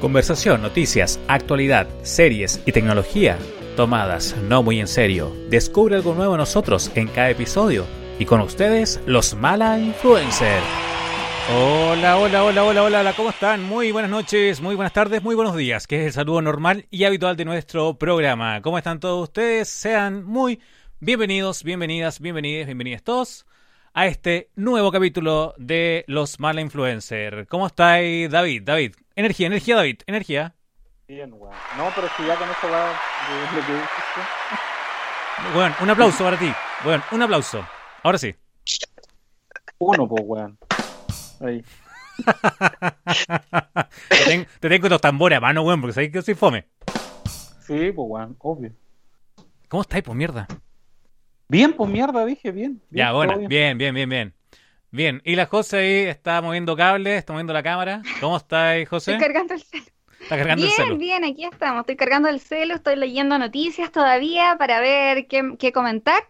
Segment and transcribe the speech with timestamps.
[0.00, 3.38] Conversación, noticias, actualidad, series y tecnología
[3.76, 5.34] tomadas no muy en serio.
[5.48, 7.86] Descubre algo nuevo en nosotros en cada episodio.
[8.18, 10.60] Y con ustedes, los Mala Influencer.
[11.54, 13.62] Hola, hola, hola, hola, hola, ¿cómo están?
[13.62, 17.04] Muy buenas noches, muy buenas tardes, muy buenos días, que es el saludo normal y
[17.04, 18.60] habitual de nuestro programa.
[18.60, 19.68] ¿Cómo están todos ustedes?
[19.68, 20.60] Sean muy
[21.00, 23.46] bienvenidos, bienvenidas, bienvenidos, bienvenidos todos
[23.94, 27.46] a este nuevo capítulo de Los Mala Influencer.
[27.48, 28.62] ¿Cómo estáis, David?
[28.64, 30.54] David, energía, energía, David, energía.
[31.08, 31.54] Bien, weón.
[31.76, 34.20] No, pero si ya con eso va de lo que dijiste.
[35.54, 36.52] Bueno, un aplauso para ti.
[36.84, 37.66] Bueno, un aplauso.
[38.02, 38.34] Ahora sí.
[39.78, 40.58] Uno, pues, weón.
[41.40, 41.64] Ahí.
[44.08, 46.66] te, ten- te tengo los tambores a mano, weón, porque sabéis que soy fome.
[47.66, 48.72] Sí, pues, weón, obvio.
[49.68, 50.46] ¿Cómo estáis, pues mierda?
[51.48, 52.82] Bien, pues mierda, dije, bien.
[52.90, 54.34] bien, Ya, bueno, bien, bien, bien, bien.
[54.96, 58.00] Bien, y la José ahí está moviendo cables, está moviendo la cámara.
[58.18, 59.12] ¿Cómo estáis, José?
[59.12, 59.60] Estoy cargando el.
[59.60, 61.80] Está cargando el Bien, bien, aquí estamos.
[61.80, 66.22] Estoy cargando el celu, estoy leyendo noticias todavía para ver qué, qué comentar.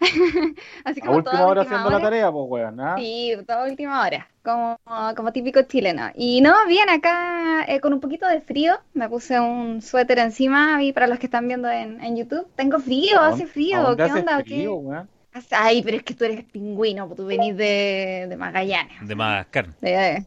[0.86, 2.80] Así A como última toda hora última haciendo la tarea, pues, weón.
[2.80, 2.94] ¿ah?
[2.96, 4.80] Sí, toda última hora, como,
[5.14, 6.10] como típico chileno.
[6.14, 8.78] Y no, bien, acá eh, con un poquito de frío.
[8.94, 12.78] Me puse un suéter encima y para los que están viendo en, en YouTube, tengo
[12.78, 13.94] frío, ¿A hace frío.
[13.94, 14.38] ¿Qué onda?
[14.38, 14.68] ¿O frío, qué?
[14.68, 15.13] weón?
[15.50, 19.06] Ay, pero es que tú eres pingüino, pues tú venís de, de Magallanes.
[19.06, 19.68] De Madagascar.
[19.82, 20.24] Eh,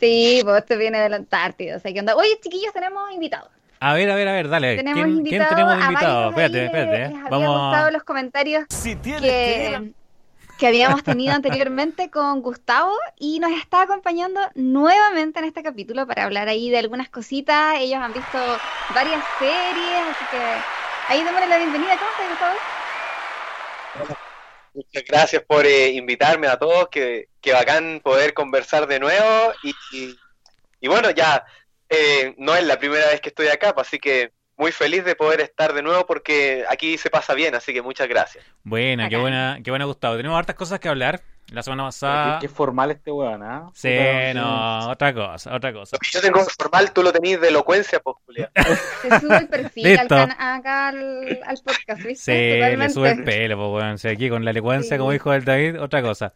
[0.00, 1.76] Sí, pues te viene de la Antártida.
[1.76, 2.16] O sea, ¿qué onda?
[2.16, 3.48] Oye, chiquillos, tenemos invitados.
[3.78, 4.76] A ver, a ver, a ver, dale.
[4.76, 6.22] Tenemos ¿Quién, quién invitados tenemos invitado?
[6.22, 6.96] de Espérate, espérate.
[6.96, 7.08] eh.
[7.08, 7.90] les había Vamos gustado a...
[7.92, 9.92] los comentarios Si que,
[10.58, 16.24] que habíamos tenido anteriormente con Gustavo y nos está acompañando nuevamente en este capítulo para
[16.24, 17.76] hablar ahí de algunas cositas.
[17.78, 18.38] Ellos han visto
[18.88, 20.64] varias series, así que
[21.06, 21.96] ahí démosle la bienvenida.
[21.96, 22.56] ¿Cómo estás, Gustavo?
[24.74, 29.74] Muchas gracias por eh, invitarme a todos, que, que bacán poder conversar de nuevo y,
[29.92, 30.18] y-
[30.80, 31.44] y bueno, ya
[31.88, 35.14] eh, no es la primera vez que estoy acá, pues, así que muy feliz de
[35.14, 38.44] poder estar de nuevo porque aquí se pasa bien, así que muchas gracias.
[38.64, 40.16] Buena, qué buena, qué buena, Gustavo.
[40.16, 41.22] Tenemos hartas cosas que hablar.
[41.52, 42.38] La semana pasada.
[42.38, 43.70] Qué, qué formal este weón, ¿ah?
[43.74, 43.90] Sí,
[44.34, 45.96] no, otra cosa, otra cosa.
[46.10, 48.48] Yo tengo formal, tú lo tenés de elocuencia, pues, Julián.
[49.02, 50.14] Se sube el perfil al Listo.
[50.16, 52.16] acá al, al podcast, ¿viste?
[52.16, 52.94] Sí, le Totalmente.
[52.94, 53.94] sube el pelo, pues, weón.
[53.94, 54.98] O sea, aquí con la elocuencia, Sí.
[54.98, 56.32] como dijo el David, otra cosa.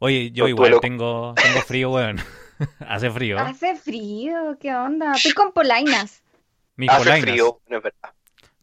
[0.00, 2.18] Oye, yo igual tengo, tengo frío, weón.
[2.88, 3.38] Hace frío.
[3.38, 5.12] Hace frío, ¿qué onda?
[5.14, 6.22] Estoy con polainas.
[6.76, 7.30] Mis Hace polainas.
[7.30, 8.10] frío, no es verdad.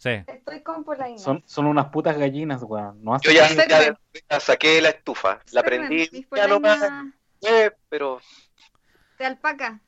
[0.05, 0.23] Sí.
[0.27, 1.19] Estoy con polainas.
[1.23, 3.03] Son, son unas putas gallinas, weón.
[3.03, 3.67] No hace Yo ya, Observen.
[4.13, 8.21] ya- ya saqué la estufa, la prendí, ya no más, polainas eh, pero
[9.17, 9.81] de alpaca.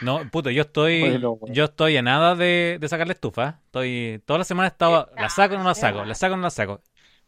[0.00, 1.54] No, puto, yo estoy, Bueno, bueno.
[1.54, 3.60] yo estoy a nada de, de sacar la estufa.
[3.66, 6.36] Estoy, toda la semana he estado, la saco o no la saco, la saco o
[6.38, 6.80] no la saco.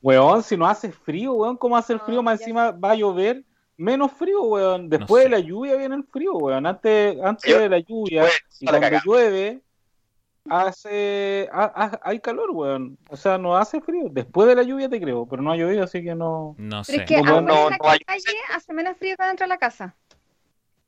[0.03, 2.21] Weón, si no hace frío, weón, ¿cómo hace el frío?
[2.23, 3.45] Más encima va a llover,
[3.77, 4.89] menos frío, weón.
[4.89, 5.29] Después sé.
[5.31, 6.67] de la lluvia viene el frío, weón.
[6.67, 8.25] Antes, antes Yo- de la lluvia
[8.59, 9.61] y cuando llueve,
[10.49, 12.99] hace, ha- ha- hay calor, weón.
[13.09, 14.09] O sea, no hace frío.
[14.11, 16.55] Después de la lluvia te creo, pero no ha llovido, así que no.
[16.59, 16.97] No Pero sé.
[16.97, 18.25] es que No, afuera no, en la no hay- calle
[18.55, 19.95] hace menos frío que dentro de la casa.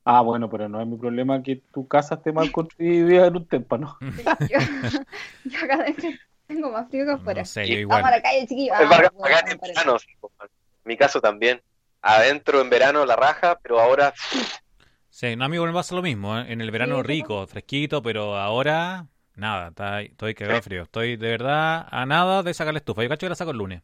[0.05, 3.27] Ah, bueno, pero no es mi problema que tu casa esté mal construida y vivas
[3.27, 3.97] en un témpano.
[4.49, 4.57] Yo,
[5.43, 6.09] yo acá adentro
[6.47, 7.41] tengo más frío que afuera.
[7.41, 8.03] No sé, yo igual.
[8.03, 8.75] Vamos a la calle, chiquillos.
[8.79, 9.17] es Ah, bueno, en
[9.59, 9.97] para- verano,
[10.85, 11.61] mi caso también.
[12.01, 14.13] Adentro en verano la raja, pero ahora
[15.09, 16.37] Sí, no, amigo, me pasa lo mismo.
[16.37, 16.45] ¿eh?
[16.53, 20.83] En el verano Sí, ¿te rico, fresquito, pero ahora, nada, está, estoy cagado de frío.
[20.83, 23.03] Estoy de verdad a nada de sacar la estufa.
[23.03, 23.83] Yo cacho que la saco el lunes.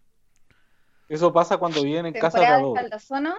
[1.08, 3.36] Eso pasa cuando viven en casa de caldazono.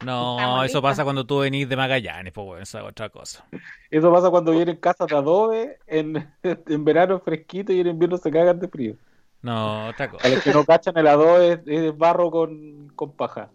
[0.00, 0.82] No, Estamos eso listos.
[0.82, 3.44] pasa cuando tú venís de Magallanes, pues bueno, esa es otra cosa.
[3.90, 7.86] Eso pasa cuando viven en casa de adobe, en, en verano es fresquito y en
[7.88, 8.96] invierno se cagan de frío.
[9.42, 10.28] No, otra A cosa.
[10.28, 13.50] los que no cachan el adobe es, es barro con, con paja.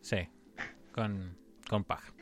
[0.00, 0.28] Sí,
[0.92, 2.13] con, con paja.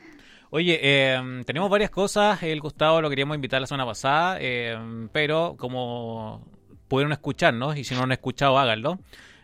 [0.55, 2.43] Oye, eh, tenemos varias cosas.
[2.43, 4.77] El Gustavo lo queríamos invitar la semana pasada, eh,
[5.11, 6.45] pero como
[6.87, 8.99] pudieron escucharnos, y si no lo han escuchado, háganlo.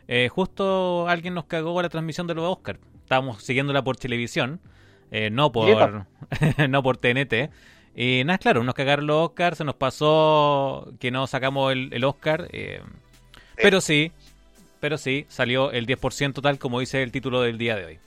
[0.07, 2.77] eh, justo alguien nos cagó la transmisión de los Oscar.
[3.03, 4.61] Estábamos siguiéndola por televisión,
[5.09, 6.05] eh, no por
[6.69, 7.49] no por TNT.
[7.95, 12.03] Y nada, claro, nos cagaron los Oscar, se nos pasó que no sacamos el, el
[12.03, 12.47] Oscar.
[12.51, 12.81] eh,
[13.55, 14.11] pero sí,
[14.79, 17.99] pero sí, salió el 10% tal como dice el título del día de hoy.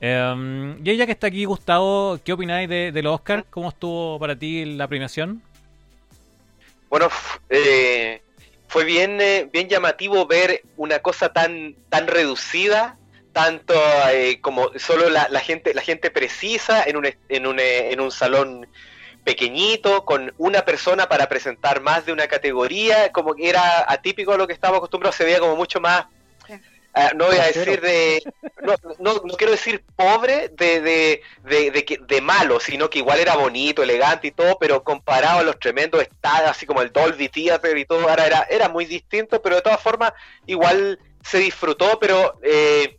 [0.00, 3.44] Eh, y ya que está aquí Gustavo, ¿qué opináis de, de los Oscar?
[3.50, 5.42] ¿Cómo estuvo para ti la premiación?
[6.88, 7.08] Bueno,
[7.50, 8.22] eh,
[8.68, 12.96] fue bien, eh, bien llamativo ver una cosa tan, tan reducida,
[13.32, 13.74] tanto
[14.12, 18.00] eh, como solo la, la gente, la gente precisa en un, en un, eh, en
[18.00, 18.66] un salón
[19.24, 24.38] pequeñito, con una persona para presentar más de una categoría, como que era atípico a
[24.38, 26.06] lo que estábamos acostumbrados, se veía como mucho más,
[26.94, 28.20] Ah, no voy a decir de,
[28.62, 32.98] no, no, no quiero decir pobre de, de, de, de, que- de malo, sino que
[32.98, 36.90] igual era bonito, elegante y todo, pero comparado a los tremendos estadios, así como el
[36.92, 40.12] Dolby Theater y todo, ahora era, era muy distinto, pero de todas formas
[40.46, 42.96] igual se disfrutó, pero eh,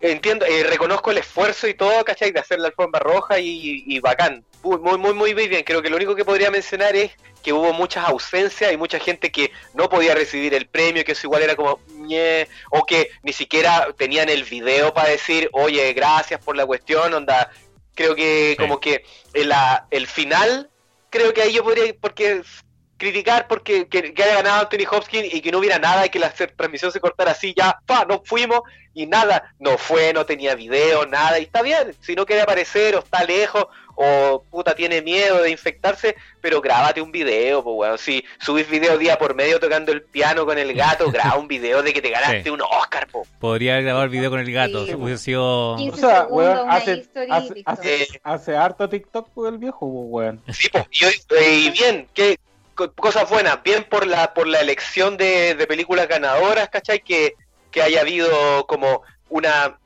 [0.00, 2.32] entiendo, eh, reconozco el esfuerzo y todo, ¿cachai?
[2.32, 4.44] De hacer la alfombra roja y, y bacán.
[4.62, 5.62] Muy, muy, muy, muy bien.
[5.62, 7.12] Creo que lo único que podría mencionar es
[7.42, 11.28] que hubo muchas ausencias y mucha gente que no podía recibir el premio, que eso
[11.28, 11.78] igual era como,
[12.70, 17.50] o que ni siquiera tenían el video para decir, oye, gracias por la cuestión, onda.
[17.94, 18.56] Creo que Sí.
[18.56, 19.52] como que el,
[19.90, 20.70] el final,
[21.10, 22.42] creo que ahí yo podría, porque
[22.98, 26.18] criticar porque que, que haya ganado Anthony Hopkins y que no hubiera nada y que
[26.18, 28.60] la transmisión se cortara así, ya, pa, nos fuimos
[28.94, 32.96] y nada, no fue, no tenía video, nada, y está bien, si no quiere aparecer
[32.96, 37.98] o está lejos o puta tiene miedo de infectarse, pero grábate un video, pues weón,
[37.98, 41.82] si subís video día por medio tocando el piano con el gato, graba un video
[41.82, 42.50] de que te ganaste Sí.
[42.50, 43.26] un Oscar, po.
[43.40, 44.86] Podría haber grabado el video con el gato.
[44.86, 44.94] Sí.
[44.94, 45.76] Hubiese sido.
[45.76, 46.90] 15 O sea, segundos, weón, una hace,
[47.30, 47.70] hace, listo.
[47.70, 48.08] hace, Eh.
[48.22, 50.42] hace harto TikTok pues, el viejo, pues, weón.
[50.52, 52.38] Sí, po, y, hoy- eh, y bien, que
[52.74, 57.00] co- cosas buenas, bien por la por la elección de, de películas ganadoras, ¿cachai?
[57.00, 57.34] Que,
[57.70, 59.78] que haya habido como una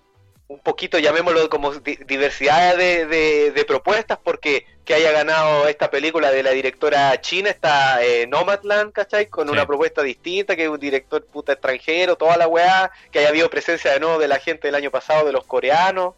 [0.50, 5.90] un poquito, llamémoslo como di- diversidad de, de- de propuestas, porque que haya ganado esta
[5.90, 9.26] película de la directora china, esta eh, Nomadland, ¿cachai?
[9.26, 9.52] Con Sí.
[9.52, 13.48] una propuesta distinta, que es un director puta extranjero, toda la weá, que haya habido
[13.48, 16.14] presencia de nuevo de la gente del año pasado, de los coreanos.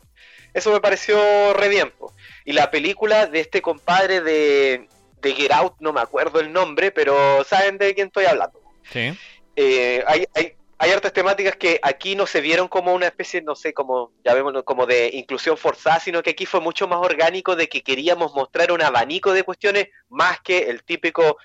[0.54, 2.12] Eso me pareció re bien, po.
[2.46, 4.88] Y la película de este compadre de,
[5.20, 8.58] de Get Out, no me acuerdo el nombre, pero saben de quién estoy hablando.
[8.90, 9.12] Sí.
[9.56, 13.54] Eh, hay, hay, hay hartas temáticas que aquí no se vieron como una especie, no
[13.54, 17.68] sé, como, llamémoslo, como de inclusión forzada, sino que aquí fue mucho más orgánico de
[17.68, 21.36] que queríamos mostrar un abanico de cuestiones más que el típico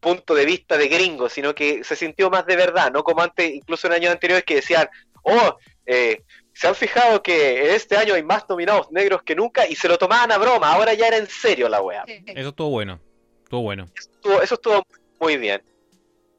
[0.00, 3.48] punto de vista de gringo, sino que se sintió más de verdad, no como antes,
[3.54, 4.88] incluso en años anteriores que decían,
[5.22, 5.56] oh,
[5.86, 9.86] eh, se han fijado que este año hay más nominados negros que nunca y se
[9.86, 12.02] lo tomaban a broma, ahora ya era en serio la wea.
[12.06, 12.98] Eso estuvo bueno.
[13.44, 13.86] Estuvo bueno.
[13.94, 14.82] Estuvo- eso estuvo
[15.20, 15.62] muy bien.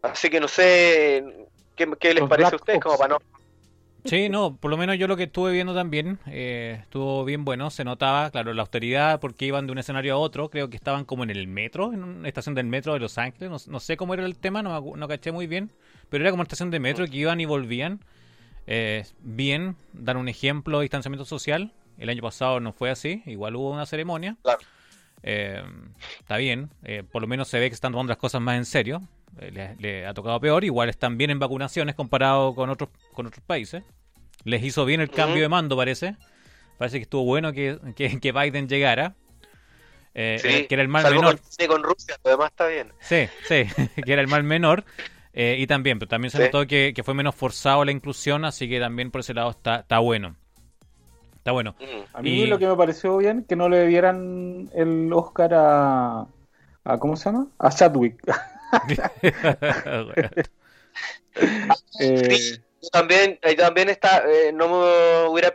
[0.01, 1.44] Así que no sé
[1.75, 2.85] qué, qué les Los parece a ustedes, Ops.
[2.85, 3.19] como para no...
[4.05, 7.71] Sí, no, por lo menos yo lo que estuve viendo también eh, estuvo bien bueno.
[7.71, 10.49] Se notaba, claro, la austeridad porque iban de un escenario a otro.
[10.49, 13.49] Creo que estaban como en el metro, en una estación del metro de Los Ángeles.
[13.49, 15.71] No, no sé cómo era el tema, no, no caché muy bien.
[16.09, 17.99] Pero era como una estación de metro que iban y volvían.
[18.67, 21.73] Eh, bien, dar un ejemplo de distanciamiento social.
[21.97, 24.35] El año pasado no fue así, igual hubo una ceremonia.
[24.43, 24.59] Claro.
[25.23, 25.63] Eh,
[26.19, 28.65] está bien, eh, por lo menos se ve que están tomando las cosas más en
[28.65, 29.01] serio.
[29.39, 33.25] Eh, le, le ha tocado peor, igual están bien en vacunaciones comparado con otros con
[33.27, 33.83] otros países.
[34.43, 36.15] Les hizo bien el cambio de mando, parece.
[36.77, 39.15] Parece que estuvo bueno que, que, que Biden llegara.
[40.13, 41.39] Eh, Sí, era- que era el mal menor.
[41.57, 42.93] con, con Rusia, lo demás está bien.
[42.99, 43.63] Sí, sí,
[44.05, 44.83] que era el mal menor.
[45.33, 46.43] Eh, y también, pero también se Sí.
[46.45, 49.77] notó que, que fue menos forzado la inclusión, así que también por ese lado está,
[49.81, 50.37] está bueno.
[51.35, 51.75] Está bueno.
[52.13, 56.25] A mí Y- lo que me pareció bien que no le dieran el Oscar a,
[56.85, 57.47] a ¿cómo se llama?
[57.59, 58.21] A Chadwick.
[61.99, 62.59] Eh,
[62.91, 65.53] también, también está, eh, no me hubiera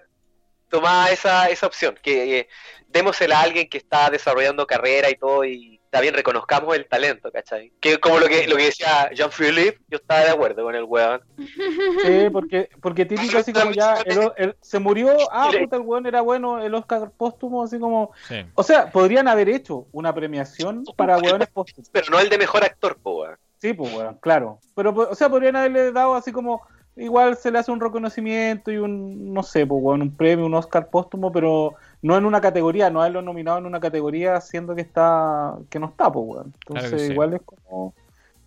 [0.68, 2.48] tomado esa, esa opción, que eh,
[2.88, 7.72] démosela a alguien que está desarrollando carrera y todo, y también reconozcamos el talento, ¿cachai?
[7.80, 11.20] Que como lo que, lo que decía Jean-Philippe, yo estaba de acuerdo con el weón.
[11.36, 16.06] sí, porque, porque típico así como ya el- el- se murió, ah, puta, el weón
[16.06, 18.12] era bueno, el Oscar póstumo, así como...
[18.28, 18.36] Sí.
[18.54, 21.90] O sea, podrían haber hecho una premiación para weones póstumos.
[21.90, 23.36] Pero no el de mejor actor, po, weón.
[23.58, 24.58] Sí, pues, weón, claro.
[24.74, 26.62] Pero, o sea, podrían haberle dado así como...
[26.96, 30.54] Igual se le hace un reconocimiento y un, no sé, pues, weón, un premio, un
[30.54, 34.82] Oscar póstumo, pero no en una categoría, no haberlo nominado en una categoría siendo que
[34.82, 36.54] está que no está, pues, weón.
[36.66, 37.12] Entonces, Claro que sí.
[37.12, 37.94] igual es como...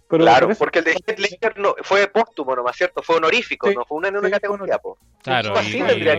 [0.10, 3.02] Pero claro, por porque el de Heath Ledger no, fue póstumo nomás, ¿cierto?
[3.02, 4.98] Fue honorífico, Sí, no fue una en una sí, categoría, po.
[5.24, 6.14] Claro, Así y, y-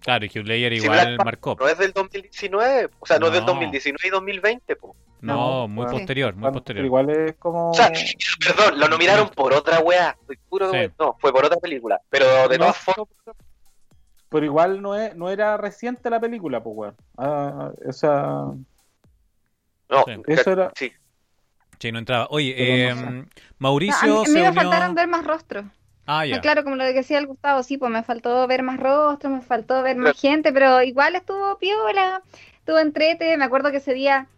[0.00, 1.56] claro, y Hugh Ledger Si igual marcó.
[1.58, 3.52] No es del 2019, o sea, no, es del No.
[3.52, 4.94] 2019 y 2020, po.
[5.22, 5.98] No, No, muy bueno.
[5.98, 6.78] posterior, muy Bueno, posterior.
[6.80, 7.70] pero igual es como...
[7.70, 7.90] O sea,
[8.44, 10.16] perdón, lo nominaron por otra weá.
[10.20, 10.78] Estoy puro Sí.
[10.98, 12.00] No, fue por otra película.
[12.10, 13.08] Pero de No, todas formas,
[14.30, 16.96] Pero igual no, es, no era reciente la película, pues, weón.
[17.18, 18.12] Ah, o sea...
[19.88, 20.04] no.
[20.06, 20.12] Sí.
[20.28, 20.92] Eso era- Sí.
[21.78, 22.26] Sí, no entraba.
[22.30, 23.02] Oye, no eh, sé.
[23.02, 23.24] No, a mí,
[23.58, 24.52] Mauricio a mí se me unió...
[24.52, 25.64] faltaron ver más rostros.
[26.06, 26.36] Ah, ya.
[26.36, 29.32] Ah, Claro, como lo que decía el Gustavo, sí, pues me faltó ver más rostros,
[29.32, 32.22] me faltó ver más gente, pero igual estuvo piola,
[32.58, 33.36] estuvo entrete.
[33.36, 34.28] Me acuerdo que ese día,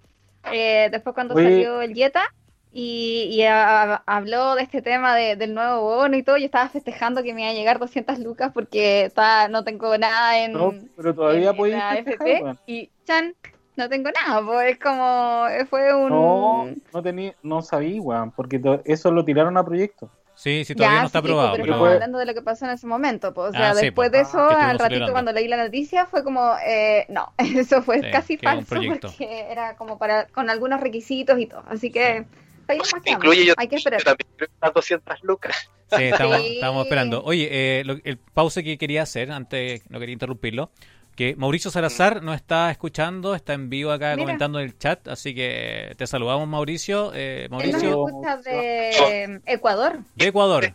[0.52, 1.44] eh, después cuando Oye.
[1.50, 2.32] salió el Jetta
[2.72, 6.46] y, y a- a- habló de este tema de- del nuevo bono y todo, yo
[6.46, 10.52] estaba festejando que me iba a llegar 200 lucas porque está, no tengo nada en,
[10.52, 13.34] No, pero todavía en podéis la festejar, y chan,
[13.76, 16.10] no tengo nada, pues es como, fue un...
[16.10, 20.10] No, no tenía, no sabía, weón, porque eso lo tiraron a proyecto.
[20.34, 21.74] Sí, sí, todavía Ya, no está sí, aprobado, pero pero...
[21.74, 23.34] estamos hablando de lo que pasó en ese momento.
[23.34, 25.12] pues, o sea, Ah, sí, después pues, de eso, estuvimos al ratito celebrando.
[25.12, 29.76] cuando leí la noticia, fue como, eh, no, eso fue Sí, casi falso porque era
[29.76, 31.62] como para con algunos requisitos y todo.
[31.68, 32.26] Así que
[32.72, 34.02] ahí incluye yo, Hay que yo esperar.
[34.02, 35.70] también creo que las 200 lucas.
[35.96, 36.54] Sí, estamos, Sí.
[36.54, 37.22] estamos esperando.
[37.24, 40.70] Oye, eh, lo- el pause que quería hacer, antes no quería interrumpirlo,
[41.14, 44.24] que Mauricio Salazar nos está escuchando, está en vivo acá Mira.
[44.24, 47.12] comentando en el chat, así que te saludamos Mauricio.
[47.14, 49.98] Eh, Él nos Mauricio, escucha de Ecuador.
[50.14, 50.74] de Ecuador.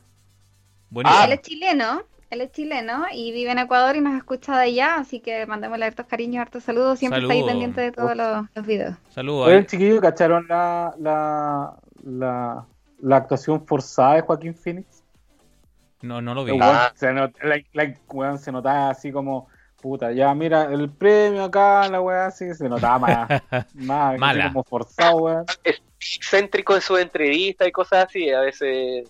[0.91, 1.23] Buenísimo.
[1.25, 4.95] Él es chileno, él es chileno y vive en Ecuador y nos escucha de allá,
[4.95, 6.99] así que mandémosle hartos cariños, hartos saludos.
[6.99, 8.95] Siempre está ahí pendiente de todos los, los videos.
[9.09, 9.47] Saludos.
[9.47, 9.65] Oye, ahí.
[9.65, 12.65] chiquillos, ¿cacharon la, la, la,
[12.99, 15.03] la actuación forzada de Joaquín Phoenix?
[16.01, 16.51] No, no lo vi.
[16.55, 16.91] El Ah.
[16.95, 19.47] se, not- la- la- weón se notaba así como,
[19.81, 23.27] puta, ya mira, el premio acá, la weá así, se notaba más,
[23.73, 24.47] más así Mala.
[24.49, 25.45] como forzado, weón.
[25.99, 29.09] excéntrico en sus entrevistas y cosas así, a veces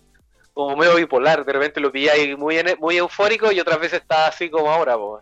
[0.58, 4.28] como medio bipolar, de repente lo pilla ahí muy, muy eufórico y otras veces está
[4.28, 4.96] así como ahora.
[4.96, 5.22] po.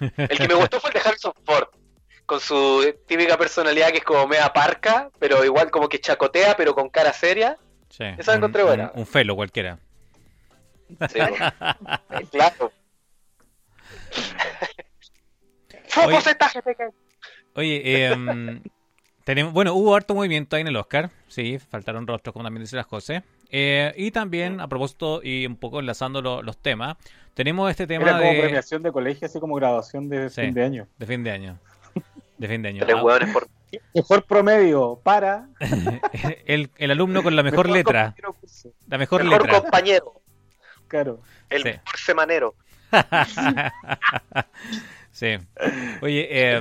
[0.16, 1.68] El que me gustó fue el de Harrison Ford,
[2.24, 6.74] con su típica personalidad que es como media parca, pero igual como que chacotea, pero
[6.74, 7.58] con cara seria.
[7.90, 8.90] Sí, Esa un, encontré buena.
[8.94, 9.78] un- un felo cualquiera.
[10.88, 12.28] Sí, po.
[12.30, 12.72] claro.
[15.74, 15.82] Oye.
[15.88, 16.88] ¡Focos esta gente que-
[17.56, 18.60] Oye, eh,
[19.24, 22.76] tenemos, bueno, hubo harto movimiento ahí en el Oscar, sí, faltaron rostros, como también dice
[22.76, 23.22] las cosas.
[23.50, 26.96] Eh, y también, a propósito, y un poco enlazando lo- los temas,
[27.34, 30.40] tenemos este tema Era como de, premiación de colegio, así como graduación de Sí.
[30.42, 30.86] fin de año.
[30.98, 31.58] de fin de año.
[32.38, 32.80] De fin de año.
[32.86, 33.48] Tres Ah, hueones por
[33.92, 35.48] Mejor promedio para...
[36.46, 38.14] el, el alumno con la mejor letra,
[38.86, 39.60] la mejor, mejor letra.
[39.62, 40.20] compañero,
[40.86, 41.20] Claro.
[41.50, 41.68] el Sí.
[41.70, 42.54] mejor semanero.
[45.12, 45.38] sí.
[46.02, 46.60] Oye, eh.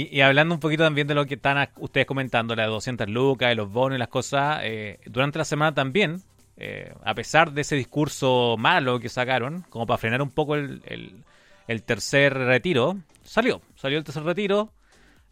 [0.00, 3.48] Y, y hablando un poquito también de lo que están ustedes comentando, las 200 lucas,
[3.50, 6.22] de los bonos y las cosas, eh, durante la semana también,
[6.56, 10.82] eh, a pesar de ese discurso malo que sacaron, como para frenar un poco el,
[10.86, 11.24] el-
[11.68, 14.72] el tercer retiro, salió, salió el tercer retiro,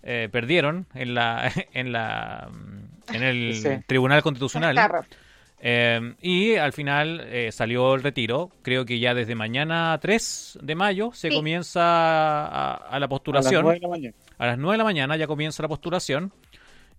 [0.02, 2.50] eh, perdieron en la en la
[3.12, 3.68] en el Sí.
[3.87, 4.75] Tribunal Constitucional.
[5.66, 8.50] Eh, y al final eh, salió el retiro.
[8.61, 11.35] Creo que ya desde mañana 3 de mayo se Sí.
[11.37, 13.62] comienza a, a la A las postulación.
[13.62, 14.14] nueve de la mañana.
[14.37, 16.33] A las 9 de la mañana ya comienza la postulación.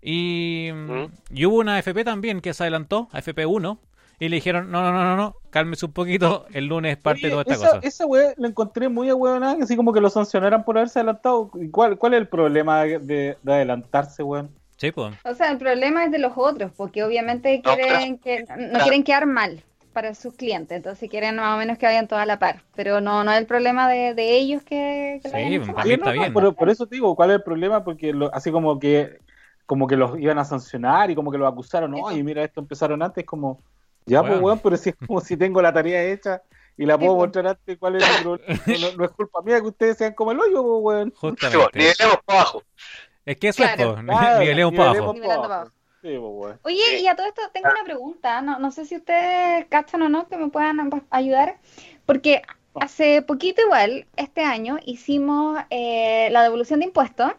[0.02, 1.06] Y, ¿Mm?
[1.36, 3.78] y hubo una FP también que se adelantó, a FP1.
[4.20, 7.24] Y le dijeron, no, no, no, no, no, cálmese un poquito, el lunes es parte
[7.28, 7.88] de toda Oye, esta esa, cosa.
[7.88, 11.52] Esa weá la encontré muy ahueonada, así como que lo sancionaran por haberse adelantado.
[11.56, 14.52] ¿Y ¿Cuál, cuál es el problema de- de adelantarse, weón?
[14.78, 15.14] Sí, pues.
[15.24, 19.04] O sea, el problema es de los otros, porque obviamente No, quieren que no quieren
[19.04, 19.64] quedar mal
[19.94, 23.00] para sus clientes, entonces quieren más o menos que vayan todos a la par, pero
[23.02, 26.16] no no es el problema de, de ellos que, que Sí, para mí está no,
[26.16, 26.34] no, bien.
[26.34, 27.84] Por, por eso te digo, ¿cuál es el problema?
[27.84, 29.18] Porque lo- así como que
[29.66, 32.06] como que los iban a sancionar y como que los acusaron, Eso.
[32.06, 33.64] oye, mira, esto empezaron antes, como,
[34.06, 34.60] ya, pues, Weón.
[34.62, 36.44] pero si es como si tengo la tarea hecha
[36.78, 38.62] y la puedo mostrar antes, ¿cuál es el problema?
[38.68, 41.14] No, no- no es culpa mía que ustedes sean como el hoyo, pues, weón.
[41.16, 41.80] Justamente.
[41.80, 42.62] nivelemos para abajo.
[43.26, 43.98] Es que eso Claro.
[43.98, 44.92] es, Claro, pa' pa'
[45.34, 45.72] abajo.
[46.02, 46.56] Sí, pues.
[46.64, 50.10] Oye, y a todo esto tengo una pregunta, no, no sé si ustedes cachan o
[50.10, 51.58] no, que me puedan ayudar,
[52.06, 52.44] porque
[52.76, 57.32] hace poquito igual, este año, hicimos eh, la devolución de impuestos,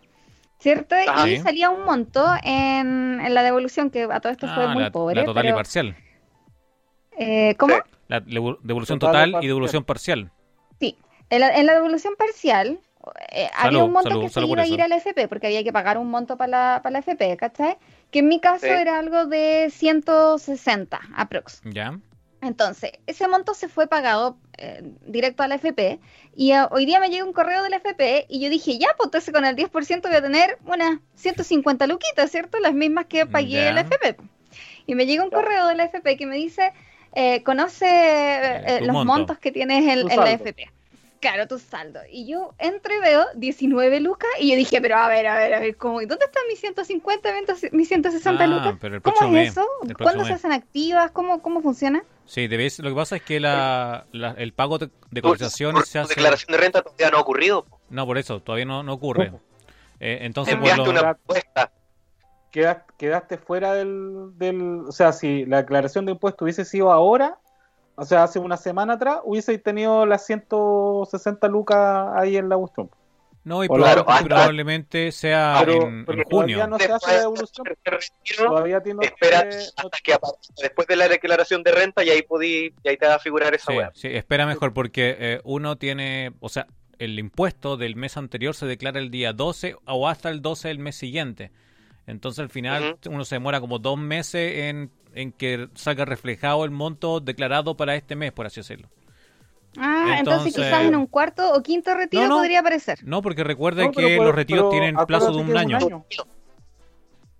[0.58, 0.96] ¿cierto?
[1.24, 1.42] Y Sí.
[1.42, 5.14] salía un monto en, en la devolución, que a todo esto fue muy la, pobre,
[5.14, 5.96] la total y parcial.
[7.18, 7.74] eh, ¿cómo?
[7.76, 7.80] Sí.
[8.08, 9.48] La devolución Total y total y parcial.
[9.48, 10.30] devolución parcial.
[10.80, 10.96] Sí,
[11.30, 12.80] en la, en la devolución parcial
[13.30, 15.72] eh, había un monto salud, que se iba a ir al FP porque había que
[15.72, 17.76] pagar un monto para la, para la FP, ¿cachai?
[18.10, 18.72] Que en mi caso Sí.
[18.72, 21.60] era algo de 160 aprox.
[21.64, 21.98] ¿Ya?
[22.42, 25.98] Entonces, ese monto se fue pagado eh, directo a la FP
[26.36, 28.88] y ah, hoy día me llega un correo de la FP y yo dije, ya,
[28.96, 32.58] pues entonces con el 10% voy a tener unas 150 luquitas, ¿cierto?
[32.60, 34.16] Las mismas que pagué en la FP.
[34.86, 36.72] Y me llega un correo de la FP que me dice,
[37.14, 39.12] eh, conoce eh, tu los monto.
[39.12, 40.30] montos que tienes en, la.
[40.30, 40.70] FP.
[41.20, 42.00] Claro, tu saldo.
[42.10, 45.54] Y yo entro y veo 19 lucas y yo dije, pero a ver, a ver,
[45.54, 47.28] a ver, ¿cómo, ¿dónde están mis 150,
[47.72, 48.74] mis 160 Ah, lucas?
[48.80, 49.66] pero el ¿Cómo es mes, eso?
[50.02, 51.10] ¿Cuándo se hacen activas?
[51.12, 52.04] ¿Cómo, cómo funciona?
[52.26, 54.90] Sí, debes, lo que pasa es que la, la- el pago de,
[55.22, 56.08] cotizaciones se hace...
[56.14, 57.66] declaración de renta todavía no ha ocurrido.
[57.88, 59.32] No, por eso, todavía no, no ocurre.
[60.00, 61.72] Eh, entonces, por lo- una propuesta.
[62.52, 64.80] Quedas- quedaste fuera del, del.
[64.88, 67.38] O sea, si la declaración de impuestos hubiese sido ahora,
[67.96, 72.90] o sea, hace una semana atrás, hubiese tenido las 160 lucas ahí en la cuestión.
[73.44, 77.22] No, y claro, probablemente sea Pero, en, pero en todavía no se hace
[77.84, 82.10] retiro, Todavía tiene espera que- hasta que aparezca después de la declaración de renta y
[82.10, 83.90] ahí podí, y ahí te va a figurar esa Sí, web.
[83.94, 86.66] sí, espera mejor porque eh, uno tiene, o sea,
[86.98, 90.80] el impuesto del mes anterior se declara el día 12 o hasta el 12 del
[90.80, 91.52] mes siguiente.
[92.06, 96.70] Entonces al final uno se demora como dos meses en, en que salga reflejado el
[96.70, 98.88] monto declarado para este mes, por así decirlo.
[99.78, 102.36] Ah, entonces, Entonces- quizás en un cuarto o quinto retiro No, no.
[102.38, 103.00] podría aparecer.
[103.04, 103.44] No, porque
[103.86, 105.78] No, pero que puede- los retiros pero tienen plazo de un año.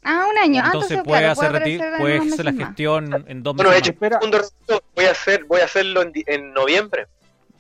[0.09, 0.63] Ah, un año.
[0.63, 2.67] Ah, Entonces entonces, puede claro, hacer puede reti- puede hacer la más.
[2.67, 3.93] gestión en dos Bueno, meses hecho.
[3.93, 4.19] Espera.
[4.21, 6.13] segundo retiro voy a hacer, voy a hacerlo en,
[6.53, 7.07] noviembre,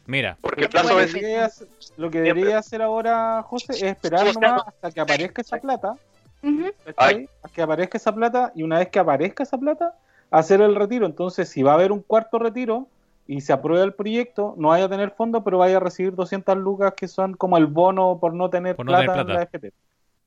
[0.08, 3.72] Mira, porque el Bueno, plazo Lo que debería hacer- lo que debería hacer ahora, José,
[3.72, 5.94] es esperar nomás hasta que aparezca esa plata.
[6.96, 9.94] Hasta que aparezca esa plata y una vez que aparezca esa plata,
[10.30, 11.06] hacer el retiro.
[11.06, 12.88] Entonces, si va a haber un cuarto retiro
[13.26, 16.56] y se aprueba el proyecto, no vaya a tener fondo, pero vaya a recibir 200
[16.58, 19.38] lucas que son como el bono por no tener Por no plata tener en plata.
[19.40, 19.72] la FP.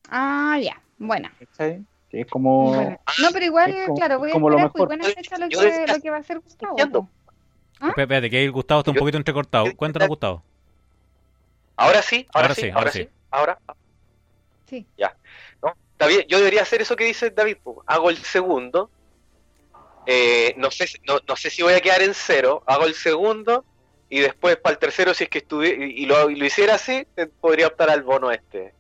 [0.10, 0.82] Ah, ya.
[0.98, 1.30] Bueno.
[1.40, 1.84] ¿cachai?
[2.10, 2.74] Que es como...
[2.74, 2.98] Bueno.
[3.22, 4.88] No, pero igual, es como- claro, voy a como lo esperar, pues, mejor.
[4.88, 7.08] buena fecha lo que, lo que va a hacer Gustavo.
[7.82, 7.94] ¿Ah?
[7.96, 9.66] espérate, que el Gustavo está un poquito entrecortado.
[9.76, 10.44] Cuéntanos, Gustavo.
[11.78, 13.10] Ahora sí, ahora, Ahora sí, sí, ahora ahora sí, sí.
[13.32, 13.60] ahora.
[14.66, 14.86] Sí.
[14.98, 15.16] Ya.
[16.08, 17.58] Bien, yo debería hacer eso que dice David.
[17.64, 17.84] po.
[17.86, 18.90] Hago el segundo.
[20.06, 22.64] eh, no, sé, si- no, no sé si voy a quedar en cero.
[22.66, 23.64] Hago el segundo.
[24.10, 26.76] Y después para el tercero, si es que estudie y, y lo, y lo hiciera
[26.76, 28.74] así, eh, podría optar al bono este.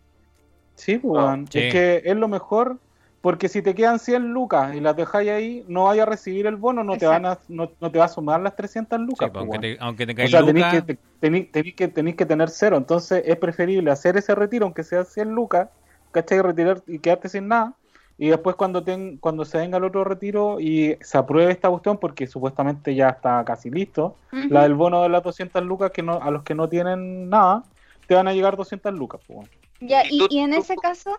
[0.75, 1.59] Sí, pues, Ah, sí.
[1.59, 2.77] es que es lo mejor,
[3.21, 6.55] porque si te quedan 100 lucas y las dejáis ahí, no vayas a recibir el
[6.55, 9.29] bono, no te van a no, no te va a sumar las 300 Sí, lucas.
[9.31, 11.87] pues, pues, aunque, te, aunque te O sea, tenéis lucas, que, te- tenéis, tenéis que,
[11.89, 12.77] tenéis que tener cero.
[12.77, 15.69] Entonces es preferible hacer ese retiro, aunque sea 100 lucas,
[16.11, 16.41] ¿cachai?
[16.41, 17.73] Retirar y quedarte sin nada.
[18.17, 21.97] Y después cuando ten, cuando se venga el otro retiro y se apruebe esta cuestión,
[21.97, 26.21] porque supuestamente ya está casi listo, la del bono de las 200 lucas, que no
[26.21, 27.63] a los que no tienen nada,
[28.07, 29.21] te van a llegar 200 lucas.
[29.25, 29.49] Pues.
[29.79, 31.17] Ya, Y y, en ese caso,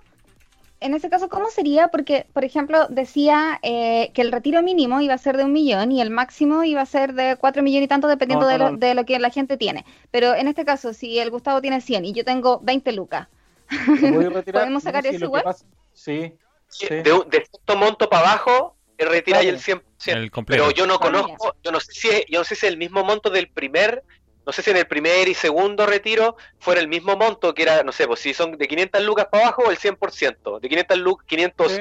[0.81, 1.89] en ese caso, ¿cómo sería?
[1.89, 5.93] Porque, por ejemplo, decía eh, que el retiro mínimo iba a ser de un millón
[5.93, 8.71] y el máximo iba a ser de cuatro millones y tanto, dependiendo No, de, no,
[8.73, 9.87] lo, de lo que la gente tiene.
[10.11, 13.29] Pero en este caso, si el Gustavo tiene 100 y yo tengo 20 lucas.
[14.53, 15.43] ¿Podemos sacar eso lo que igual?
[15.45, 16.35] pasa- Sí,
[16.73, 16.87] Sí.
[16.89, 19.57] De, un- de cierto monto para abajo, eh, retiráis Claro.
[19.57, 20.17] el 100%.
[20.23, 20.63] el completo.
[20.63, 22.77] Pero yo no Ah, conozco, yo no sé si es, yo no sé si el
[22.77, 24.05] mismo monto del primer,
[24.47, 27.83] no sé si en el primer y segundo retiro fuera el mismo monto que era,
[27.83, 31.27] no sé, pues si son de 500 lucas para abajo, el 100%, de 500 lucas,
[31.27, 31.81] 500 sí.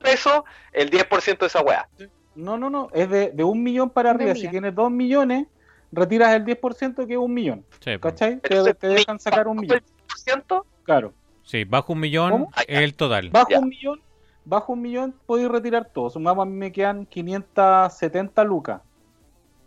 [0.00, 1.88] pesos, el 10% de esa weá.
[2.34, 4.34] No, no, no, es de, de un millón para arriba.
[4.34, 5.46] Si tienes dos millones,
[5.92, 7.64] retiras el 10% que es un millón.
[7.80, 8.00] Sí, pues.
[8.00, 8.40] ¿Cachai?
[8.40, 9.78] Te, te dejan sacar un millón.
[9.78, 10.64] ¿El 10%?
[10.88, 11.12] Claro.
[11.42, 12.50] Sí, bajo un millón ¿Cómo?
[12.56, 13.28] Ah, el total.
[13.28, 13.58] Bajo Ya.
[13.58, 14.00] un millón,
[14.46, 16.08] bajo un millón podéis retirar todo.
[16.08, 18.80] Sumamos, a mí me quedan 570 lucas.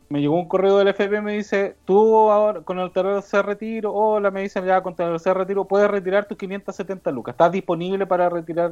[0.10, 4.32] Me llegó un correo del FP me dice, tú ahora con el tercer retiro, hola,
[4.32, 7.34] me dicen ya con el tercer retiro, puedes retirar tus 570 lucas.
[7.34, 8.72] Estás disponible para retirar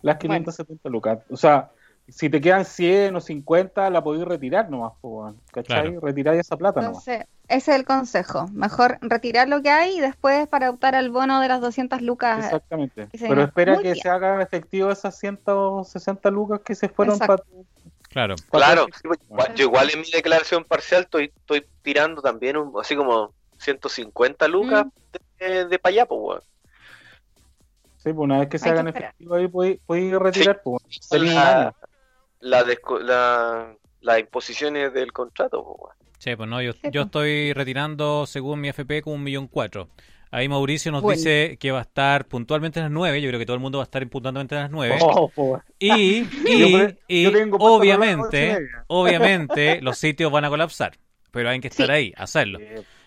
[0.00, 1.18] las 570 lucas.
[1.28, 1.70] O sea,
[2.08, 5.82] si te quedan 100 o 50, la podéis retirar nomás, po, weón, ¿cachai?
[5.90, 6.00] Claro.
[6.00, 7.06] Retirar esa plata nomás.
[7.08, 8.46] entonces, ese es el consejo.
[8.52, 12.44] Mejor retirar lo que hay y después para optar al bono de las 200 lucas.
[12.44, 13.08] Exactamente.
[13.18, 13.96] Pero espera que bien.
[13.96, 17.64] se haga efectivo esas 160 lucas que se fueron para Exacto.
[18.10, 18.34] Claro.
[18.50, 19.42] Claro, sí, pues, Bueno.
[19.44, 24.46] igual- yo igual en mi declaración parcial estoy, estoy tirando también un- así como 150
[24.46, 24.90] lucas Mm.
[25.38, 26.40] de, de para allá, pues, weón.
[27.96, 31.34] Sí, pues una vez que se Hay hagan efectivo ahí podéis retirar, pues sería un
[31.34, 31.74] La- año.
[32.44, 35.94] La desco- la- las imposiciones del contrato, pues, weón.
[36.18, 39.88] Sí, pues no, yo, yo estoy retirando según mi FP con un millón cuatro.
[40.30, 41.16] Ahí Mauricio nos Bueno.
[41.16, 43.20] dice que va a estar puntualmente a las 9.
[43.20, 44.98] Yo creo que todo el mundo va a estar puntualmente a las 9.
[45.00, 45.60] Oh.
[45.78, 45.88] Y,
[46.46, 50.96] y, Yo y yo obviamente, obviamente los sitios van a colapsar.
[51.30, 51.92] Pero hay que estar Sí.
[51.92, 52.58] ahí, hacerlo.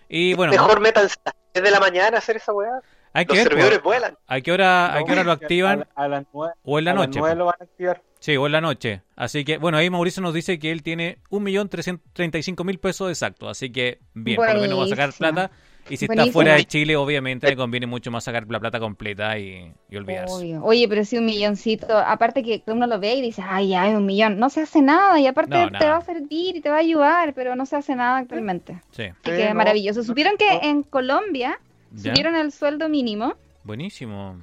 [0.10, 2.80] Y bueno, Mejor métanse a las 3 de la mañana a hacer esa weá.
[3.14, 4.18] Hay que Los ver servidores pues, vuelan.
[4.28, 6.86] a qué hora, a no, qué hora lo activan A, a las nueve, o en
[6.86, 7.20] la a las noche.
[7.20, 7.38] nueve pues.
[7.40, 8.02] lo van a activar.
[8.20, 9.02] Sí, o en la noche.
[9.16, 13.50] Así que, bueno, ahí Mauricio nos dice que él tiene 1.335.000 pesos exactos.
[13.50, 15.30] Así que, bien, por lo menos va a sacar Buenísimo.
[15.34, 15.52] plata.
[15.90, 16.34] Y si está Buenísimo.
[16.34, 20.34] fuera de Chile, obviamente le conviene mucho más sacar la plata completa y, y olvidarse.
[20.34, 20.64] Obvio.
[20.66, 24.06] Oye, pero si un milloncito, aparte que uno lo ve y dice, ay, ya, un
[24.06, 25.92] millón, no se hace nada y aparte No, te nada.
[25.92, 28.82] va a servir y te va a ayudar, pero no se hace nada actualmente.
[28.92, 30.00] Sí, Así Sí, que no, maravilloso.
[30.02, 30.60] no, ¿Supieron que no.
[30.64, 31.58] en Colombia
[31.92, 32.12] ya.
[32.14, 33.36] subieron el sueldo mínimo?
[33.64, 34.38] Buenísimo.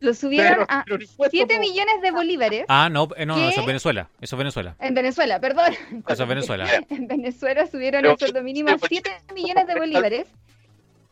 [0.00, 1.60] Lo subieron Pero- a pero el impuesto, 7 po.
[1.60, 4.08] millones de bolívares Ah, no, eh, eso es Venezuela.
[4.20, 4.76] Eso es Venezuela.
[4.78, 5.72] en Venezuela, perdón.
[6.06, 6.66] Eso es Venezuela.
[6.90, 10.26] En Venezuela subieron Pero- el sueldo mínimo a 7 millones de bolívares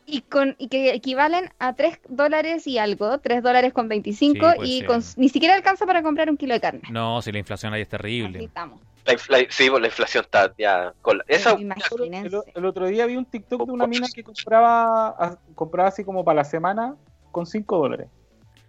[0.06, 4.56] y con y que equivalen a 3 dólares y algo, 3 dólares con 25 Sí,
[4.58, 4.84] pues, y sí.
[4.84, 6.82] con, ni siquiera alcanza para comprar un kilo de carne.
[6.90, 8.44] No, si la inflación ahí es Así terrible.
[8.44, 8.80] estamos.
[9.04, 10.94] La infla- sí, pues la inflación está ya.
[11.02, 11.52] Con la- esa.
[11.52, 16.04] El, el otro día vi un TikTok de una mina que compraba, a- compraba así
[16.04, 16.96] como para la semana
[17.30, 18.08] con 5 dólares.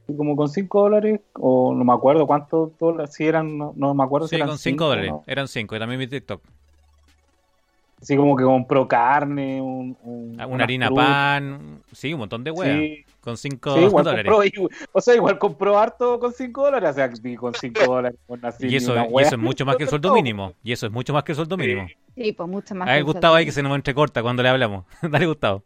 [0.08, 3.94] Y como con 5 dólares, o no me acuerdo cuántos dólares, si eran, no, no
[3.96, 5.12] me acuerdo si Sí, eran con 5 cinco, dólares.
[5.12, 5.24] ¿no?
[5.26, 5.76] Eran 5.
[5.76, 6.42] Y también mi TikTok.
[8.06, 11.06] Así como que compró carne, un, un- Una harina frutas.
[11.08, 12.78] pan, sí, un montón de hueá.
[12.78, 14.32] Sí, Con 5 sí, igual dólares.
[14.32, 16.92] compró, o sea, igual compró harto con 5 dólares.
[16.92, 18.68] O sea, con 5 dólares con así.
[18.68, 20.54] Y eso, una y eso es mucho más que el sueldo mínimo.
[20.64, 21.88] Y eso es mucho más que el sueldo mínimo.
[22.16, 22.88] Sí, pues mucho más.
[22.88, 24.86] A ver, Gustavo, ahí que se nos entrecorta cuando le hablamos.
[25.02, 25.64] Dale, Gustavo.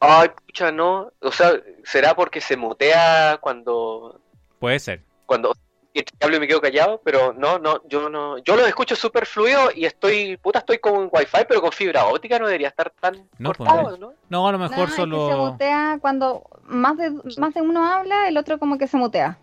[0.00, 1.12] Ay, pucha, no.
[1.20, 1.52] O sea,
[1.84, 4.20] ¿será porque se mutea cuando
[4.58, 5.02] Puede ser.
[5.26, 5.54] cuando
[5.98, 7.00] entre que hablo y me quedo callado?
[7.04, 8.38] Pero no, no, yo no.
[8.38, 12.38] Yo los escucho súper fluido y estoy, puta, estoy con Wi-Fi, pero con fibra óptica
[12.38, 14.12] no debería estar tan No, pues, cortado, ¿no?
[14.28, 15.52] No, a lo No, mejor es que se solo.
[15.52, 19.38] mutea cuando más de, más de uno habla, el otro como que se mutea.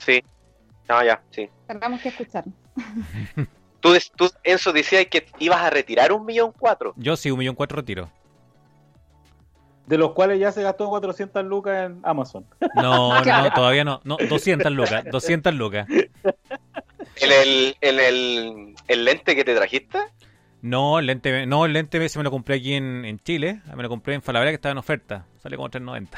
[0.00, 0.22] Sí.
[0.88, 1.48] Ah, ya, sí.
[1.68, 2.44] tendremos que escuchar.
[3.80, 6.92] Tú, tú, Enzo, decías que ibas a retirar un millón cuatro.
[6.96, 8.10] Yo sí, un millón cuatro retiro.
[9.92, 12.46] De los cuales ya se gastó 400 lucas en Amazon.
[12.76, 13.44] No, no, Claro.
[13.50, 14.00] no, todavía no.
[14.04, 15.04] No, 200 lucas.
[15.04, 15.86] 200 lucas.
[15.90, 19.98] ¿En el, en el, el lente que te trajiste?
[20.62, 23.60] No, el lente, no, el lente se me lo compré aquí en, en Chile.
[23.76, 25.26] Me lo compré en Falabella que estaba en oferta.
[25.42, 26.08] Sale como 3.90.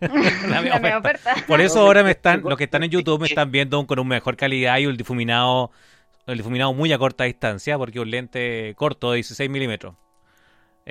[0.00, 1.30] La misma La media oferta.
[1.32, 1.46] oferta.
[1.46, 4.08] Por eso ahora me están, los que están en YouTube me están viendo con una
[4.10, 5.70] mejor calidad y el difuminado,
[6.26, 9.94] el difuminado muy a corta distancia, porque es un lente corto de 16 milímetros.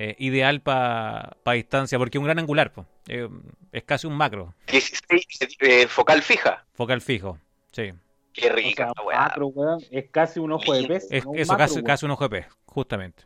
[0.01, 2.85] Eh, ideal para distancia, porque es un gran angular, po.
[3.09, 3.27] Eh,
[3.73, 5.25] es casi un macro, 16,
[5.59, 6.65] eh, focal fija.
[6.73, 7.37] focal fijo.
[7.73, 7.91] Sí,
[8.31, 9.19] Qué O rica sea, weá.
[9.23, 11.07] macro, weón, es casi un ojo de pez.
[11.11, 13.23] es, no un eso macro, casi, casi un ojo de pez, justamente.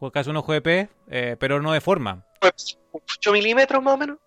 [0.00, 2.24] Ju- Casi un ojo de pez, eh, pero no de forma.
[2.92, 4.18] 8 milímetros más o menos.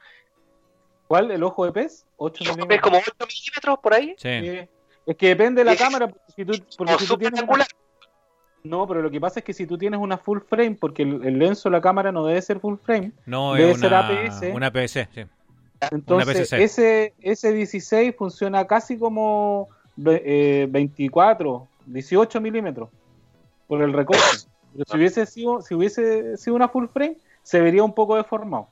[1.08, 1.32] ¿Cuál?
[1.32, 2.06] ¿El ojo de pez?
[2.18, 4.14] 8 Yo creo que es como 8 milímetros por ahí.
[4.20, 4.68] Sí.
[5.08, 6.08] Es que depende de la Es- cámara.
[6.08, 7.68] Porque si tú, porque Como si tú tienes angular.
[8.64, 11.24] No, pero lo que pasa es que si tú tienes una full frame, porque el,
[11.26, 14.00] el lenzo de la cámara no debe ser full frame, No, Debe es ser una,
[14.08, 14.42] APS.
[14.54, 15.26] una APS, sí.
[15.92, 19.70] entonces ese, ese 16 funciona casi como
[20.06, 22.90] eh, 24, 18 milímetros
[23.68, 24.22] por el recorte.
[24.74, 28.68] Pero si hubiese sido, si hubiese sido una full frame, se vería un poco deformado.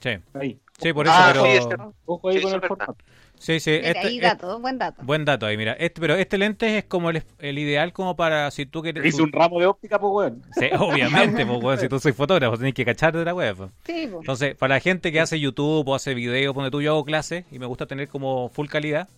[0.00, 0.58] Sí, Ahí.
[0.78, 1.44] sí, por eso, Ah, pero...
[1.44, 1.94] sí, es cierto.
[2.06, 2.96] Ojo ahí Sí, con eso el formato.
[3.38, 5.02] Sí, sí, Mira, este- ahí este- buen dato.
[5.04, 5.72] Buen dato ahí, mira.
[5.74, 9.04] Este, pero este lente es como el, el ideal como para si tú quieres...
[9.04, 10.42] Hice tú- un ramo de óptica, pues, weón.
[10.58, 13.56] Sí, obviamente, pues, weón, si tú soy fotógrafo, tenés que cachar de la web.
[13.56, 13.70] pues.
[13.84, 14.20] Sí, po.
[14.20, 17.44] Entonces, para la gente que hace YouTube o hace videos, donde tú yo hago clases
[17.52, 19.08] y me gusta tener como full calidad,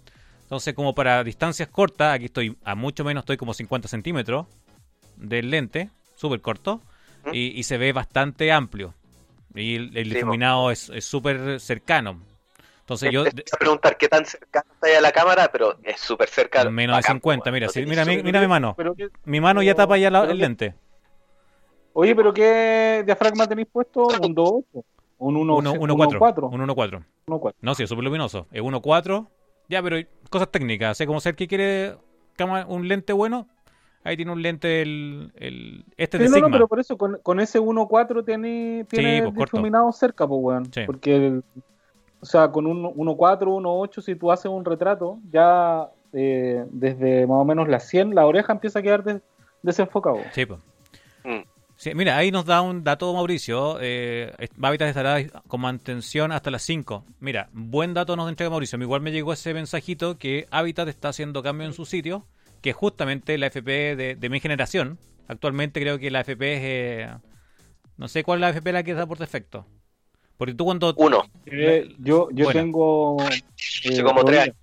[0.42, 4.46] entonces como para distancias cortas, aquí estoy a mucho menos, estoy como 50 centímetros
[5.16, 6.82] del lente, súper corto,
[7.24, 7.30] ¿Mm?
[7.34, 8.94] y, y se ve bastante amplio.
[9.54, 12.20] Y el, el Sí, difuminado es es súper cercano.
[12.88, 13.22] Entonces yo...
[13.24, 16.26] Te voy a preguntar qué tan cercano está ahí a la cámara, pero es súper
[16.30, 16.70] cercano.
[16.70, 17.52] Menos de Bacán, 50, weón.
[17.54, 18.72] mira, No sí, mira, mi- mira mi mano.
[18.78, 20.74] Pero que- Mi mano ya tapa ya la- el que- lente.
[21.92, 24.06] Oye, pero ¿qué diafragma tenéis puesto?
[24.06, 24.84] ¿Un 2.8?
[25.18, 25.78] ¿Un 1.4?
[25.78, 26.48] 1.4.
[26.50, 27.04] Un 1.4.
[27.26, 27.54] 1.4.
[27.60, 28.46] No, sí, es súper luminoso.
[28.52, 29.28] Es 1.4.
[29.68, 29.96] Ya, pero
[30.30, 30.96] cosas técnicas.
[30.96, 31.94] Sé como ser que quiere
[32.68, 33.48] un lente bueno.
[34.04, 36.48] Ahí tiene un lente el, el este es Sí, de no, Sigma.
[36.48, 39.56] no, pero por eso con, con ese 1.4 tiene, tiene pues, corto.
[39.58, 40.72] difuminado cerca, pues, weón.
[40.72, 40.82] Sí.
[40.86, 41.44] Porque, el-
[42.20, 47.36] o sea, con un 1.4, 1.8, si tú haces un retrato, ya eh, desde más
[47.38, 49.22] o menos la 100, la oreja empieza a quedar des-
[49.62, 50.18] desenfocado.
[50.32, 50.60] Sí, pues.
[51.24, 51.42] Mm.
[51.76, 53.78] Sí, mira, ahí nos da un dato Mauricio.
[53.80, 57.04] Eh, Habitat estará con mantención hasta las 5.
[57.20, 58.76] Mira, buen dato nos entrega Mauricio.
[58.80, 62.24] Igual me llegó ese mensajito que Habitat está haciendo cambio en su sitio,
[62.62, 64.98] que es justamente la FP de, de mi generación.
[65.28, 66.60] Actualmente creo que la FP es...
[66.64, 67.08] eh,
[67.96, 69.64] no sé cuál es la FP la que da por defecto.
[70.38, 70.94] Porque tú cuando...
[70.96, 71.24] Uno.
[71.46, 73.20] Eh, yo yo tengo...
[73.20, 74.56] Hace como tres años.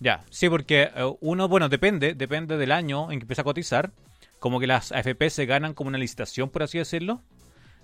[0.00, 3.92] Ya, sí, porque eh, uno, bueno, depende, depende del año en que empieza a cotizar.
[4.38, 7.20] Como que las AFP se ganan como una licitación, por así decirlo,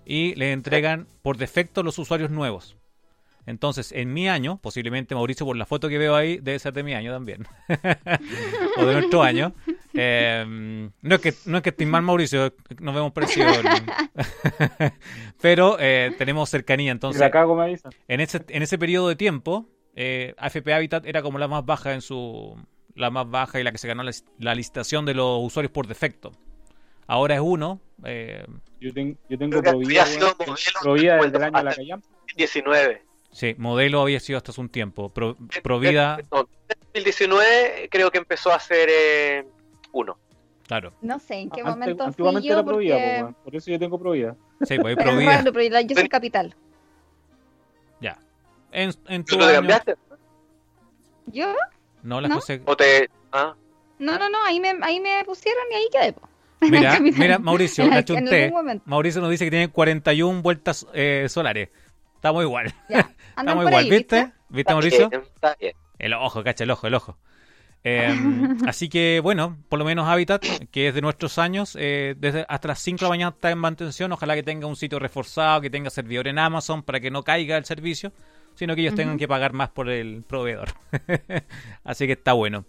[0.07, 2.77] y le entregan por defecto los usuarios nuevos.
[3.47, 6.83] Entonces, en mi año, posiblemente Mauricio, por la foto que veo ahí, debe ser de
[6.83, 7.47] mi año también.
[8.77, 9.53] o de nuestro año.
[9.95, 13.57] Eh, no, es que, no es que estés mal, Mauricio, nos vemos parecidos.
[15.41, 17.77] Pero eh, tenemos cercanía, entonces la cago me
[18.09, 21.95] en ese, en ese periodo de tiempo, eh, AFP Habitat era como la más baja
[21.95, 22.57] en su.
[22.95, 25.87] La más baja y la que se ganó la, la licitación de los usuarios por
[25.87, 26.33] defecto.
[27.07, 27.81] Ahora es uno.
[28.05, 28.45] eh,
[28.81, 32.09] Yo, ten- yo tengo Provida, desde el año de la callampa.
[32.37, 33.03] 19.
[33.37, 35.11] Sí, modelo había sido hasta hace un tiempo.
[35.11, 36.49] Pro- Provida, No,
[36.95, 39.47] 2019 creo que empezó a ser eh,
[39.93, 40.17] uno.
[40.67, 40.93] claro.
[41.03, 43.35] No sé en qué Ante- momento antiguamente era Provida, porque...
[43.45, 44.35] por eso yo tengo Provida.
[44.67, 45.37] Sí, pues Es Provida.
[45.37, 46.55] raro, pero yo soy capital.
[48.01, 48.19] Ya.
[48.73, 49.55] En, en ¿Tú tu te año.
[49.55, 49.95] cambiaste?
[51.27, 51.55] ¿Yo?
[52.03, 52.37] No, la ¿No?
[52.37, 52.63] José.
[52.67, 53.09] ¿O te.?
[53.33, 53.55] Ah,
[53.99, 56.13] No, no, no, ahí me, ahí me pusieron y ahí quedé.
[56.13, 56.29] po.
[56.61, 58.53] Mira, mira, Mauricio, En la chunté.
[58.87, 61.69] Mauricio nos dice que tiene 41 vueltas eh, solares.
[62.17, 62.75] Estamos igual.
[62.89, 64.17] Ya, Estamos igual, ahí, ¿viste?
[64.17, 64.33] ¿viste?
[64.49, 65.09] ¿Viste, Mauricio?
[65.11, 65.73] bien, está bien.
[65.99, 67.17] El ojo, cacha, el ojo, el ojo.
[67.89, 68.13] Eh,
[68.67, 72.67] así que, bueno, por lo menos Habitat, que es de nuestros años, eh, desde hasta
[72.67, 74.11] las 5 de la mañana está en mantención.
[74.11, 77.57] Ojalá que tenga un sitio reforzado, que tenga servidor en Amazon para que no caiga
[77.57, 78.13] el servicio,
[78.57, 80.71] sino que ellos tengan que pagar más por el proveedor.
[81.85, 82.65] así que está bueno.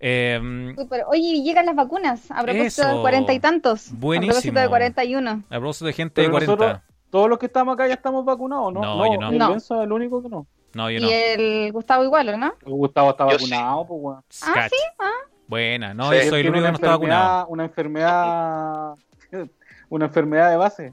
[0.00, 1.04] Eh, Súper.
[1.06, 2.96] Oye, llegan las vacunas a propósito Eso.
[2.96, 3.92] de cuarenta y tantos.
[3.92, 4.32] A Buenísimo.
[4.32, 5.30] propósito de 41.
[5.48, 6.52] a propósito de gente de Pero 40.
[6.56, 6.82] nosotros,
[7.14, 8.80] todos los que estamos acá ya estamos vacunados, ¿no?
[8.80, 9.30] No, yo no.
[9.30, 9.50] el No.
[9.50, 10.48] Benzo es el único que no.
[10.74, 12.54] No, yo Y el Gustavo igual, ¿o no?
[12.66, 13.48] Gustavo está Yo sí.
[13.52, 14.24] vacunado, pues, weón.
[14.42, 14.76] Ah, sí.
[14.98, 15.10] Ah,
[15.46, 16.16] Buena, no, Sí.
[16.24, 17.46] yo soy el único que no está vacunado.
[17.46, 18.94] Una enfermedad.
[19.90, 20.92] Una enfermedad de base.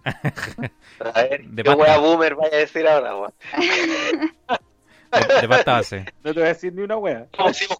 [0.99, 1.81] A ver, De qué pasta.
[1.83, 3.33] wea boomer vaya a decir ahora, weón.
[5.11, 6.05] De, de pasta base.
[6.23, 7.27] No te voy a decir ni una wea.
[7.35, 7.77] Como decimos,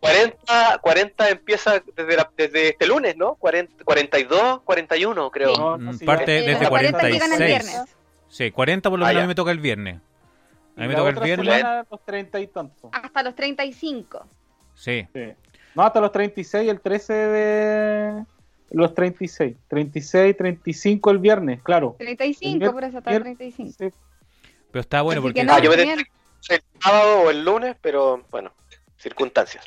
[0.00, 3.34] 40, 40 empieza desde, la- desde este lunes, ¿no?
[3.36, 5.54] 40, 42, 41, creo.
[5.54, 5.60] Sí.
[5.60, 7.46] No, no, Mm, sí, parte ya- desde los 40 llegan el 46.
[7.72, 7.96] viernes.
[8.28, 9.26] Sí, 40 por lo Ah, menos a ya.
[9.26, 9.96] mí me toca el viernes.
[9.96, 11.56] A mí y me la toca el viernes.
[11.56, 12.90] semana, los 30 y tantos.
[12.92, 14.26] Hasta los 35.
[14.74, 15.20] Sí, Sí.
[15.74, 18.24] No, hasta los 36, el 13 de
[18.70, 19.56] los 36.
[19.68, 21.94] 36, 35 el viernes, claro.
[21.98, 23.72] 35, El por eso hasta el mier- 35.
[23.78, 23.88] Sí.
[24.72, 25.76] pero está bueno Así porque que no, Ah, yo me.
[26.48, 28.52] El sábado o el lunes, pero bueno,
[28.96, 29.64] circunstancias.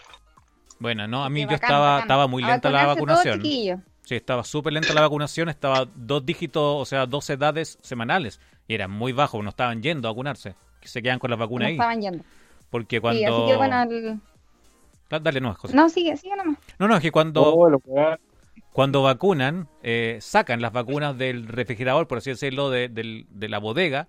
[0.80, 2.02] bueno, no, a mí yo estaba bacán.
[2.04, 3.42] estaba muy lenta la vacunación.
[3.42, 8.74] Sí, estaba súper lenta la vacunación, estaba dos dígitos, o sea, dos edades semanales y
[8.74, 11.68] era muy bajo, no estaban yendo a vacunarse, que se quedan con las No vacunas
[11.68, 12.24] ahí, estaban yendo.
[12.72, 14.20] porque cuando Sí, así que bueno, el-
[15.12, 15.76] Da- dale no, José.
[15.76, 16.58] no, sigue, sigue nomás.
[16.80, 17.80] No, no, es que cuando Oh,
[18.72, 23.58] cuando vacunan, eh, sacan las vacunas del refrigerador, por así decirlo, de, del- de la
[23.60, 24.08] bodega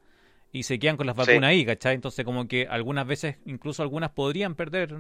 [0.53, 1.21] y se quedan con las Sí.
[1.21, 1.95] vacunas ahí, ¿cachai?
[1.95, 4.95] Entonces como que algunas veces, incluso algunas podrían perder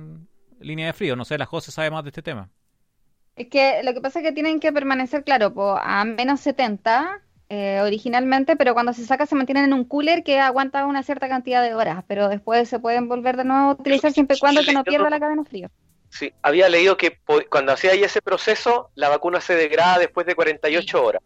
[0.60, 1.16] línea de frío.
[1.16, 2.50] No sé, la José sabe más de este tema.
[3.36, 7.22] Es que lo que pasa es que tienen que permanecer, claro, po, a menos 70
[7.48, 11.28] eh, originalmente, pero cuando se saca se mantienen en un cooler que aguanta una cierta
[11.28, 14.62] cantidad de horas, pero después se pueden volver de nuevo a utilizar siempre y cuando
[14.62, 15.68] que no pierda la cadena frío.
[16.10, 20.34] Sí, había leído que cuando hacía ahí ese proceso, la vacuna se degrada después de
[20.34, 21.22] 48 horas.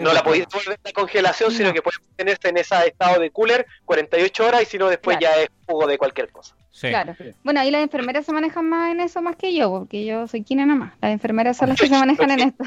[0.00, 1.74] No la podéis devolver de la congelación, sino No.
[1.74, 5.36] que puede mantenerse en ese estado de cooler 48 horas y si no, después Claro.
[5.36, 6.54] ya es jugo de cualquier cosa.
[6.70, 6.88] Sí.
[6.88, 7.16] Claro.
[7.42, 10.44] Bueno, ahí las enfermeras se manejan más en eso más que yo, porque yo soy
[10.44, 10.92] quien nada más.
[11.00, 12.64] Las enfermeras son las que se manejan en esto.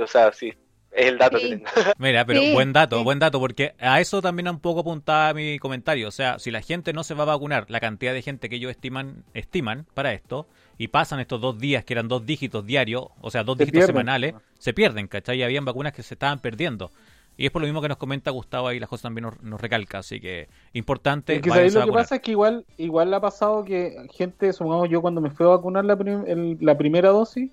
[0.00, 0.52] O sea, sí,
[0.92, 1.50] es el dato Sí.
[1.50, 1.64] que tengo.
[1.98, 3.04] Mira, pero Sí, buen dato, sí.
[3.04, 6.06] buen dato, porque a eso también un poco apuntaba mi comentario.
[6.08, 8.56] O sea, si la gente no se va a vacunar, la cantidad de gente que
[8.56, 10.46] ellos estiman, estiman para esto,
[10.78, 13.78] y pasan estos dos días, que eran dos dígitos diarios, o sea, dos Se dígitos
[13.80, 13.94] pierden.
[13.94, 15.38] semanales, se pierden, ¿cachai?
[15.38, 16.90] Y habían vacunas que se estaban perdiendo.
[17.36, 19.60] Y es por lo mismo que nos comenta Gustavo ahí, la José también nos, nos
[19.60, 19.98] recalca.
[19.98, 23.10] Así que, importante, Es que váyanse ¿sabéis a lo que pasa es que igual, igual
[23.10, 26.58] le ha pasado que gente, supongamos yo cuando me fui a vacunar la, prim- el-
[26.60, 27.50] la primera dosis,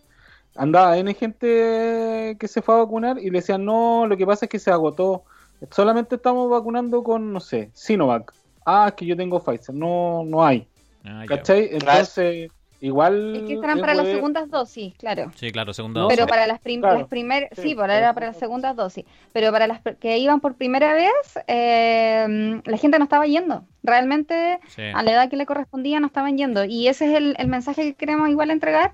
[0.55, 4.45] andaba N gente que se fue a vacunar y le decían, no, lo que pasa
[4.45, 5.23] es que se agotó.
[5.71, 8.33] Solamente estamos vacunando con, no sé, Sinovac.
[8.65, 9.73] Ah, es que yo tengo Pfizer.
[9.73, 10.67] No, no hay.
[11.03, 11.37] Ah, ya.
[11.37, 11.69] ¿Cachai?
[11.71, 13.35] Entonces, igual...
[13.37, 15.31] Es que estarán es para las segundas dosis, claro.
[15.35, 16.17] Sí, claro, segunda dosis.
[16.17, 16.99] Pero para las, prim- Claro.
[16.99, 19.05] las primeras, Sí, para era las para las segundas dosis.
[19.31, 21.11] Pero para las que iban por primera vez,
[21.47, 23.63] eh, la gente no estaba yendo.
[23.83, 24.83] Realmente, Sí.
[24.93, 26.65] a la edad que le correspondía, no estaban yendo.
[26.65, 28.91] Y ese es el, el mensaje que queremos igual entregar,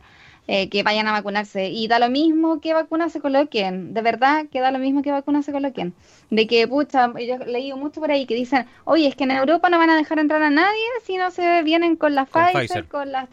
[0.48, 1.70] eh, que vayan a vacunarse.
[1.70, 3.94] Y da lo mismo que vacunas se coloquen.
[3.94, 5.94] De verdad, que da lo mismo que vacunas se coloquen.
[6.30, 9.32] De que, pucha, yo he leído mucho por ahí que dicen, oye, es que en
[9.32, 12.44] Europa no van a dejar entrar a nadie si no se vienen con la Con
[12.46, 12.88] Pfizer, Pfizer.
[12.88, 13.28] con la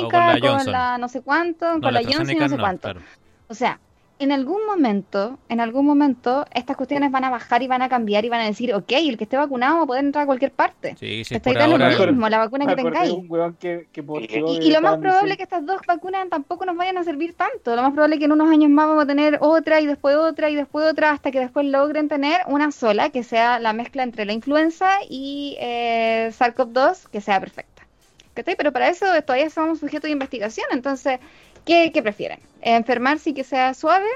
[0.00, 2.48] con AstraZeneca, la con la no sé cuánto, No, con la, la Johnson y no
[2.48, 2.92] sé no, cuánto.
[2.92, 3.06] claro.
[3.48, 3.80] O sea,
[4.18, 8.24] en algún momento, en algún momento, estas cuestiones van a bajar y van a cambiar
[8.24, 10.52] y van a decir, ok, el que esté vacunado va a poder entrar a cualquier
[10.52, 10.96] parte.
[10.98, 13.14] Sí, sí, da lo mismo, la vacuna que tengáis.
[13.60, 13.86] que,
[14.62, 17.76] Y, lo más probable es que estas dos vacunas tampoco nos vayan a servir tanto.
[17.76, 20.16] Lo más probable es que en unos años más vamos a tener otra y después
[20.16, 24.02] otra y después otra hasta que después logren tener una sola que sea la mezcla
[24.02, 27.82] entre la influenza y eh, SARS-CoV-2 que sea perfecta.
[28.32, 28.56] ¿Cachai?
[28.56, 30.66] Pero para eso todavía somos sujetos de investigación.
[30.70, 31.20] Entonces,
[31.66, 32.38] ¿qué, qué prefieren?
[32.62, 34.08] ¿Enfermarse y que sea suave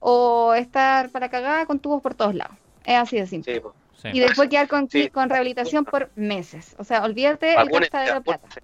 [0.00, 2.56] o estar para cagada con tubos por todos lados?
[2.84, 3.54] Es así de simple.
[3.54, 3.74] Sí, po.
[4.02, 4.08] Sí.
[4.14, 5.08] Y después quedar con, Sí.
[5.10, 6.74] con rehabilitación por meses.
[6.78, 8.40] O sea, olvídate el gastadero de plata.
[8.46, 8.60] vacúnense.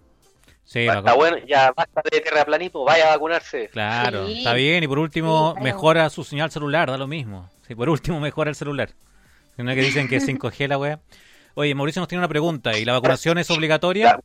[0.64, 3.68] Sí, Está bueno, ya basta de terraplanismo, vaya a vacunarse.
[3.68, 4.38] Claro, Sí.
[4.38, 4.82] está bien.
[4.82, 5.64] Y por último, Sí, claro.
[5.64, 7.48] mejora su señal celular, da lo mismo.
[7.68, 8.90] Sí, por último, mejora el celular.
[9.58, 10.98] No es que dicen que es 5G la wea.
[11.54, 12.76] Oye, Mauricio nos tiene una pregunta.
[12.76, 14.18] ¿Y la vacunación es obligatoria?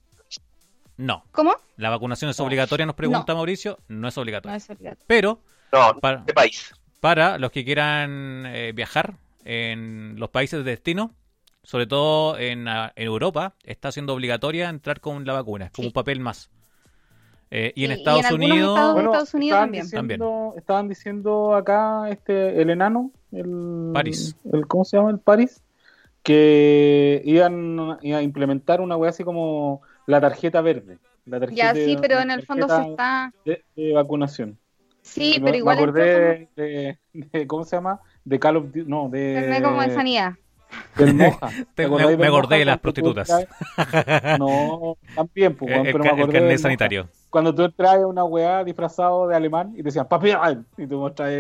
[1.02, 1.24] No.
[1.32, 1.56] ¿Cómo?
[1.78, 2.86] ¿La vacunación es obligatoria?
[2.86, 3.80] Nos pregunta Mauricio.
[3.88, 4.56] No es No obligatoria.
[4.56, 5.04] es obligatorio.
[5.08, 5.40] Pero
[5.74, 6.74] No, para, de país.
[7.00, 11.12] para los que quieran eh, viajar en los países de destino,
[11.64, 15.66] sobre todo en, ah, en Europa, está siendo obligatoria entrar con la vacuna.
[15.66, 15.88] Es como Sí.
[15.90, 16.50] un papel más.
[17.50, 18.70] Eh, y en Y- y en Estados Unidos...
[18.70, 20.20] estados- Bueno, Estados Unidos estaban también.
[20.20, 24.36] Diciendo, Estaban diciendo acá este el enano, el París.
[24.54, 25.10] el ¿cómo se llama?
[25.10, 25.62] El París,
[26.24, 30.98] que iban, iban a implementar una wea así como la tarjeta verde.
[31.26, 33.32] La tarjeta Ya sí, de- pero en el fondo se está.
[33.46, 34.58] de, de vacunación.
[35.04, 38.00] Sí, Me- pero igual me acordé de, de- ¿cómo se llama?
[38.24, 40.34] De Call of Duty, no, de como en sanidad.
[40.96, 41.50] del Moja.
[41.76, 43.30] Te- me- acordé de las prostitutas.
[44.40, 46.58] No, también, pues, el, pero me ca- el acordé carnet del Moja.
[46.62, 47.10] sanitario.
[47.30, 47.64] Cuando tú
[48.04, 50.32] a una weá disfrazado de alemán y te decían papi
[50.78, 51.32] y tú mostras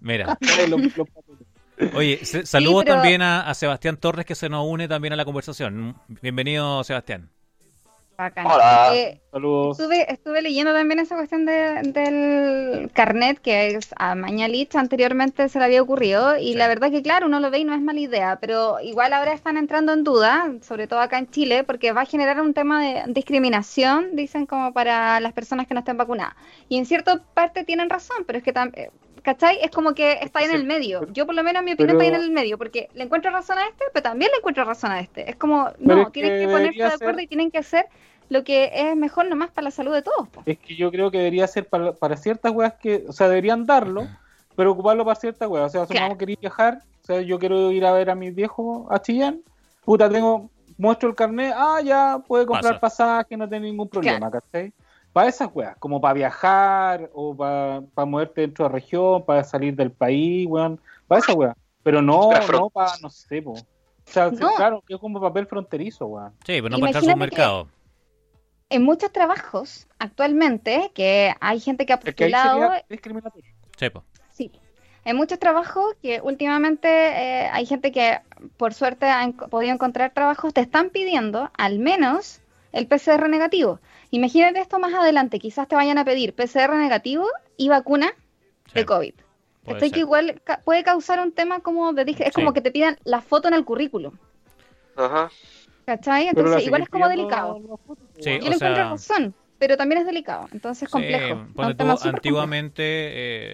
[0.00, 0.36] Mira.
[0.68, 1.94] los, los papeles.
[1.94, 2.20] Oye,
[2.84, 5.96] pero- también a, a Sebastián Torres que se nos une también a la conversación.
[6.22, 7.28] Bienvenido, Sebastián.
[8.16, 8.46] Bacán.
[8.46, 8.94] Hola.
[8.94, 9.78] Eh, Saludos.
[9.78, 15.58] Estuve, estuve leyendo también esa cuestión de- del carnet que es a Mañalich anteriormente se
[15.58, 16.54] le había ocurrido y Sí.
[16.54, 19.34] la verdad que claro, uno lo ve y no es mala idea, pero igual ahora
[19.34, 22.82] están entrando en duda, sobre todo acá en Chile, porque va a generar un tema
[22.82, 26.34] de discriminación, dicen como para las personas que no estén vacunadas.
[26.68, 28.90] Y en cierta parte tienen razón, pero es que también...
[29.26, 29.58] ¿Cachai?
[29.60, 31.04] Es como que está ahí en el medio.
[31.12, 33.32] Yo por lo menos mi opinión pero- está ahí en el medio, porque le encuentro
[33.32, 35.28] razón a este, pero también le encuentro razón a este.
[35.28, 37.58] Es como, Pero no, es tienen que que ponerse de acuerdo ser- y tienen que
[37.58, 37.86] hacer
[38.28, 40.28] lo que es mejor nomás para la salud de todos.
[40.28, 40.44] po.
[40.46, 43.66] Es que yo creo que debería ser para, para ciertas weas que, o sea, deberían
[43.66, 44.06] darlo,
[44.54, 45.66] pero ocuparlo para ciertas weas.
[45.66, 46.18] O sea, supongamos Claro.
[46.18, 49.40] que queréis viajar, o sea, yo quiero ir a ver a mis viejos a Chillán,
[49.84, 53.04] puta, tengo, muestro el carnet, ah, ya, puede comprar Pasa.
[53.06, 54.72] pasaje, no tiene ningún problema, ¿cachai?
[55.16, 59.42] Para esas weas, como para viajar, o para, para moverte dentro de la región, para
[59.44, 61.56] salir del país, weón, para esas weas.
[61.82, 63.52] Pero no, no para, no sé, po.
[63.52, 63.56] O
[64.04, 64.54] sea, No.
[64.56, 66.32] claro, que es como papel fronterizo, weón.
[66.44, 67.68] Sí, pero no para entrar un mercado.
[68.68, 73.50] En muchos trabajos actualmente, que hay gente que ha Es que ahí postulado, sería discriminatorio.
[73.78, 74.04] Sí, po.
[74.34, 74.52] sí,
[75.06, 78.18] en muchos trabajos que últimamente eh, hay gente que
[78.58, 82.42] por suerte ha enco- podido encontrar trabajos, te están pidiendo al menos
[82.76, 83.80] el PCR negativo.
[84.10, 88.12] Imagínate esto más adelante, quizás te vayan a pedir PCR negativo y vacuna
[88.66, 89.14] Sí, de COVID.
[89.64, 92.34] puede Estoy que igual ca- puede causar un tema como de dije, es Sí.
[92.34, 94.14] como que te pidan la foto en el currículum,
[94.96, 95.30] Ajá.
[95.86, 96.28] ¿cachai?
[96.28, 97.60] Entonces igual es como delicado.
[98.20, 98.30] Sí.
[98.30, 101.46] Yo o le encuentro sea- razón, pero también es delicado, entonces es complejo.
[101.56, 102.82] Sí, tú, antiguamente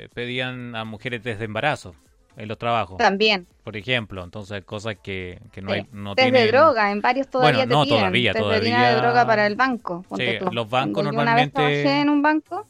[0.04, 1.94] eh, pedían a mujeres desde embarazo
[2.36, 2.98] en los trabajos.
[2.98, 3.46] También.
[3.62, 4.24] por ejemplo.
[4.24, 5.74] Entonces, cosas que, que no, Sí.
[5.76, 6.46] hay, no Test tienen...
[6.46, 7.98] de droga, en varios todavía Bueno, te no, piden.
[7.98, 10.04] todavía, test de orina de todavía- droga para el banco.
[10.08, 10.52] ponte Sí, tú.
[10.52, 12.66] los bancos Cuando yo una vez normalmente- trabajé en un banco,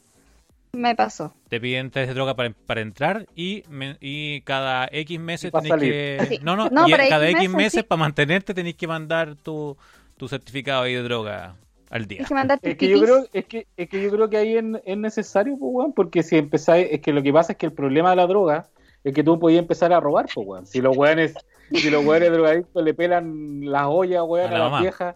[0.73, 1.33] me pasó.
[1.49, 5.67] Te piden test de droga para, para entrar y, me- y cada X meses tenés
[5.69, 5.91] salir.
[5.91, 6.25] que...
[6.29, 6.39] Sí.
[6.43, 7.87] No, no, No, y cada X X meses, meses sí.
[7.87, 9.75] para mantenerte tenés que mandar tu,
[10.17, 11.55] tu certificado ahí de droga
[11.89, 12.21] al día.
[12.61, 15.57] Es que yo creo, es que, es que yo creo que ahí en- es necesario,
[15.59, 18.15] pues, weón, porque si empezáis, es que lo que pasa es que el problema de
[18.15, 18.67] la droga
[19.03, 20.65] es que tú podías empezar a robar, pues, weón.
[20.65, 21.33] Si los weones,
[21.71, 25.15] si los weones drogadictos le pelan las ollas, weón, A a, la las viejas,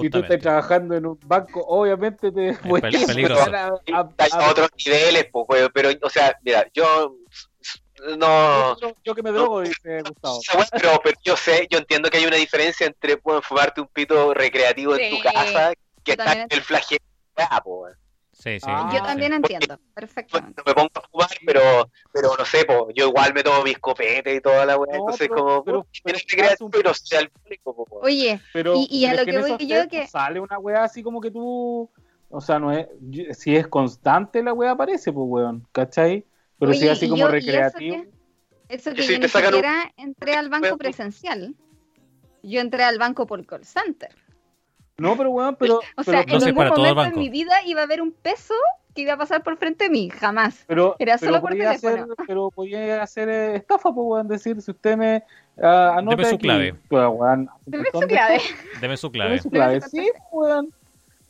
[0.00, 3.50] si tú estás trabajando en un banco, obviamente te puedes pel- peligroso.
[3.54, 4.08] a- a-
[4.46, 7.16] a- otros niveles, pues, weón, pero, o sea, mira, yo
[8.16, 8.78] no...
[8.80, 10.38] yo, yo que me drogo, dice Gustavo.
[10.40, 13.80] esa weá, Pero, pero yo sé, yo entiendo que hay una diferencia entre bueno, fumarte
[13.80, 15.72] un pito recreativo en tu casa
[16.04, 17.00] que está en el flagelo.
[17.64, 17.92] weón.
[18.38, 18.66] Sí, sí.
[18.68, 19.04] Ah, Yo sí.
[19.04, 20.62] también entiendo, No perfectamente.
[20.64, 24.36] me pongo a fumar, pero, pero no sé, po, yo igual me tomo mis copetes
[24.36, 27.30] y toda la weá, No, entonces pero- como, pero- pero recreativo, un- pero sea al
[27.30, 28.04] público, po, weón.
[28.06, 30.84] Oye, Pero, Y- y a pero lo que en voy yo que- sale una weá
[30.84, 31.90] así como que tú,
[32.30, 36.24] o sea, no es, yo- si es constante la weá aparece, pues weón, ¿cachai?
[36.60, 38.10] Pero si oye, es así como yo- y eso recreativo, que-
[38.68, 41.56] Eso que si yo te ni sacan un- siquiera entré al banco presencial.
[42.44, 44.14] Yo entré al banco por call center.
[44.98, 47.80] No, pero weón, pero, O pero, sea, no en ningún momento en mi vida iba
[47.80, 48.54] a haber un peso
[48.94, 50.64] que iba a pasar por frente de mí, jamás.
[50.66, 52.14] pero, era pero solo por podía hacer, teléfono.
[52.26, 55.22] pero podía hacer eh, estafa, pues weón, decir, si usted me
[55.62, 56.74] ah, anota Deme su aquí, clave.
[56.88, 58.40] pues, weón, Deme su clave.
[58.80, 59.38] Deme su deme clave.
[59.40, 60.72] su Deme clave, su sí, pues, weón,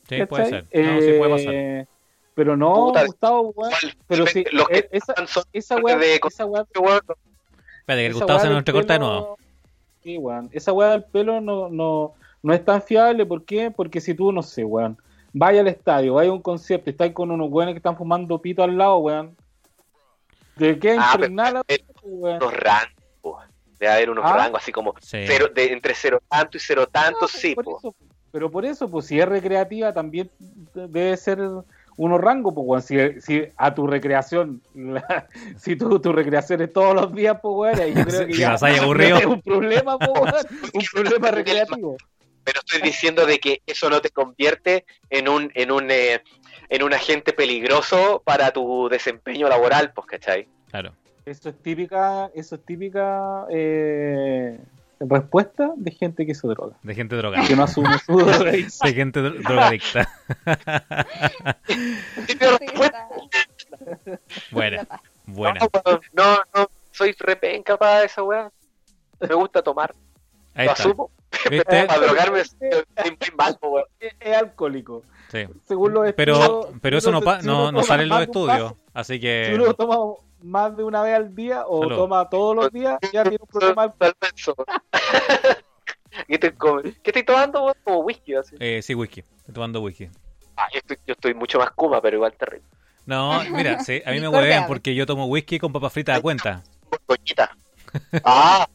[0.09, 0.65] Sí, puede ser.
[0.65, 1.55] No, sí puede pasar.
[1.55, 1.87] Eh,
[2.35, 3.73] Pero no, Puta, Gustavo, weón,
[4.07, 5.15] pero sí, que eh, esa,
[5.53, 7.07] esa weá, de esa weón, Espérate,
[7.87, 9.39] que el Gustavo se nos entrecorta de nuevo.
[10.03, 10.49] Sí, weón.
[10.53, 13.27] Esa weá del pelo no, no, no es tan fiable.
[13.27, 13.71] ¿Por qué?
[13.71, 14.97] Porque si tú, no sé, weón,
[15.33, 18.41] vaya al estadio, vaya a un concierto y estás con unos weones que están fumando
[18.41, 19.37] pito al lado, weón.
[20.57, 22.37] ¿De qué Ah, impregnar la pero- weón?
[22.37, 23.45] unos rangos,
[23.79, 24.37] debe haber unos Ah.
[24.37, 25.19] rangos así como Sí.
[25.27, 27.79] cero, de, entre cero tanto y cero tanto, No, sí, por po.
[27.79, 27.95] eso,
[28.33, 30.31] pero por eso, pues si es recreativa, también
[30.75, 31.39] debe ser
[31.97, 32.83] unos rangos, pues, weón.
[32.83, 37.55] Si, si a tu recreación, la- si tu, tu recreación es todos los días, pues,
[37.57, 39.19] weón, ahí yo creo que Si ya vas ahí aburrido.
[39.19, 40.35] es un problema, pues, weón.
[40.75, 41.97] Un problema recreativo.
[42.49, 46.23] Pero estoy diciendo de que eso no te convierte en un en un eh,
[46.71, 50.49] en un agente peligroso para tu desempeño laboral, pues, ¿cachai?
[50.71, 50.95] Claro.
[51.27, 54.59] Eso es típica, eso es típica eh,
[54.99, 57.47] respuesta de gente que se droga, De gente drogada.
[57.47, 58.89] que no asume su drogadicción.
[58.89, 60.09] De gente dro- drogadicta.
[62.29, 62.59] Está-
[64.51, 64.87] Buena,
[65.27, 65.61] buena.
[65.61, 68.51] No, no, no, soy repenca para esa weá.
[69.21, 69.95] Me gusta tomar,
[70.59, 70.83] Ahí lo está.
[70.83, 71.11] asumo,
[71.51, 71.85] ¿Viste?
[71.87, 72.41] Para drogarme.
[72.41, 72.55] Es,
[74.21, 75.03] es alcohólico.
[75.31, 75.47] Sí.
[75.67, 78.21] Según los Pero, estudios, pero eso si no, pa- si no, no sale en los
[78.23, 78.73] estudios.
[78.95, 79.53] Así Si que.
[79.55, 79.97] uno toma
[80.43, 81.97] más de una vez al día o Salud.
[81.97, 83.93] toma todos los días, ya tiene un problema.
[86.27, 87.63] ¿Qué estoy, como- ¿Qué estoy tomando?
[87.65, 87.75] weón?
[87.85, 88.57] Como whisky, así.
[88.59, 89.21] Eh, sí, whisky.
[89.21, 90.09] Estoy tomando whisky.
[90.57, 92.67] Ah, yo estoy, yo estoy mucho más kuma, pero igual terrible.
[93.07, 96.23] No, mira, sí, a mí me huevean porque yo tomo whisky con papas fritas a
[96.23, 96.63] cuenta.
[97.07, 97.57] Coñita.
[98.25, 98.67] Ah,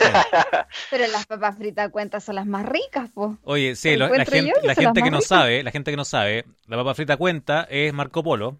[0.90, 3.38] Pero las papas fritas a cuenta son las más ricas, po.
[3.44, 5.28] Oye, sí, Lo la gente, la que no ricas.
[5.28, 8.58] sabe, la gente que no sabe, la papa frita cuenta es Marco Polo.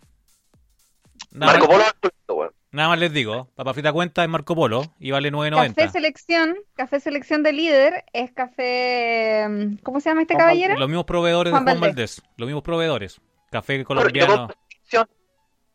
[1.32, 2.52] Nada, Marco más, Polo es culto, weón.
[2.72, 5.90] nada más les digo, papa frita cuenta es Marco Polo y vale Café 9.90.
[5.92, 10.78] selección, café selección de líder es café, mm, ¿cómo se llama este Juan caballero?
[10.78, 12.16] Los mismos proveedores Juan de Juan Valdés.
[12.20, 13.20] Valdés, los mismos proveedores.
[13.50, 14.48] Café colombiano.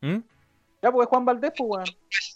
[0.01, 0.17] ¿Mm?
[0.85, 1.85] Ya, porque Juan Valdés, pues, weón.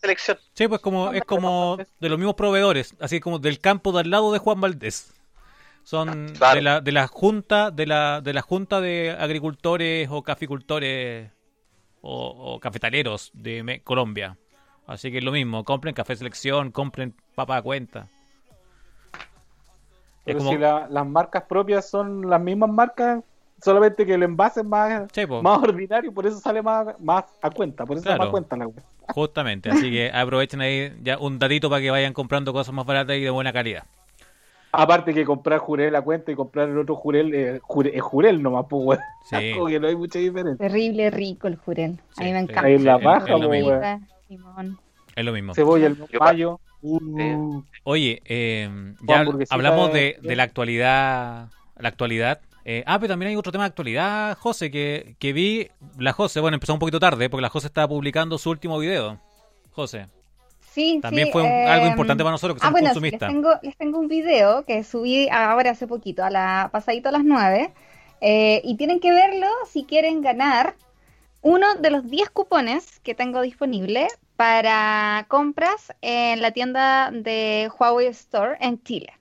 [0.01, 0.39] selección.
[0.55, 3.99] Sí, pues como Juan es como de los mismos proveedores, así como del campo de
[3.99, 5.13] al lado de Juan Valdés.
[5.83, 6.55] Son Claro.
[6.55, 11.29] de la de la junta de la de la junta de agricultores o caficultores
[12.01, 14.35] o, o cafetaleros de Me- Colombia.
[14.87, 18.07] Así que es lo mismo, compren café selección, compren papa a cuenta.
[19.13, 19.19] Es
[20.25, 23.23] Pero como si la- las marcas propias son las mismas marcas,
[23.63, 27.49] solamente que el envase es más, Sí, más ordinario, por eso sale más, más a
[27.49, 28.19] cuenta, por eso se Claro.
[28.23, 28.83] llama cuenta la weá.
[29.09, 33.15] justamente, así que aprovechen ahí ya un datito para que vayan comprando cosas más baratas
[33.17, 33.83] y de buena calidad.
[34.71, 38.43] Aparte que comprar Jurel a cuenta y comprar el otro Jurel, eh, Jure- es Jurel
[38.43, 39.01] nomás, pues, weón.
[39.27, 39.51] Sí.
[39.55, 40.67] Como que no hay mucha diferencia.
[40.67, 41.99] Terrible rico el jurel.
[42.11, 42.61] A Sí, mí me encanta.
[42.67, 44.07] Ahí la es- baja, es weón.
[44.29, 44.79] Limón.
[45.15, 45.55] Es lo mismo.
[45.55, 46.59] Cebolla, el mayo.
[46.81, 48.69] Uh, Oye, eh,
[49.01, 51.47] ya hablamos de, de la actualidad.
[51.77, 52.39] La actualidad.
[52.71, 55.67] Eh, ah, pero también hay otro tema de actualidad, José, que, que vi.
[55.97, 59.19] La José, bueno, empezó un poquito tarde porque la José estaba publicando su último video.
[59.71, 60.07] José,
[60.71, 62.99] Sí, también sí, fue un- eh, algo importante para nosotros que Ah, somos bueno, sí,
[63.01, 63.29] les consumistas.
[63.31, 67.23] tengo, les tengo un video que subí ahora hace poquito, a la pasadito a las
[67.23, 67.73] 9.
[68.21, 70.75] eh, y tienen que verlo si quieren ganar
[71.41, 78.07] uno de los 10 cupones que tengo disponible para compras en la tienda de Huawei
[78.07, 79.13] Store en Chile.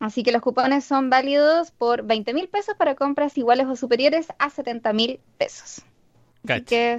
[0.00, 4.28] Así que los cupones son válidos por 20 mil pesos para compras iguales o superiores
[4.38, 5.84] a 70 mil pesos.
[6.46, 6.64] Cacha.
[6.64, 6.96] Que...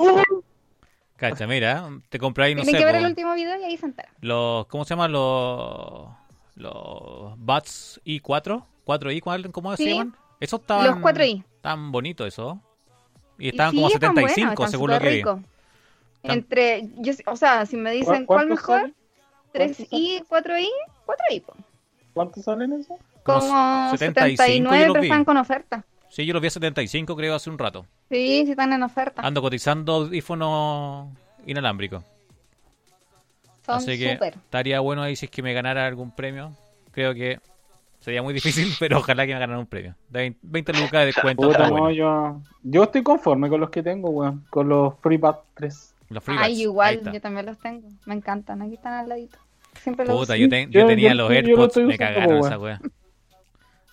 [1.17, 3.03] Cacha, mira, te compráis, no Tienen sé, que ver por...
[3.03, 4.13] el último video y ahí se entera.
[4.21, 6.09] Los, ¿Cómo se llaman los,
[6.55, 8.65] los Bats I4?
[8.85, 9.51] ¿4i?
[9.51, 9.89] ¿Cómo se sí.
[9.89, 10.15] llaman?
[10.39, 11.43] Eso tan, los 4i.
[11.61, 12.61] Tan bonito eso.
[13.39, 15.41] Y estaban sí, como 75, bueno, según lo que rico.
[16.21, 16.37] Tan...
[16.37, 18.93] Entre, yo, o sea, si me dicen cuál mejor,
[19.55, 20.69] 3i, 4i, 4i.
[21.07, 21.43] 4i
[22.13, 22.97] ¿Cuántos salen eso?
[23.23, 25.85] Como 75, 79 están con oferta.
[26.09, 27.85] Sí, yo los vi a 75 creo hace un rato.
[28.09, 29.21] Sí, sí están en oferta.
[29.21, 31.07] Ando cotizando audífonos
[31.45, 32.03] inalámbricos.
[33.65, 34.33] Son Así que super.
[34.33, 36.51] estaría bueno ahí si es que me ganara algún premio.
[36.91, 37.39] Creo que
[38.01, 39.95] sería muy difícil, pero ojalá que me ganara un premio.
[40.09, 41.49] De 20 lucas de descuento.
[41.91, 44.45] Yo, estoy conforme con los que tengo, weón.
[44.49, 45.95] Con los FreePad 3.
[46.09, 47.87] Los Ay, igual, yo también los tengo.
[48.05, 48.61] Me encantan.
[48.61, 49.37] Aquí están al ladito.
[49.79, 52.39] Siempre Puta, yo, te- yo Yo- tenía yo- los yo lo AirPods, estoy me cagaron
[52.39, 52.79] esa wea.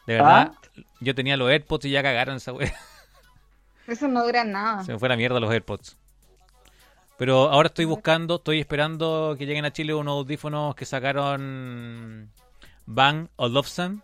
[0.06, 0.58] De verdad, ¿Ah?
[1.00, 2.72] yo tenía los AirPods y ya cagaron esa wea.
[3.86, 4.84] Esos no duran nada.
[4.84, 5.96] Se me fue la mierda los AirPods.
[7.16, 12.30] Pero ahora estoy buscando, estoy esperando que lleguen a Chile unos audífonos que sacaron
[12.86, 14.02] Bang Olufsen,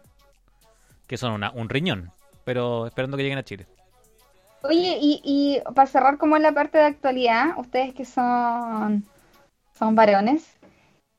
[1.07, 2.11] que son una- un riñón,
[2.45, 3.67] pero esperando que lleguen a Chile.
[4.63, 9.05] Oye, y, y para cerrar como en la parte de actualidad, ustedes que son,
[9.79, 10.54] son varones,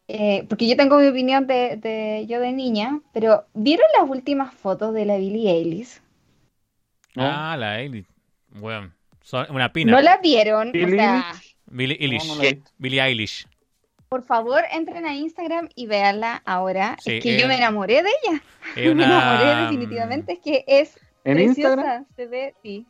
[0.07, 4.53] eh, porque yo tengo mi opinión de, de yo de niña, pero ¿vieron las últimas
[4.53, 6.01] fotos de la Billie Eilish?
[7.15, 7.23] ¿no?
[7.25, 8.05] Ah, la Eilish.
[8.49, 8.91] Bueno,
[9.21, 9.91] son una pina.
[9.93, 10.69] ¿No la vieron?
[10.69, 11.31] O Billie sea,
[11.65, 12.27] Billie Eilish.
[12.27, 12.71] No, no la he visto.
[12.77, 13.47] Billie Eilish.
[14.09, 16.95] por favor, entren a Instagram y véanla ahora.
[17.01, 18.41] Sí, es que eh, yo me enamoré de ella.
[18.75, 20.33] Es Me una- enamoré definitivamente.
[20.33, 21.69] Es que es ¿En preciosa.
[21.69, 22.05] Instagram?
[22.15, 22.85] Se ve, sí.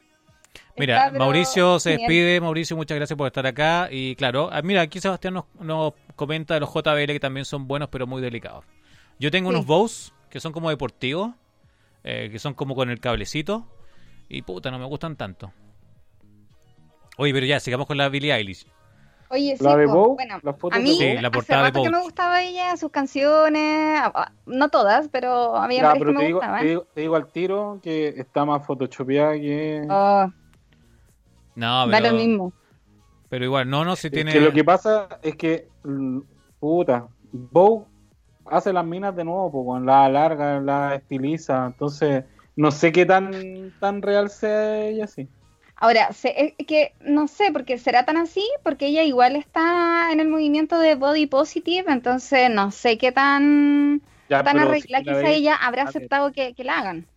[0.77, 2.41] Mira, Mauricio se despide.
[2.41, 3.87] Mauricio, muchas gracias por estar acá.
[3.91, 7.67] Y claro, ah, mira, aquí Sebastián nos, nos comenta de los JBL que también son
[7.67, 8.65] buenos, pero muy delicados.
[9.19, 9.55] Yo tengo Sí.
[9.55, 11.31] unos Bose que son como deportivos,
[12.03, 13.65] eh, que son como con el cablecito.
[14.27, 15.53] Y puta, no me gustan tanto.
[17.17, 18.65] Oye, pero ya, sigamos con la Billie Eilish.
[19.29, 21.67] Oye, sí, La de Vogue, bueno, las fotos a mí Sí, la hace portada de
[21.69, 26.11] rato que me gustaba ella, sus canciones, ah, ah, no todas, pero Ya, varias pero
[26.11, 26.61] que me digo, gustaban.
[26.61, 29.81] te, digo, te digo al tiro que está más photoshopeada que...
[29.89, 30.27] Oh,
[31.55, 32.53] No, da pero, lo mismo.
[33.29, 34.33] pero igual, no, no, si Es tiene.
[34.33, 36.19] que lo que pasa es que, mm,
[36.59, 37.87] puta, Bow
[38.45, 42.25] hace las minas de nuevo, pues, con la larga, la estiliza, entonces
[42.55, 45.27] no sé qué tan, tan real sea ella así.
[45.77, 50.19] Ahora, se- es que no sé, porque será tan así, porque ella igual está en
[50.19, 55.27] el movimiento de body positive, entonces no sé qué tan Ya, tan arreglada, si quizá
[55.29, 57.07] veis- ella habrá aceptado que, que la hagan.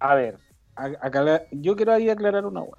[0.00, 0.38] A ver,
[0.76, 2.78] a- yo quiero ahí aclarar una weón.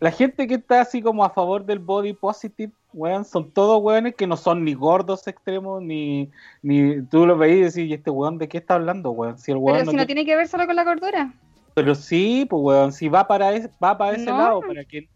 [0.00, 4.14] La gente que está así como a favor del body positive, weón, son todos weones
[4.14, 6.30] que no son ni gordos extremos, ni,
[6.62, 9.38] ni tú lo veis y decís, ¿y este weón de qué está hablando, weón?
[9.38, 11.34] Si el weón Pero no si no tiene- tiene que ver solo con la gordura.
[11.74, 14.38] Pero sí, pues weón, si va para, es- va para ese No.
[14.38, 15.08] lado, para que...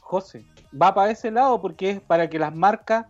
[0.00, 0.44] José,
[0.80, 3.06] va para ese lado porque es para que las marcas...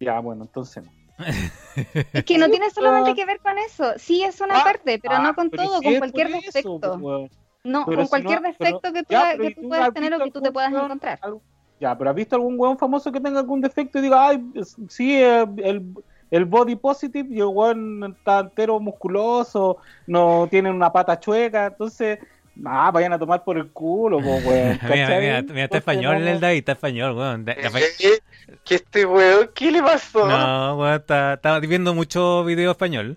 [0.00, 0.90] Ya, bueno, entonces no.
[2.12, 3.92] Es que no tiene solamente que ver con eso.
[3.98, 6.96] Sí es una Ah, parte, pero ah, no con pero todo, con cualquier eso, pues,
[6.98, 7.30] weón.
[7.62, 9.68] No, Pero con si cualquier no- defecto pero- que tú, ya, que ¿y tú tú
[9.68, 11.18] puedas tener o que tú te puedas weón- encontrar.
[11.22, 11.42] algún-
[11.80, 14.42] Ya, pero ¿has visto algún weón famoso que tenga algún defecto y diga, ay,
[14.88, 15.82] sí, eh, el,
[16.30, 22.18] el body positive y el weón está entero musculoso, no tiene una pata chueca, entonces,
[22.64, 24.78] ah, vayan a tomar por el culo, po, weón.
[24.82, 27.44] mira, mira, mira, está español el David, está español, weón.
[27.44, 28.18] ¿Qué,
[28.64, 29.50] ¿Qué este weón?
[29.54, 30.26] ¿Qué le pasó?
[30.26, 33.16] No, weón, está, está viendo mucho video español.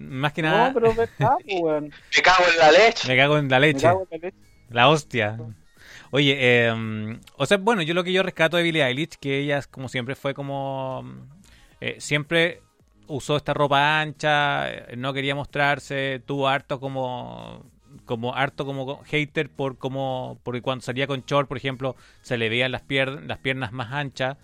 [0.00, 1.94] Más que nada, No, pero verdad, po, weón.
[2.16, 3.08] Me cago en la leche.
[3.08, 3.80] me cago en la Me leche.
[3.80, 4.38] cago en la leche.
[4.70, 5.38] La hostia.
[6.10, 9.62] Oye, eh, o sea, bueno, yo lo que yo rescato de Billie Eilish, que ella,
[9.70, 11.04] como siempre, fue como.
[11.80, 12.62] eh, siempre
[13.08, 17.64] usó esta ropa ancha, eh, no quería mostrarse, tuvo harto como.
[18.06, 22.48] como harto como hater por como porque cuando salía con short por ejemplo se le
[22.48, 24.36] veían las pier- las piernas más anchas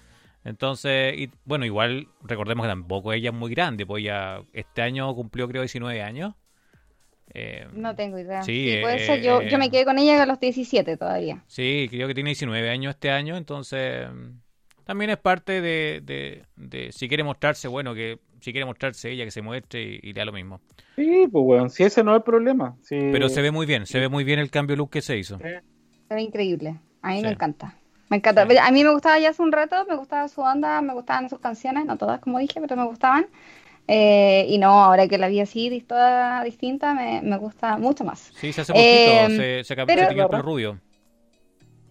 [0.47, 5.15] entonces y, bueno igual recordemos que tampoco ella es muy grande pues ella este año
[5.15, 6.35] cumplió creo 19 años
[7.35, 8.43] Eh, No tengo idea.
[8.43, 9.21] Sí, eh, ser.
[9.23, 11.43] Yo, eh, yo me quedé con ella a los 17 todavía.
[11.49, 16.45] Sí, creo que tiene 19 años este año, entonces mm, también es parte de, de,
[16.57, 20.13] de si quiere mostrarse, bueno, que si quiere mostrarse ella, que se muestre y, y
[20.13, 20.61] le da lo mismo.
[20.95, 22.77] Sí, pues weón, si ese no es el problema.
[22.83, 22.97] Si...
[22.97, 25.19] Pero se ve muy bien, se ve muy bien el cambio de look que se
[25.19, 25.37] hizo.
[25.39, 26.81] Se ve increíble.
[27.03, 27.23] A mí Sí.
[27.25, 27.77] me encanta.
[28.09, 28.47] Me encanta.
[28.49, 28.57] Sí.
[28.57, 31.41] A mí me gustaba ya hace un rato, me gustaba su onda, me gustaban sus
[31.41, 33.27] canciones, no todas como dije, pero me gustaban.
[33.89, 38.33] Eh, y no, ahora que la vi así, toda distinta, me, me gusta mucho más.
[38.35, 40.81] Sí, se hace poquito, Eh, se, se, cam- pero- se tiñó el pelo rubio.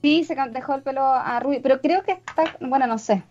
[0.01, 3.24] Sí, se dejó el pelo a rubio, pero creo que está, bueno, no sé.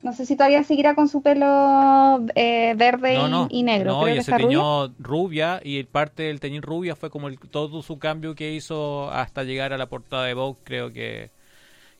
[0.00, 3.90] No sé si todavía seguirá con su pelo eh, verde No, y- no, y, negro.
[3.92, 7.38] no, creo ella que se teñó rubia y parte del teñir rubia fue como el-
[7.38, 11.30] todo su cambio que hizo hasta llegar a la portada de Vogue, creo que,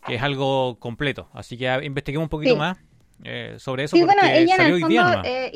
[0.09, 1.29] que es algo completo.
[1.33, 2.59] Así que investiguemos un poquito Sí.
[2.59, 2.79] más
[3.25, 5.53] eh, sobre eso Sí, porque bueno, ella en el hoy fondo eh,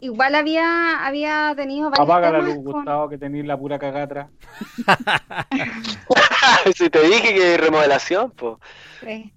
[0.00, 3.78] igual había, había tenido varios Apaga la temas luz, con- Gustavo, que tenéis la pura
[3.78, 4.28] cagatra.
[6.74, 8.56] si te dije que remodelación, pues.
[9.00, 9.32] Sí.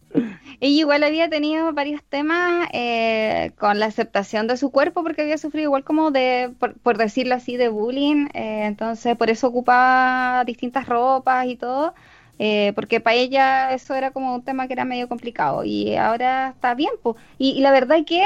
[0.60, 5.38] Ella igual había tenido varios temas eh, con la aceptación de su cuerpo porque había
[5.38, 8.28] sufrido igual como de, por, por decirlo así, de bullying.
[8.34, 11.94] eh, entonces por eso ocupaba distintas ropas y todo.
[12.40, 16.50] Eh, porque para ella eso era como un tema que era medio complicado y ahora
[16.56, 16.92] está bien.
[17.04, 17.16] pues.
[17.38, 18.24] Y, y la verdad es que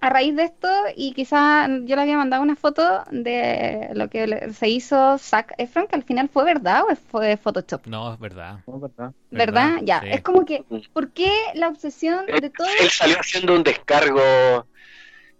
[0.00, 4.26] a raíz de esto, y quizá yo le había mandado una foto de lo que
[4.26, 7.86] le- se hizo Zac Efron, que al final fue verdad o fue Photoshop.
[7.86, 8.58] No, es verdad.
[8.66, 8.80] ¿no?
[8.80, 9.12] ¿Verdad?
[9.30, 9.70] ¿Verdad?
[9.82, 10.08] Ya, Sí.
[10.12, 10.62] es como que,
[10.92, 12.66] ¿por qué la obsesión de todo?
[12.80, 14.20] Él salió haciendo un descargo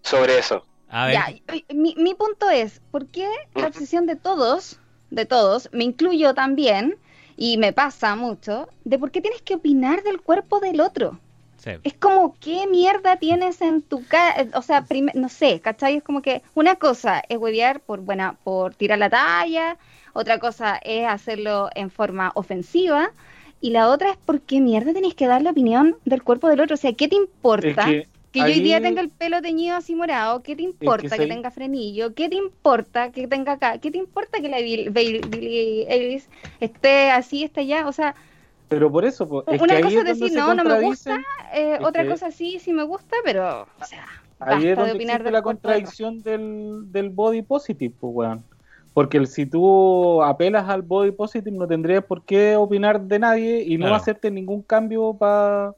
[0.03, 0.64] sobre eso.
[0.89, 4.79] A ver, Ya, mi, mi punto es, ¿por qué la obsesión de todos,
[5.11, 6.97] de todos, me incluyo también,
[7.37, 11.18] y me pasa mucho, de por qué tienes que opinar del cuerpo del otro?
[11.57, 11.70] sí.
[11.82, 14.47] Es como, ¿qué mierda tienes en tu cara?
[14.55, 15.97] O sea, no sé, ¿cachai?
[15.97, 19.78] Es como que una cosa es huevear por, buena, por tirar la talla,
[20.12, 23.11] otra cosa es hacerlo en forma ofensiva,
[23.61, 26.61] y la otra es por qué mierda tenés que dar la opinión del cuerpo del
[26.61, 26.74] otro.
[26.74, 27.68] O sea, ¿qué te importa?
[27.68, 31.16] Es que Que yo hoy día tenga el pelo teñido así morado, ¿qué te importa
[31.16, 32.14] que, tenga frenillo?
[32.14, 33.78] ¿Qué te importa que tenga acá?
[33.78, 36.28] ¿Qué te importa que la Bill- Bill- Billie Eilish
[36.61, 37.87] esté así, esté allá?
[37.87, 38.14] O sea,
[38.68, 41.24] Pero por eso, po, es una que cosa es decir, no, no me contradicen,
[41.55, 44.07] eh, otra que- cosa sí, sí me gusta, pero, o sea,
[44.41, 48.12] Ahí basta es de donde opinar existe del la contradicción del, del body positive, pues,
[48.14, 48.45] weón.
[48.93, 53.62] Porque el- si tú apelas al body positive no tendrías por qué opinar de nadie
[53.62, 53.97] y no Claro.
[53.97, 55.74] hacerte ningún cambio para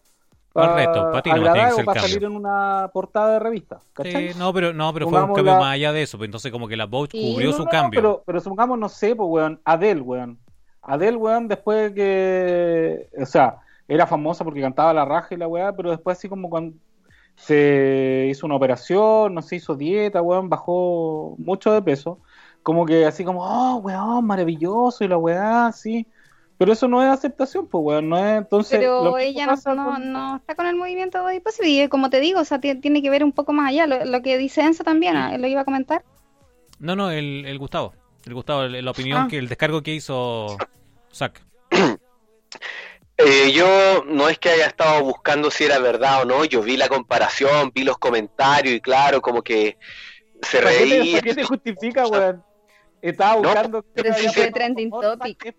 [0.57, 2.09] Pa' el resto, pa' ti nomás tiene que ser para cambio.
[2.11, 3.81] salir en una portada de revista.
[3.93, 4.33] ¿cachai?
[4.33, 6.19] Sí, no, pero, no, pero fue un cambio la- más allá de eso.
[6.19, 8.01] pues entonces, como que la Vogue Sí, cubrió No, su no, no, cambio.
[8.01, 10.39] Pero, pero supongamos, no sé, pues, weón, Adele, weón.
[10.83, 15.73] Adele, weón, después que, o sea, era famosa porque cantaba la raja y la weá,
[15.75, 16.77] pero después así como cuando
[17.37, 22.21] se hizo una operación, no se hizo dieta, weón, bajó mucho de peso,
[22.63, 26.07] como que así como, oh, weón, maravilloso y la weá, así.
[26.59, 28.79] Pero eso no es aceptación, pues, weón, no es, entonces...
[28.79, 32.19] Pero ella no, no, con- no está con el movimiento body positive, y como te
[32.21, 34.63] digo, o sea, ti- tiene que ver un poco más allá, lo, lo que dice
[34.63, 36.03] Enzo también, ah, lo iba a comentar.
[36.79, 37.93] No, no, el, el Gustavo.
[38.25, 39.29] El Gustavo, el- la opinión, Ah.
[39.31, 40.57] que el descargo que hizo
[41.13, 41.43] Zack.
[43.19, 46.77] Eh, yo no es que haya estado buscando si era verdad o no, yo vi
[46.77, 49.79] la comparación, vi los comentarios y claro, como que
[50.43, 51.13] se ¿Para qué te- reía.
[51.13, 52.45] para qué te justifica, weón?
[53.11, 53.85] Estaba buscando.
[53.95, 55.55] Pero si trending topic.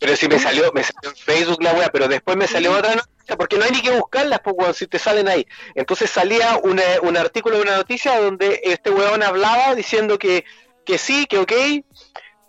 [0.00, 2.94] Pero si me salió, me salió en Facebook la wea, pero después me salió otra
[2.94, 5.46] noticia, porque no hay ni que buscarlas, pues weón, si te salen ahí.
[5.74, 10.44] Entonces salía una- un artículo de una noticia donde este weón hablaba diciendo que,
[10.84, 11.52] que sí, que ok,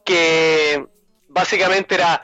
[0.05, 0.85] que
[1.27, 2.23] básicamente era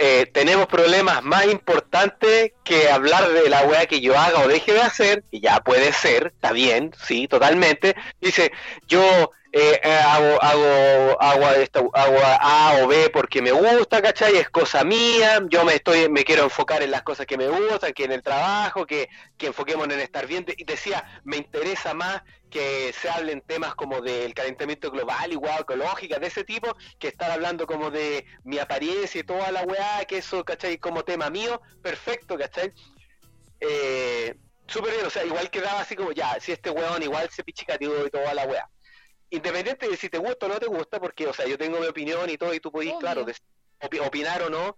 [0.00, 4.72] eh, tenemos problemas más importantes que hablar de la weá que yo haga o deje
[4.72, 7.96] de hacer, que ya puede ser, está bien, sí, totalmente.
[8.20, 8.52] Dice,
[8.86, 14.36] yo eh, eh, hago, hago, hago, esta- hago A o B porque me gusta, ¿cachai?
[14.36, 17.92] Es cosa mía, yo me estoy, me quiero enfocar en las cosas que me gustan,
[17.92, 20.44] que en el trabajo, que, que enfoquemos en estar bien.
[20.56, 26.18] Y decía, me interesa más que se hablen temas como del calentamiento global, igual ecológica,
[26.18, 30.18] de ese tipo, que estar hablando como de mi apariencia y toda la weá, que
[30.18, 30.78] eso, ¿cachai?
[30.78, 32.72] Como tema mío, perfecto, ¿cachai?
[33.60, 34.34] Eh,
[34.66, 38.06] súper bien, o sea, igual quedaba así como, ya, si este weón igual se pichicateó
[38.06, 38.68] y toda la weá.
[39.30, 41.86] Independiente de si te gusta o no te gusta, porque, o sea, yo tengo mi
[41.86, 43.00] opinión y todo, y tú podís, Obvio.
[43.00, 43.26] claro,
[44.06, 44.76] opinar o no,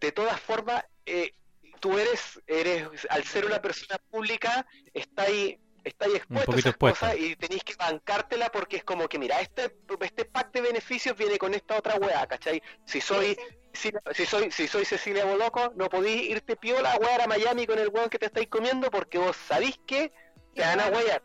[0.00, 1.32] de todas formas, eh,
[1.80, 6.76] tú eres, eres, al ser una persona pública, está ahí, está ahí expuesto a esas
[6.76, 11.16] cosas y tenéis que bancártela porque es como que, mira, este, este pack de beneficios
[11.16, 12.62] viene con esta otra weá, ¿cachai?
[12.84, 13.36] Si soy,
[13.72, 17.66] si, si soy, si soy Cecilia Boloco, no podéis irte piola a wear a Miami
[17.66, 20.12] con el weón que te estáis comiendo porque vos sabéis que
[20.54, 21.22] te van a wear.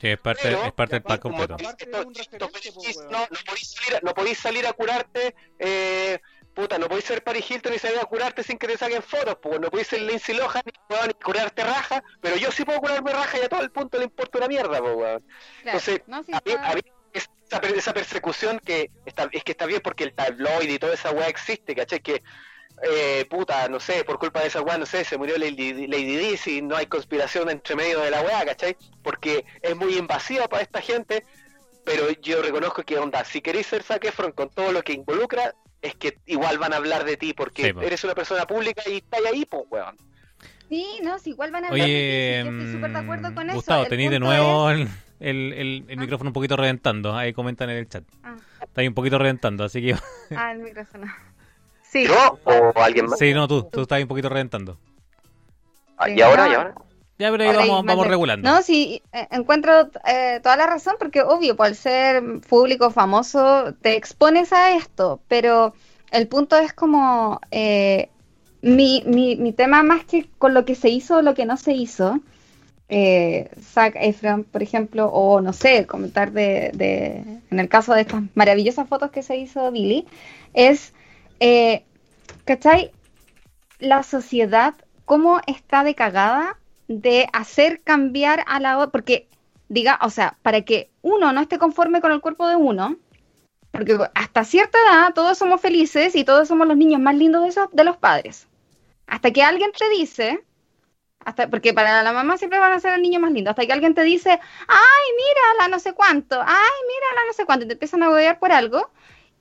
[0.00, 1.56] Sí, es parte, Pero, es parte del pack completo.
[3.10, 6.18] no, no podéis salir, a- no podéis salir a curarte, eh,
[6.54, 9.36] puta, no podéis ser Paris Hilton y salir a curarte sin que te saquen fotos,
[9.42, 12.80] pues no podéis ser Lindsay Lohan ni, weón, ni curarte raja, pero yo sí puedo
[12.80, 15.22] curarme raja y a todo el punto le importa una mierda, pues weón.
[15.62, 16.80] Claro, Entonces, no, sí, a mí, está- a mí
[17.12, 20.94] esa, per- esa persecución que está, es que está bien porque el tabloide y toda
[20.94, 22.00] esa weá existe, ¿cachai?
[22.00, 22.22] Que,
[22.82, 26.16] eh, puta, no sé, por culpa de esa weá, no sé, se murió Lady, Lady
[26.16, 28.76] Di si no hay conspiración entre medio de la weá, ¿cachai?
[29.02, 31.24] Porque es muy invasiva para esta gente,
[31.84, 35.54] pero yo reconozco que onda, si queréis ser Zac Efron con todo lo que involucra,
[35.82, 37.82] es que igual van a hablar de ti porque Sí, po.
[37.82, 39.96] eres una persona pública y estás ahí, pues, weón.
[40.68, 43.34] Sí, no, sí, igual van a hablar de ti, Oye, yo estoy súper de acuerdo
[43.34, 43.56] con mm, eso.
[43.56, 47.16] Gustavo, tenéis de nuevo el, el, el- el micrófono un poquito reventando.
[47.16, 48.04] Ahí comentan en el chat.
[48.22, 48.36] Ah.
[48.62, 49.96] Está ahí un poquito reventando, así que.
[50.36, 51.06] Ah, el micrófono.
[51.90, 52.06] Sí.
[52.06, 53.18] ¿Yo o alguien más?
[53.18, 54.78] Sí, no, tú, tú estás ahí un poquito reventando.
[55.96, 56.46] Ah, ¿Y ahora?
[56.46, 56.58] ¿Y No.
[56.58, 56.74] ahora?
[57.18, 58.48] Ya, pero ahí vamos, regulando.
[58.50, 63.94] No, sí, eh, encuentro eh, toda la razón porque obvio, por ser público famoso te
[63.96, 65.74] expones a esto, pero
[66.12, 68.08] el punto es como eh,
[68.62, 71.58] mi, mi, mi tema más que con lo que se hizo o lo que no
[71.58, 72.20] se hizo,
[72.88, 78.00] eh, Zac Efron, por ejemplo, o no sé, comentar de, de, en el caso de
[78.00, 80.06] estas maravillosas fotos que se hizo Billy,
[80.54, 80.94] es,
[81.40, 81.84] eh,
[82.44, 82.92] ¿cachai?
[83.78, 84.74] La sociedad,
[85.04, 89.28] cómo está de cagada de hacer cambiar a la otra, porque
[89.68, 92.96] diga, o sea, para que uno no esté conforme con el cuerpo de uno,
[93.70, 97.48] porque hasta cierta edad todos somos felices y todos somos los niños más lindos de,
[97.48, 98.48] esos, de los padres.
[99.06, 100.44] Hasta que alguien te dice,
[101.24, 103.72] hasta, porque para la mamá siempre van a ser el niño más lindo, hasta que
[103.72, 107.64] alguien te dice, ay, mira la no sé cuánto, ay, mira la no sé cuánto,
[107.64, 108.90] y te empiezan a odiar por algo,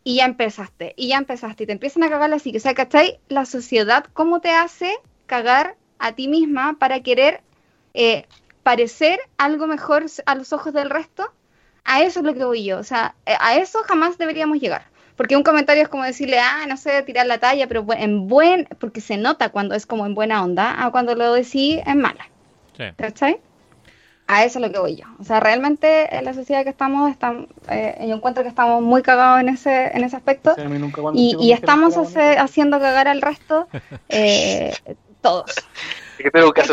[0.03, 2.57] y ya empezaste, y ya empezaste, y te empiezan a cagar la psique.
[2.57, 3.19] O sea, ¿cachai?
[3.27, 4.95] La sociedad, ¿cómo te hace
[5.25, 7.41] cagar a ti misma para querer
[7.93, 8.25] eh,
[8.63, 11.31] parecer algo mejor a los ojos del resto?
[11.83, 12.79] A eso es lo que voy yo.
[12.79, 14.83] O sea, eh, a eso jamás deberíamos llegar.
[15.15, 18.67] Porque un comentario es como decirle, ah, no sé, tirar la talla, pero en buen,
[18.79, 22.29] porque se nota cuando es como en buena onda, a cuando lo decís en mala.
[22.77, 22.85] Sí.
[22.95, 23.41] ¿Cachai?
[24.31, 25.05] A eso es lo que voy yo.
[25.19, 29.01] O sea, realmente en la sociedad que estamos, estamos eh, yo encuentro que estamos muy
[29.01, 30.53] cagados en ese, en ese aspecto.
[30.55, 33.67] Sí, nunca Y, estamos era hace- haciendo cagar al resto
[34.09, 34.71] eh,
[35.21, 35.51] todos.
[36.17, 36.29] ¿Qué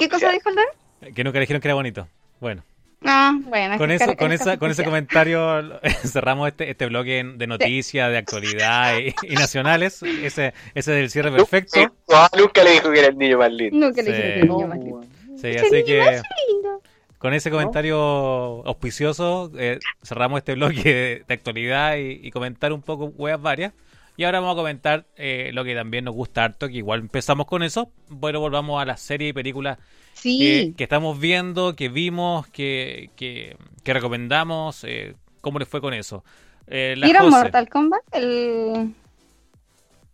[0.09, 1.15] cosa dijo el Dan?
[1.15, 2.07] Que nunca dijeron que era bonito.
[2.41, 2.63] Bueno,
[3.05, 3.75] Ah, bueno.
[3.75, 7.47] es con que eso, es con esa, con ese comentario cerramos este, este bloque de
[7.47, 10.03] noticias, de actualidad y, y nacionales.
[10.03, 11.81] Ese, ese es el cierre perfecto.
[12.09, 13.79] No, nunca le dijo que era el niño más lindo.
[13.87, 14.13] Nunca le Sí.
[14.17, 15.05] dije que el No, niño más lindo.
[15.41, 16.76] Sí, así niño que más lindo.
[17.19, 22.83] Con ese comentario auspicioso eh, cerramos este bloque de, de actualidad y, y comentar un
[22.83, 23.73] poco huevas varias.
[24.19, 27.45] Y ahora vamos a comentar eh, lo que también nos gusta harto, que igual empezamos
[27.47, 27.91] con eso.
[28.09, 29.79] Bueno, volvamos a la serie y películas
[30.15, 30.39] Sí.
[30.39, 34.85] que, que estamos viendo, que vimos, que, que, que recomendamos.
[34.85, 36.25] Eh, ¿Cómo les fue con eso?
[36.67, 37.29] Eh, ¿Vieron.
[37.29, 38.01] Mortal Kombat?
[38.13, 38.95] El...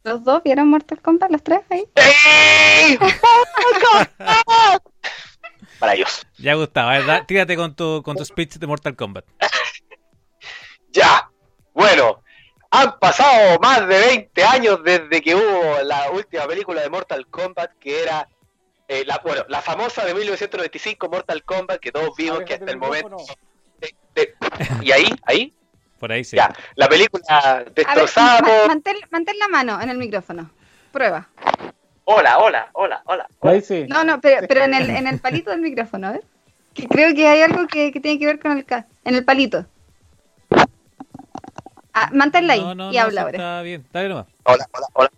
[0.03, 1.30] ¿Los dos vieron Mortal Kombat?
[1.30, 1.84] ¿Los tres ahí?
[1.96, 2.98] ¡Sí!
[5.82, 6.22] Maravilloso.
[6.38, 9.24] Ya Gustavo, a ver, da- tírate con tu, con tu speech de Mortal Kombat.
[10.92, 11.28] Ya.
[11.74, 12.22] Bueno,
[12.70, 17.72] han pasado más de 20 años desde que hubo la última película de Mortal Kombat,
[17.80, 18.28] que era
[18.88, 22.76] eh, la, bueno, la famosa de 1995 Mortal Kombat, que todos vimos que hasta el
[22.76, 23.16] momento...
[23.80, 24.34] de- de-
[24.82, 25.06] ¿Y ahí?
[25.24, 25.54] ¿Ahí?
[25.98, 26.36] Por ahí sí.
[26.36, 26.52] Ya.
[26.74, 28.68] La película ver, destrozada por...
[28.68, 30.50] mantén, mantén la mano en el micrófono.
[30.92, 31.28] Prueba.
[32.05, 33.26] Hola, hola, hola, hola.
[33.42, 33.86] Ahí sí.
[33.88, 36.24] No, no, pero, pero en, el, en el palito del micrófono, a ver.
[36.74, 39.24] Que creo que hay algo que, que tiene que ver con el ca- en el
[39.24, 39.66] palito.
[41.94, 43.36] Ah, manténla ahí No, no, y no, habla ahora.
[43.36, 44.26] Está bien, dale nomás.
[44.44, 45.11] Hola, hola, hola.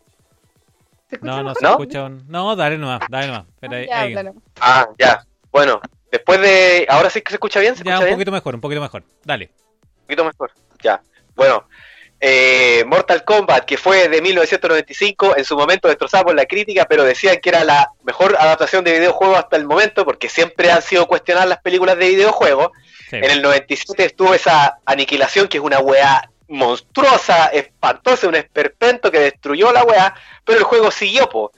[1.09, 1.57] ¿Se escucha No, no mejor?
[1.57, 1.70] se ¿No?
[1.70, 2.05] escucha.
[2.05, 3.45] un- No, dale nomás, dale nomás.
[3.62, 4.35] Ahí- ahí- háblalo.
[4.61, 5.24] Ah, ya.
[5.53, 5.80] Bueno,
[6.11, 6.87] después de...
[6.91, 7.76] ¿Ahora sí que se escucha bien?
[7.76, 8.14] ¿Se Ya, escucha un bien?
[8.16, 9.05] poquito mejor, un poquito mejor.
[9.24, 9.51] Dale.
[9.55, 10.51] Un poquito mejor.
[10.82, 11.01] Ya.
[11.37, 11.64] Bueno.
[12.27, 17.05] Eh, Mortal Kombat, que fue de 1995, en su momento destrozada por la crítica, pero
[17.05, 21.07] decían que era la mejor adaptación de videojuego hasta el momento, porque siempre han sido
[21.07, 22.70] cuestionadas las películas de videojuegos.
[23.11, 23.16] Sí.
[23.16, 29.20] En el 97 estuvo esa aniquilación, que es una weá monstruosa, espantosa, un esperpento que
[29.20, 30.14] destruyó la weá,
[30.47, 31.53] pero el juego siguió, po.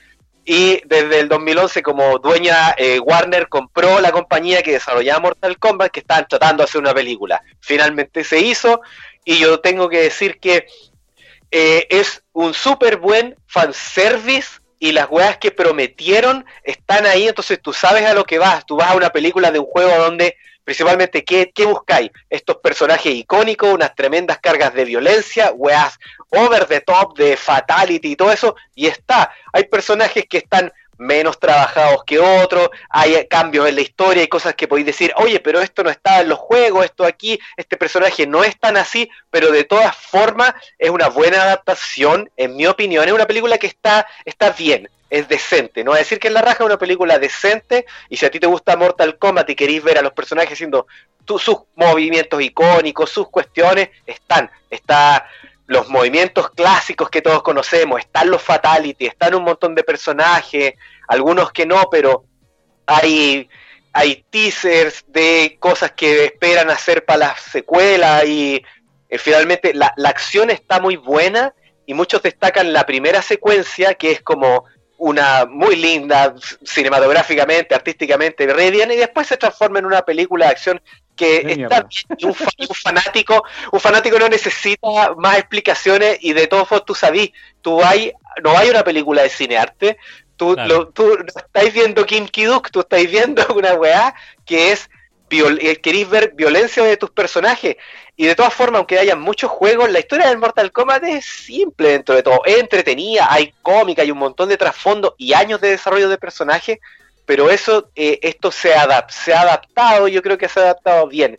[0.45, 5.93] Y desde el 2011, como dueña, eh, Warner compró la compañía que desarrollaba Mortal Kombat,
[5.93, 7.41] que estaban tratando de hacer una película.
[7.61, 8.81] Finalmente se hizo,
[9.27, 10.67] y yo tengo que decir que
[11.51, 17.73] eh, es un súper buen fanservice y las weas que prometieron están ahí, entonces tú
[17.73, 21.25] sabes a lo que vas, tú vas a una película de un juego donde principalmente
[21.25, 22.11] ¿qué, qué buscáis?
[22.31, 25.99] Estos personajes icónicos, unas tremendas cargas de violencia, weas
[26.31, 31.39] over the top, de fatality y todo eso, y está, hay personajes que están menos
[31.39, 35.61] trabajados que otros, hay cambios en la historia, hay cosas que podéis decir, oye, pero
[35.61, 39.51] esto no estaba en los juegos, esto aquí, este personaje no es tan así, pero
[39.51, 44.07] de todas formas es una buena adaptación, en mi opinión, es una película que está,
[44.25, 47.87] está bien, es decente, no a decir que es la raja, es una película decente,
[48.09, 50.87] y si a ti te gusta Mortal Kombat y queréis ver a los personajes haciendo
[51.25, 55.29] tu- sus movimientos icónicos, sus cuestiones, están, está
[55.67, 60.75] los movimientos clásicos que todos conocemos, están los fatality, están un montón de personajes,
[61.09, 62.25] algunos que no, pero
[62.87, 63.49] hay,
[63.93, 68.63] hay teasers de cosas que esperan hacer para la secuela y
[69.09, 71.53] eh, finalmente la, la acción está muy buena
[71.85, 74.65] y muchos destacan la primera secuencia que es como
[74.99, 80.53] una muy linda cinematográficamente, artísticamente, re bien, y después se transforma en una película de
[80.53, 80.83] acción
[81.17, 86.33] que De está bien, un, fa- un fanático, un fanático no necesita más explicaciones y
[86.35, 87.31] de todos modos tú sabís,
[87.63, 88.13] tú hay,
[88.45, 89.97] no hay una película de cinearte,
[90.37, 90.69] tú, Claro.
[90.69, 94.15] lo, tú no estáis viendo Kim Kiduk, tú estáis viendo una weá
[94.45, 94.89] que es
[95.29, 97.77] viol- eh, queréis ver violencia de tus personajes.
[98.19, 101.89] Y de todas formas, aunque haya muchos juegos, la historia del Mortal Kombat es simple
[101.91, 102.41] dentro de todo.
[102.47, 106.79] Es entretenida, hay cómica, hay un montón de trasfondo y años de desarrollo de personajes.
[107.27, 108.73] Pero eso, eh, esto se,
[109.09, 111.39] se ha adaptado, yo creo que se ha adaptado bien.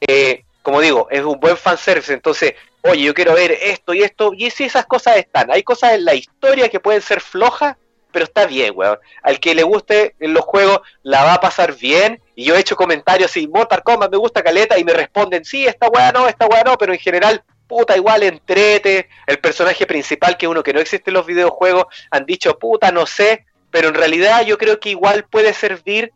[0.00, 2.12] Eh, como digo, es un buen fanservice.
[2.12, 4.32] Entonces, oye, yo quiero ver esto y esto.
[4.36, 5.50] Y sí, esas cosas están.
[5.50, 7.76] Hay cosas en la historia que pueden ser flojas,
[8.12, 8.98] pero está bien, weón.
[9.22, 12.20] Al que le guste en los juegos, la va a pasar bien.
[12.34, 15.66] Y yo he hecho comentarios así, Mortal Kombat me gusta caleta, y me responden, sí,
[15.66, 19.08] esta weá no, esta weá no, pero en general, puta, igual entrete.
[19.26, 22.92] El personaje principal, que es uno que no existe en los videojuegos, han dicho, puta,
[22.92, 26.12] no sé, pero en realidad yo creo que igual puede servir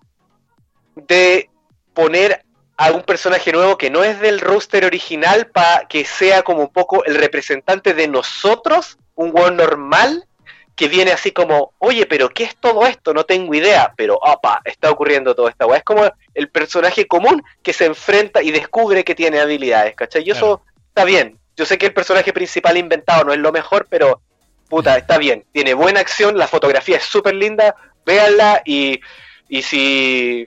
[0.94, 1.50] de
[1.94, 2.44] poner
[2.76, 6.68] a un personaje nuevo que no es del roster original para que sea como un
[6.68, 10.26] poco el representante de nosotros, un weón normal
[10.74, 13.14] que viene así como, oye, pero ¿qué es todo esto?
[13.14, 15.78] No tengo idea, pero opa, está ocurriendo todo esta weá.
[15.78, 16.04] Es como
[16.34, 20.22] el personaje común que se enfrenta y descubre que tiene habilidades, ¿cachai?
[20.26, 21.38] Y eso está bien.
[21.56, 24.20] Yo sé que el personaje principal inventado no es lo mejor, pero
[24.68, 25.44] puta, está bien.
[25.52, 29.00] Tiene buena acción, la fotografía es súper linda, véanla y,
[29.48, 30.46] y si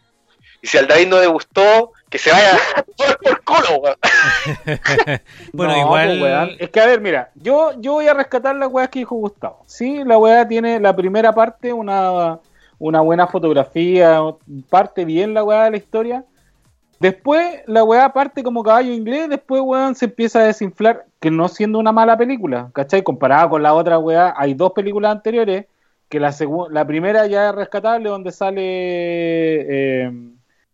[0.62, 2.60] y si al David no le gustó, que se vaya
[2.98, 3.96] por culo, weón.
[5.54, 6.08] bueno, No, igual.
[6.08, 6.52] pues, weón.
[6.60, 9.64] Es que, a ver, mira, yo, yo voy a rescatar las weas que dijo Gustavo.
[9.68, 12.40] Sí, la wea tiene la primera parte, una,
[12.78, 14.20] una buena fotografía,
[14.70, 16.26] parte bien la wea de la historia.
[17.00, 21.48] Después, la weá parte como caballo inglés, después, weón, se empieza a desinflar, que no
[21.48, 23.04] siendo una mala película, ¿cachai?
[23.04, 25.66] Comparada con la otra weá, hay dos películas anteriores,
[26.10, 26.36] que la,
[26.72, 28.62] la primera ya es rescatable, donde sale...
[28.64, 30.12] eh,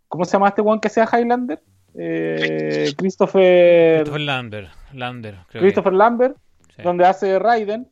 [0.07, 1.61] ¿Cómo se llama este weón que sea Highlander?
[1.93, 3.97] Eh, Christopher...
[3.99, 4.69] Christopher Lambert.
[4.93, 6.37] Lambert creo que- Christopher Lambert,
[6.75, 6.81] sí.
[6.81, 7.87] donde hace Raiden.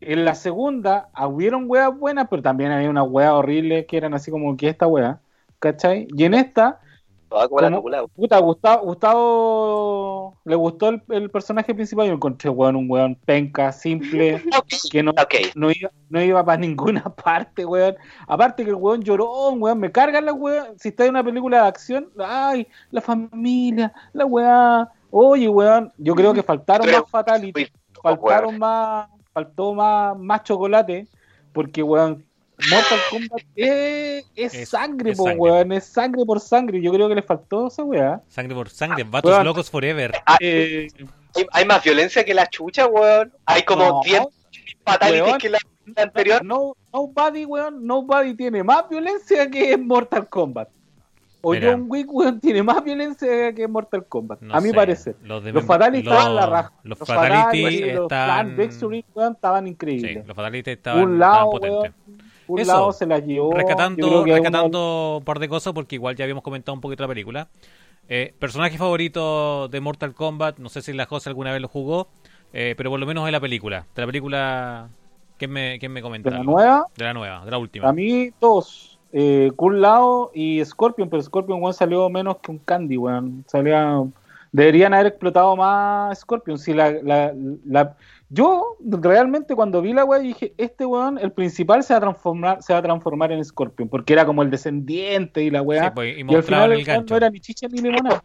[0.00, 4.30] En la segunda hubieron weas buenas, pero también había unas weas horribles que eran así
[4.30, 5.18] como que esta wea,
[5.60, 6.08] ¿cachai?
[6.14, 6.80] Y en esta,
[7.28, 12.06] como la puta, Gustavo, Gustavo le gustó el, el personaje principal.
[12.06, 14.42] Yo encontré weón, un weón penca, simple,
[14.90, 15.12] que no,
[15.54, 17.96] no iba, no iba para ninguna parte, weón.
[18.26, 20.78] Aparte que el weón lloró, weón, me cargan las weón.
[20.78, 24.90] Si está en una película de acción, ay, la familia, la weá.
[25.10, 27.72] Oye, weón, yo creo que faltaron Creo- más fatalities,
[28.02, 31.06] faltaron más, faltó más, más chocolate,
[31.52, 32.24] porque weón,
[32.70, 35.40] Mortal Kombat es, es Es- sangre, es po, sangre.
[35.40, 35.72] weón.
[35.72, 36.80] Es sangre por sangre.
[36.80, 38.20] Yo creo que le faltó esa weá.
[38.28, 39.44] Sangre por sangre, vatos Weón.
[39.44, 40.12] locos forever.
[40.24, 40.88] Ah, Eh,
[41.34, 43.32] hay, hay más violencia que la chucha, weón.
[43.44, 44.00] Hay como No.
[44.04, 44.22] 10
[44.84, 45.38] fatalities Weón.
[45.38, 45.58] que la,
[45.96, 46.44] la anterior.
[46.44, 50.68] no, nobody, weón, nobody tiene más violencia que Mortal Kombat.
[51.46, 51.72] O Mira.
[51.72, 54.40] John Wick, weón, tiene más violencia que Mortal Kombat.
[54.40, 55.16] No a mi sé, parecer.
[55.24, 56.72] Los, de- Los Fatalities los- estaban la raja.
[56.84, 58.56] Los Los Fatalities Fatalities, los Plan están.
[58.56, 60.26] Victory, weón, estaban Sí, increíbles.
[60.26, 61.92] los Fatalities estaban, un lado, estaban potentes.
[62.06, 63.52] weón, un Eso, lado se las llevó.
[63.54, 67.48] rescatando, rescatando un par de cosas porque igual ya habíamos comentado un poquito la película.
[68.08, 72.08] Eh, personaje favorito de Mortal Kombat, no sé si la José alguna vez lo jugó,
[72.52, 73.86] eh, pero por lo menos de la película.
[73.94, 74.88] De la película,
[75.38, 76.30] ¿quién me, quién me comenta?
[76.30, 77.88] de la nueva, De la nueva, de la última.
[77.88, 78.98] a mí dos.
[79.16, 83.44] Eh, Kun Lao y Scorpion, pero Scorpion, weón, salió menos que un Candy, weón.
[83.46, 84.02] Salía...
[84.54, 86.58] Deberían haber explotado más Scorpion.
[86.60, 87.32] Si la, la,
[87.66, 87.96] la-
[88.28, 92.62] Yo realmente cuando vi la weá dije, este weón, el principal se va a transformar,
[92.62, 95.86] se va a transformar en Scorpion, porque era como el descendiente y la weá.
[95.86, 98.22] Sí, pues, y y al final el no era ni chicha ni limonada.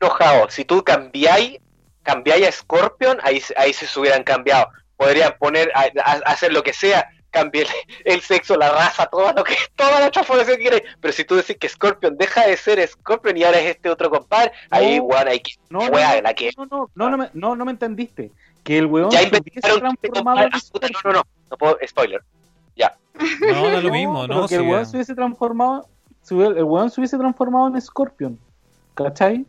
[0.00, 0.50] Enojado.
[0.50, 1.58] Si tú cambiáis,
[2.02, 4.66] cambiáis a Scorpion, ahí, se- ahí se hubieran cambiado.
[4.96, 7.68] Podrían poner, a, a- hacer lo que sea, cambie el,
[8.04, 10.82] el sexo, la raza, todo lo que, toda la transformación que quieras.
[11.00, 14.08] Pero si tú decís que Scorpion deja de ser Scorpion y ahora es este otro
[14.10, 15.54] compadre, ahí, weón, hay que.
[15.70, 18.30] No, no, Wea, no, la que- no, no, no, no, me, no, no me entendiste.
[18.62, 22.22] Que el weón Ya se hubiese inventaron transformado en no, no, no, no puedo, spoiler.
[23.40, 24.48] No, da lo mismo, ¿no?
[24.48, 25.88] que el weón se hubiese transformado,
[26.30, 28.38] el weón se hubiese transformado en Scorpion,
[28.94, 29.44] ¿cachai?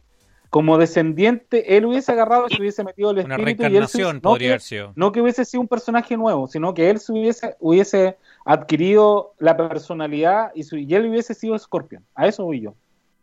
[0.53, 3.97] Como descendiente, él hubiese agarrado y se hubiese metido el Una espíritu y él se
[3.97, 4.93] reencarnación hubiese- no podría que, haber sido.
[4.95, 9.57] no que hubiese sido un personaje nuevo, sino que él se hubiese, hubiese adquirido la
[9.57, 12.05] personalidad y, su, y él hubiese sido Scorpion.
[12.13, 12.75] A eso voy yo,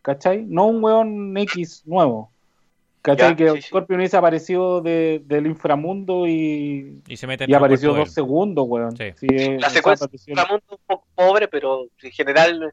[0.03, 0.45] ¿cachai?
[0.45, 2.33] No un weón X nuevo.
[3.03, 3.31] ¿Cachai?
[3.31, 3.69] Ya, que sí, sí.
[3.69, 8.67] Scorpion hubiese aparecido de- del inframundo y, Y se mete y apareció dos dos segundos,
[8.69, 8.97] weón.
[8.97, 9.05] Sí.
[9.15, 9.29] Sí,
[9.59, 12.73] La secuencia apareció- Ramón un poco pobre, pero en general.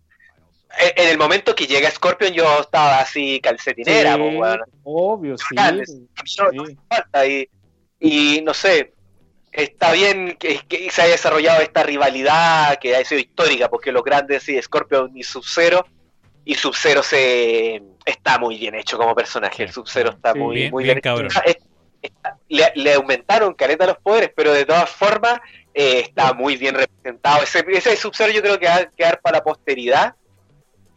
[0.80, 4.60] En en el momento que llega Scorpion, yo estaba así calcetinera, Sí, weón.
[4.84, 5.56] Obvio, sí.
[5.56, 5.86] No-
[6.66, 6.78] sí.
[6.90, 7.50] falta y,
[8.00, 8.94] y no sé
[9.52, 14.04] está bien que, que se haya desarrollado esta rivalidad que ha sido histórica porque los
[14.04, 15.84] grandes sí Scorpion y Sub-Zero
[16.46, 19.72] y Sub-Zero se está muy bien hecho como personaje el.
[19.74, 20.40] Sub-Zero está Sí.
[20.40, 21.28] muy Bien- muy bien bien, cabrón.
[21.28, 21.58] Está- es-
[22.04, 25.40] está- le, le aumentaron caleta los poderes pero de todas formas
[25.74, 29.38] eh, está muy bien representado ese, ese Sub-Zero yo creo que va a quedar para
[29.40, 30.14] la posteridad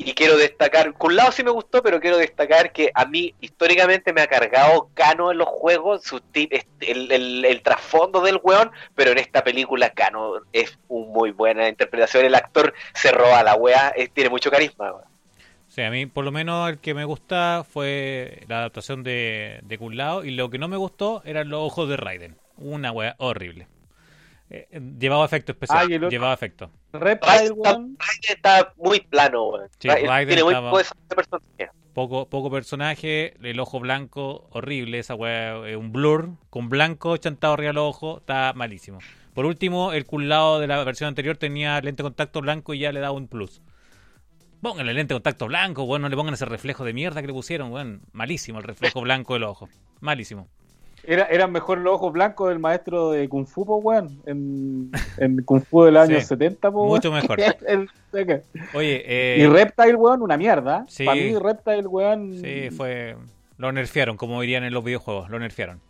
[0.03, 4.15] y quiero destacar, con lado sí me gustó, pero quiero destacar que a mí históricamente
[4.15, 9.19] me ha cargado Cano en los juegos, su tip, el, trasfondo del weón, pero en
[9.19, 14.09] esta película Cano es una muy buena interpretación, el actor se roba la wea, eh,
[14.09, 14.93] tiene mucho carisma.
[14.93, 15.05] weón.
[15.69, 19.79] Sí, a mí por lo menos el que me gusta fue la adaptación de, de
[19.79, 22.37] Kun Lao y lo que no me gustó eran los ojos de Raiden.
[22.57, 23.69] Una wea horrible.
[24.51, 25.89] Eh, llevaba efecto especial.
[26.05, 26.71] Ah, Llevaba efecto.
[26.93, 27.57] Raiden
[28.29, 29.69] está, muy plano, weón.
[29.79, 29.89] Sí,
[30.27, 30.81] tiene muy poco
[31.15, 31.71] personaje.
[31.95, 37.55] Poco, poco personaje, el ojo blanco, horrible, esa wea, eh, un blur con blanco chantado
[37.55, 38.99] arriba del ojo, está malísimo.
[39.35, 42.81] Por último, el Kun Lao de la versión anterior tenía lente de contacto blanco y
[42.81, 43.63] ya le daba un plus.
[44.61, 47.33] Pónganle lente de contacto blanco, weón, no le pongan ese reflejo de mierda que le
[47.33, 48.03] pusieron, weón.
[48.13, 49.69] Malísimo el reflejo blanco del ojo.
[50.01, 50.49] Malísimo.
[51.05, 54.21] Era, eran mejor los ojos blancos del maestro de Kung Fu, po, weón.
[54.27, 57.23] En, en Kung Fu del año Sí, 70, po, mucho weón.
[57.23, 57.41] mejor.
[57.67, 58.43] El- el-
[58.75, 60.85] Oye, eh, y Reptile, weón, una mierda.
[60.89, 61.05] Sí.
[61.05, 62.39] Para mí, Reptile, weón.
[62.43, 63.17] sí, fue...
[63.57, 65.81] Lo nerfearon, como dirían en los videojuegos, lo nerfearon.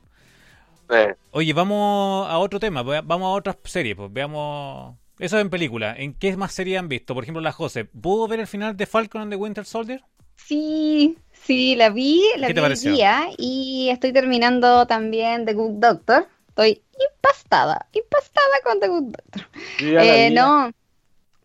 [0.91, 4.97] Eh, Oye, vamos a otro tema, vamos a otras series, pues veamos...
[5.21, 7.15] Eso en película, ¿en qué más series han visto?
[7.15, 10.03] Por ejemplo, la José, ¿pudo ver el final de Falcon and the Winter Soldier?
[10.37, 12.93] Sí, sí, la vi, la ¿Qué te vi hoy pareció?
[12.93, 16.29] día y estoy terminando también The Good Doctor.
[16.49, 16.83] Estoy
[17.15, 19.49] impastada, impastada con The Good Doctor.
[19.97, 20.73] Eh, no,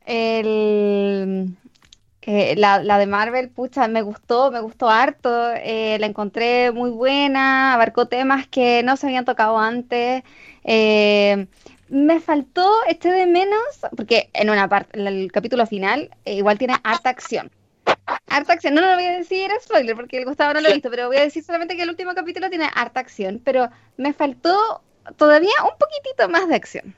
[0.06, 1.56] el,
[2.24, 6.90] eh, la, la de Marvel, pucha, me gustó, me gustó harto, eh, la encontré muy
[6.92, 10.24] buena, abarcó temas que no se habían tocado antes.
[10.64, 11.48] eh,
[11.90, 13.62] me faltó, eché de menos,
[13.96, 17.52] porque en una parte, el, el capítulo final, eh, igual tiene harta acción.
[18.28, 20.74] Harta acción, no, no lo voy a decir spoiler porque el Gustavo no lo ha
[20.74, 24.14] visto, pero voy a decir solamente que el último capítulo tiene harta acción, pero me
[24.14, 24.82] faltó
[25.18, 26.96] todavía un poquitito más de acción.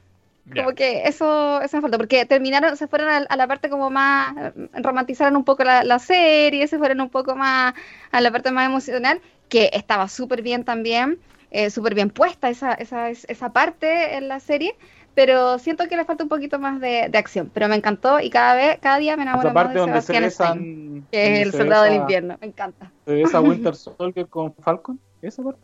[0.56, 3.90] Como que eso, eso me faltó, porque terminaron, se fueron a, a la parte como
[3.90, 4.34] más,
[4.74, 7.74] romantizaron un poco la, la serie, se fueron un poco más
[8.12, 11.20] a la parte más emocional, que estaba súper bien también,
[11.52, 14.76] eh, súper bien puesta esa, esa, esa parte en la serie,
[15.18, 18.30] pero siento que le falta un poquito más de, de acción, pero me encantó y
[18.30, 21.08] cada vez, cada día me enamoro Esa más parte de donde se Sebastián Stan, besan.
[21.12, 22.92] que es el se soldado del besa- invierno, me encanta.
[23.04, 25.00] Se besa Winter Soldier con Falcon.
[25.24, 25.60] ¿Esa parte?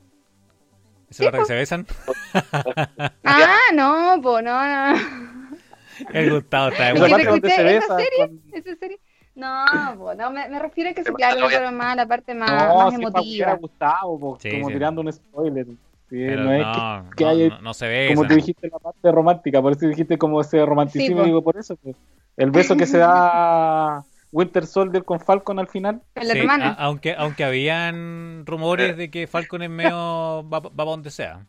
[1.08, 1.86] ¿Esa parte que se besan?
[3.24, 4.52] Ah, no, pues no,
[4.94, 5.00] no.
[6.14, 8.32] El Gustavo está de Es que Esa se ¿esa besa serie?
[8.54, 9.00] ¿Esa serie?
[9.36, 9.66] No,
[10.00, 12.76] po, no me, me refiero a que se la pero más la parte más, No,
[12.86, 13.52] más si emotiva.
[13.52, 14.74] a Gustavo, po, Sí, como sí.
[14.74, 15.68] tirando un spoiler.
[16.28, 18.30] Pero no es no, que no, haya- no- no se ve como esa.
[18.30, 21.76] tú dijiste la parte romántica, por eso dijiste como ese romanticismo, Sí, digo por eso.
[21.78, 21.96] pues.
[22.38, 26.02] El beso que se da Winter Soldier con Falcon al final.
[26.22, 29.96] Sí, a- aunque, aunque habían rumores de que Falcon es medio
[30.52, 31.46] va, va para donde sea.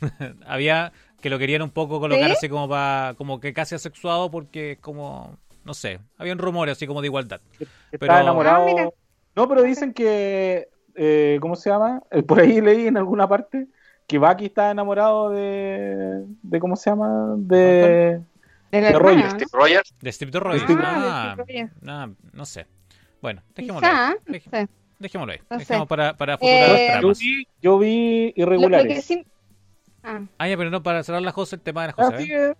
[0.46, 2.32] Había que lo querían un poco colocar ¿Sí?
[2.32, 6.86] así como para, como que casi asexuado porque es como, no sé, habían rumores así
[6.86, 7.40] como de igualdad.
[7.58, 7.66] que
[7.98, 8.66] Pero- está enamorado.
[8.78, 8.88] Ah,
[9.34, 12.02] no, pero dicen que, eh, ¿cómo se llama?
[12.10, 13.66] Eh, por ahí leí en alguna parte
[14.06, 17.34] que Bucky está enamorado de, de ¿cómo se llama?
[17.38, 18.20] De,
[18.70, 19.24] de la de hermana, Roger.
[19.24, 19.30] ¿no?
[19.30, 19.94] Steve Rogers.
[20.00, 20.64] De Steve Rogers.
[20.68, 21.72] Ah, de Steve Rogers.
[21.88, 22.66] ah, no sé.
[23.20, 24.16] Bueno, dejémoslo Quizá, ahí.
[24.26, 24.68] no sé.
[24.98, 25.40] Dejémoslo ahí.
[25.68, 27.18] No para, para futuras Eh, yo tramas.
[27.18, 29.04] vi, yo vi Lo, lo que irregulares.
[29.04, 29.26] sí,
[30.04, 30.20] ah.
[30.38, 32.20] Ah, ya, pero no, para cerrar las cosas, el tema de las Ah, cosas.
[32.22, 32.28] ¿eh?
[32.50, 32.54] eh,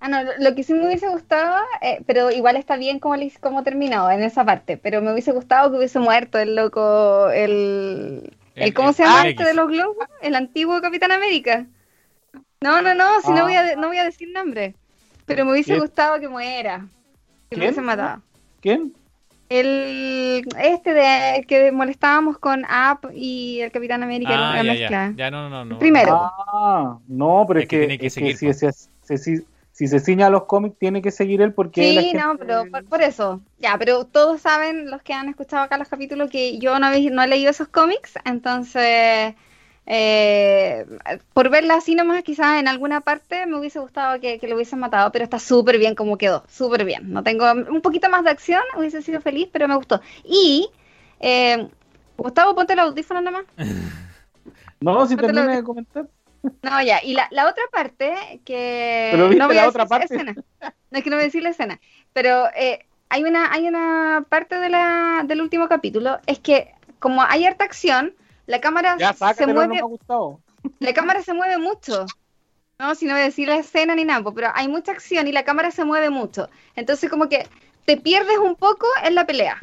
[0.00, 3.14] Ah, no, lo, lo que sí me hubiese gustado, eh, pero igual está bien como,
[3.14, 7.30] le- como terminado en esa parte, pero me hubiese gustado que hubiese muerto el loco,
[7.30, 9.46] el, el, El- ¿cómo el- se llama ah, este X.
[9.46, 10.06] de los globos?
[10.20, 11.66] El antiguo Capitán América.
[12.60, 13.34] No, no, no, si Ah.
[13.34, 14.74] no voy a, de- no voy a decir nombre,
[15.26, 15.80] pero me hubiese ¿Quién?
[15.80, 16.86] gustado que muera,
[17.48, 17.60] que ¿Quién?
[17.62, 18.22] hubiesen matado.
[18.60, 18.92] ¿Quién?
[19.48, 24.88] El, este de que molestábamos con App y el Capitán América, Ah, la ya, mezcla.
[25.10, 25.12] ya.
[25.16, 25.78] Ya, no, no, no.
[25.78, 26.30] Primero.
[26.52, 29.42] Ah, no, pero Es es, que que, tiene que es que si,
[29.82, 32.66] si se ciña a los cómics, tiene que seguir él porque Sí, gente- no, pero
[32.70, 33.40] por, por eso.
[33.58, 37.10] Ya, pero todos saben, los que han escuchado acá los capítulos, que yo no, he-
[37.10, 39.34] no he leído esos cómics, entonces,
[39.86, 40.86] eh,
[41.32, 44.78] por verla así nomás, quizás en alguna parte me hubiese gustado que, que lo hubiesen
[44.78, 47.12] matado, pero está súper bien como quedó, súper bien.
[47.12, 50.00] No tengo un poquito más de acción, hubiese sido feliz, pero me gustó.
[50.24, 50.70] Y,
[51.18, 51.66] eh,
[52.16, 53.44] Gustavo, ponte el audífono nomás.
[54.80, 56.08] No, si termina de comentar.
[56.62, 59.08] No, ya, y la, la otra parte que...
[59.12, 60.14] Pero viste no voy la a otra decir parte.
[60.14, 60.34] escena.
[60.90, 61.80] No es que no voy a decir la escena,
[62.12, 67.22] pero eh, hay una hay una parte de la, del último capítulo, es que como
[67.22, 68.14] hay harta acción,
[68.46, 70.40] la cámara Ya, se no mueve, gustado.
[70.80, 72.06] la cámara se mueve mucho.
[72.78, 75.32] No, si no voy a decir la escena ni nada, pero hay mucha acción y
[75.32, 76.48] la cámara se mueve mucho.
[76.74, 77.46] Entonces como que
[77.84, 79.58] te pierdes un poco en la pelea.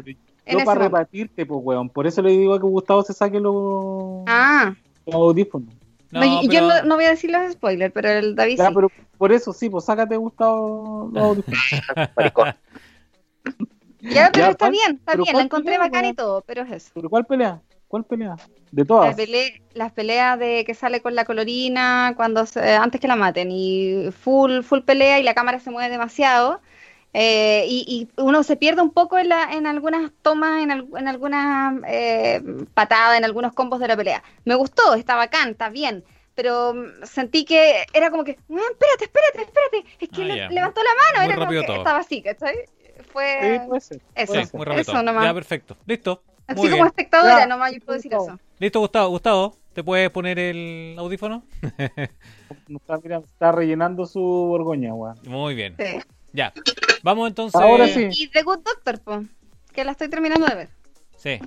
[0.46, 1.90] En Yo ese para repartirte, pues, weón.
[1.90, 4.74] Por eso le digo que Gustavo se saque los, Ah,
[5.06, 5.74] los audífonos.
[6.12, 8.74] No, yo pero- no, no voy a decir los spoilers, pero el David Ya, sí.
[8.76, 10.18] pero por eso sí, pues sácate.
[12.16, 12.56] Maricón.
[14.02, 16.62] Ya, pero Ya, está ¿cuál- bien, está bien, la encontré pelea, bacán y todo, pero
[16.64, 16.92] es eso.
[16.94, 17.60] ¿Pero cuál pelea?
[17.90, 18.36] ¿Cuál pelea?
[18.72, 19.16] De Las todas.
[19.16, 23.50] peleas, las peleas de que sale con la colorina cuando se- antes que la maten
[23.52, 26.62] y full full pelea y la cámara se mueve demasiado
[27.14, 30.88] eh, y, y uno se pierde un poco en, la, en algunas tomas, en, al-
[30.98, 32.42] en algunas eh,
[32.74, 34.24] patadas, en algunos combos de la pelea.
[34.46, 36.04] Me gustó, está bacán, está bien,
[36.36, 40.50] pero mm, sentí que era como que, "Mm, espérate, espérate, espérate, es que Ah, le-
[40.50, 41.78] levantó la mano, Muy era como que todo.
[41.78, 42.56] estaba así, ¿cachai?
[43.12, 44.02] Fue Sí, puede ser.
[44.16, 44.82] eso, Sí, muy rápido.
[44.82, 45.24] eso nomás.
[45.26, 45.78] Ya, perfecto.
[45.86, 46.22] Listo.
[46.48, 46.88] así Muy como bien.
[46.88, 48.38] espectadora Ya, nomás yo puedo decir Gustavo.
[48.38, 48.44] eso.
[48.60, 49.10] Listo, Gustavo.
[49.10, 51.44] Gustavo, ¿te puedes poner el audífono?
[52.68, 55.18] No está, mira, está rellenando su borgoña, weón.
[55.26, 55.76] Muy bien.
[55.80, 56.00] Sí.
[56.34, 56.54] Ya.
[57.04, 57.60] Vamos entonces.
[57.60, 58.08] Ahora sí.
[58.12, 59.24] Y The Good Doctor, po,
[59.74, 60.70] que la estoy terminando de ver.
[61.18, 61.40] Sí.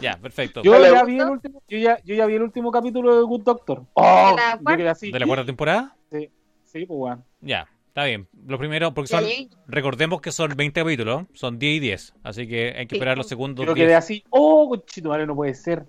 [0.00, 0.62] Ya, perfecto.
[0.62, 3.22] Yo ¿Le ya, vi el último, yo, ya, yo ya vi el último capítulo de
[3.22, 3.84] Good Doctor.
[3.94, 4.30] ¡Oh!
[4.30, 5.12] ¿De la Yo quedé así.
[5.12, 5.96] ¿De la cuarta temporada?
[6.10, 6.28] Sí,
[6.64, 7.24] sí, pues, weón.
[7.40, 8.28] Ya, está bien.
[8.46, 9.24] Lo primero, porque son.
[9.68, 12.14] Recordemos que son 20 capítulos, son 10 y 10.
[12.24, 12.96] Así que hay que Sí.
[12.96, 13.86] esperar los segundos Yo 10.
[13.86, 14.24] quedé así.
[14.30, 15.86] ¡Oh, conchito, madre, no puede ser!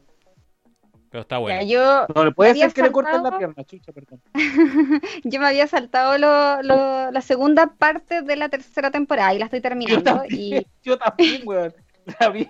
[1.18, 1.62] Pero está bueno.
[1.62, 4.22] ya, yo, No le puede ser que le corten la pierna, chucha, perdón.
[5.24, 9.46] yo me había saltado lo- lo- la segunda parte de la tercera temporada y la
[9.46, 10.04] estoy Yo terminando.
[10.14, 11.74] también, Y, yo también, weón.
[12.20, 12.48] La vi,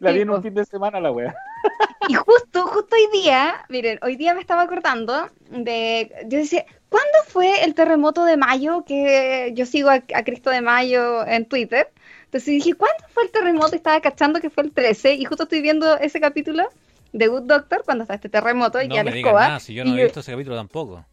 [0.00, 1.34] la vi en un fin de semana, la weá.
[2.08, 6.10] y justo, justo hoy día, miren, hoy día me estaba acordando de.
[6.28, 8.84] Yo decía, ¿cuándo fue el terremoto de mayo?
[8.86, 11.90] Que yo sigo a, a Cristo de Mayo en Twitter.
[12.24, 13.74] Entonces dije, ¿cuándo fue el terremoto?
[13.74, 15.12] Y estaba cachando que fue el 13.
[15.14, 16.64] Y justo estoy viendo ese capítulo
[17.12, 19.46] de Good Doctor cuando está este terremoto y no ya me la digan escoba.
[19.48, 21.04] nada, si yo no he visto ese capítulo tampoco.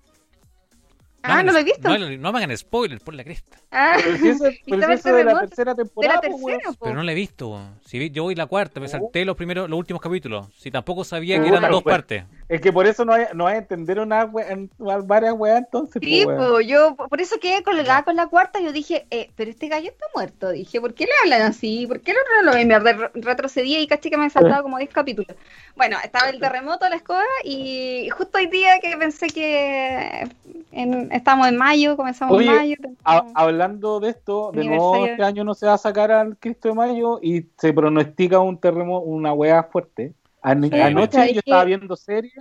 [1.27, 1.89] Ah, ¿no lo he visto?
[1.89, 3.57] No, no me hagan spoiler, por la cresta.
[3.71, 6.85] Ah, Pero si eso, pero eso de la tercera de temporada, la pues, tercera, po.
[6.85, 7.59] Pero no la he visto.
[7.83, 8.89] Si vi- yo voy la cuarta, me Oh.
[8.89, 10.49] salté los primeros, los últimos capítulos.
[10.55, 11.95] Si tampoco sabía que eran dos pues.
[11.95, 12.25] partes.
[12.47, 14.69] Es que por eso no hay, no hay entender una wea- en-
[15.07, 18.59] varias weas entonces, Sí, pues, po, yo por eso quedé colgada con la cuarta.
[18.61, 20.49] Yo dije, eh, pero este gallo está muerto.
[20.51, 21.87] Dije, ¿por qué le hablan así?
[21.87, 22.67] ¿Por qué el otro no lo ven?
[22.67, 25.35] Me re- retrocedí y caché que me he saltado como 10 capítulos.
[25.76, 30.26] Bueno, estaba el terremoto, la escoba, y justo hoy día que pensé que
[30.71, 32.76] en, estamos en mayo, comenzamos Oye, en mayo.
[32.82, 36.69] Tenemos- hablando de esto, de nuevo este año no se va a sacar al Cristo
[36.69, 40.13] de Mayo y se pronostica un terremoto, una wea fuerte.
[40.41, 40.80] An- Sí.
[40.80, 42.32] Anoche ¿Sabes yo estaba viendo serie,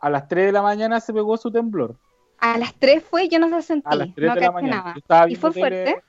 [0.00, 1.94] a las 3 de la mañana se pegó su temblor.
[2.38, 4.94] A las 3 fue, yo no lo sentí, A las 3 no de la mañana.
[5.08, 5.28] nada.
[5.28, 6.02] ¿Y fue fuerte?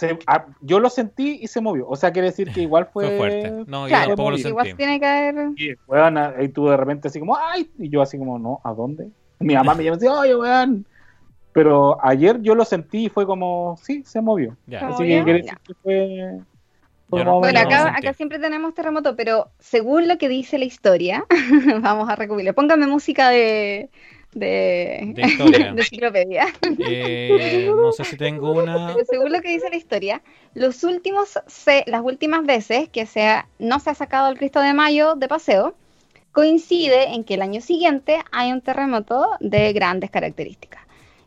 [0.00, 1.86] Se- ah, yo lo sentí y se movió.
[1.88, 3.06] O sea, quiere decir que igual fue.
[3.06, 3.50] Fue fuerte.
[3.66, 4.36] No, yo Claro, tampoco lo.
[4.38, 4.78] Igual sentí.
[4.78, 5.50] tiene que haber...
[5.56, 7.70] Y, weón, ahí tú de repente así como, ¡ay!
[7.78, 9.10] Y yo así como, no, ¿a dónde?
[9.38, 10.86] Mi mamá me llama así, oye, weón.
[11.52, 14.56] Pero ayer yo lo sentí y fue como, sí, se movió.
[14.66, 14.80] Ya.
[14.80, 15.52] ¿Se Así que quiere Ya.
[15.52, 16.38] decir que fue.
[17.12, 21.24] Yo no- Bueno, acá, acá siempre tenemos terremoto, pero según lo que dice la historia,
[21.82, 22.54] vamos a recopilar.
[22.54, 23.90] Póngame música de,
[24.32, 25.72] de, De historia.
[25.72, 26.46] de enciclopedia.
[26.78, 28.94] Eh, no sé si tengo una.
[28.94, 30.22] Pero según lo que dice la historia,
[30.54, 34.60] los últimos se- las últimas veces que se ha- no se ha sacado el Cristo
[34.60, 35.74] de Mayo de paseo,
[36.32, 40.80] coincide en que el año siguiente hay un terremoto de grandes características.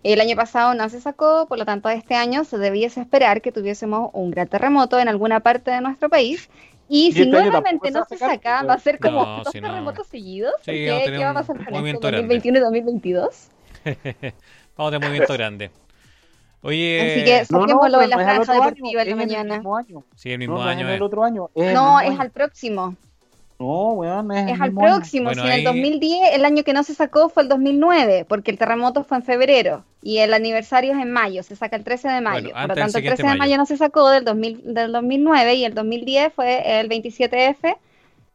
[0.04, 3.54] El año pasado no se sacó, por lo tanto este año se debiese esperar que
[3.54, 6.50] tuviésemos un gran terremoto en alguna parte de nuestro país.
[6.88, 8.70] Y, Y si este nuevamente no se a saca, pues.
[8.70, 9.68] va a ser como No, dos si no.
[9.70, 10.54] terremotos seguidos.
[10.62, 11.80] Sí, vamos a tener ¿Qué va a un pasar con esto?
[11.80, 12.28] movimiento grande.
[12.28, 13.50] 2021 y 2022.
[14.78, 15.72] Vamos de movimiento grande.
[16.62, 19.16] Oye, Así que No, no, saquémoslo la no es al franja deportiva año, en la
[19.16, 19.56] mañana.
[20.16, 20.86] sí, el No, mismo no año.
[21.74, 22.96] No, es al próximo.
[23.64, 25.26] No, weón, es, Es al próximo.
[25.26, 28.26] Bueno, si en el ahí- 2010 el año que no se sacó fue el 2009,
[28.28, 31.84] porque el terremoto fue en febrero y el aniversario es en mayo, se saca el
[31.84, 32.50] 13 de mayo.
[32.52, 33.40] Bueno, Por lo tanto, el siguiente 13 de mayo.
[33.40, 37.78] mayo no se sacó del, 2000, del 2009 y el 2010 fue el 27F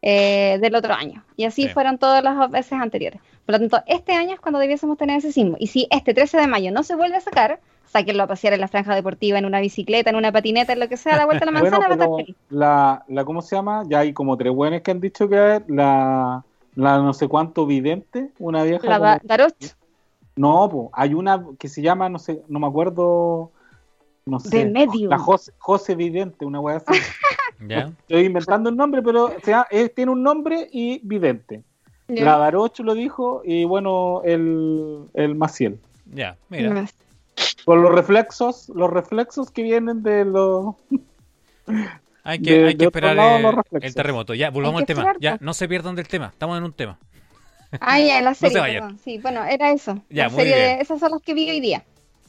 [0.00, 1.24] eh, del otro año.
[1.36, 1.68] Y así Sí.
[1.68, 3.20] fueron todas las veces anteriores.
[3.44, 5.56] Por lo tanto, este año es cuando debiésemos tener ese sismo.
[5.58, 7.58] Y si este 13 de mayo no se vuelve a sacar,
[7.90, 10.88] sáquenlo a pasear en la franja deportiva, en una bicicleta, en una patineta, en lo
[10.88, 12.36] que sea, la vuelta a la Bueno, manzana, va a estar feliz.
[12.50, 13.82] la, la, ¿cómo se llama?
[13.88, 17.66] Ya hay como tres buenos que han dicho que hay, la, la no sé cuánto
[17.66, 18.86] vidente, una vieja.
[18.88, 19.54] La como- da- Darot.
[20.36, 23.50] No, po, hay una que se llama, no sé, no me acuerdo,
[24.24, 24.64] no sé.
[24.64, 25.10] De Medium.
[25.10, 26.86] La José, José Vidente, una weá así.
[27.68, 27.90] ¿Ya?
[28.02, 31.62] Estoy inventando el nombre, pero o sea, es- tiene un nombre y vidente.
[32.06, 35.78] La Darocho lo dijo y bueno, el, el Maciel.
[36.14, 36.86] Ya, mira.
[37.64, 40.74] Con los reflexos, los reflexos que vienen de los...
[42.24, 44.34] Hay que, de- hay que esperar lado, el, terremoto.
[44.34, 45.14] Ya, volvamos al tema.
[45.18, 45.40] Ya, pues.
[45.40, 46.26] no se pierdan del tema.
[46.26, 46.98] Estamos en un tema.
[47.80, 48.82] Ah, ya, la serie, vayan.
[48.82, 48.98] perdón.
[49.04, 50.02] Sí, bueno, era eso.
[50.08, 50.76] Ya, la muy serie bien.
[50.76, 51.84] de, esas son las que vi hoy día.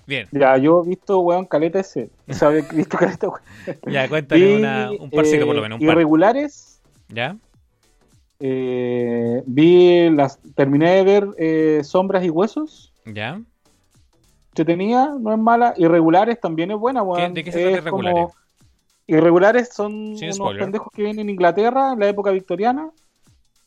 [0.05, 0.27] Bien.
[0.31, 2.09] Ya, yo he visto, weón, caleta ese.
[2.27, 3.41] O sea, he visto caleta, weón.
[3.87, 5.79] Ya, cuéntame una, un parcito por lo menos.
[5.79, 5.95] Un par.
[5.95, 6.81] Irregulares.
[7.09, 7.37] ¿Ya?
[8.39, 10.39] eh, vi las...
[10.55, 12.93] Terminé de ver eh, Sombras y Huesos.
[13.05, 13.41] ¿Ya?
[14.53, 15.73] Tenía, no es mala.
[15.77, 17.33] Irregulares también es buena, weón.
[17.33, 18.35] ¿De qué se trata como- Irregulares?
[19.07, 20.61] Irregulares son Sin unos spoiler.
[20.63, 22.89] pendejos que vienen en Inglaterra en la época victoriana.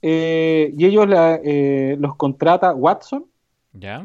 [0.05, 3.25] eh, y ellos la- eh, los contrata Watson,
[3.73, 4.05] ¿Ya?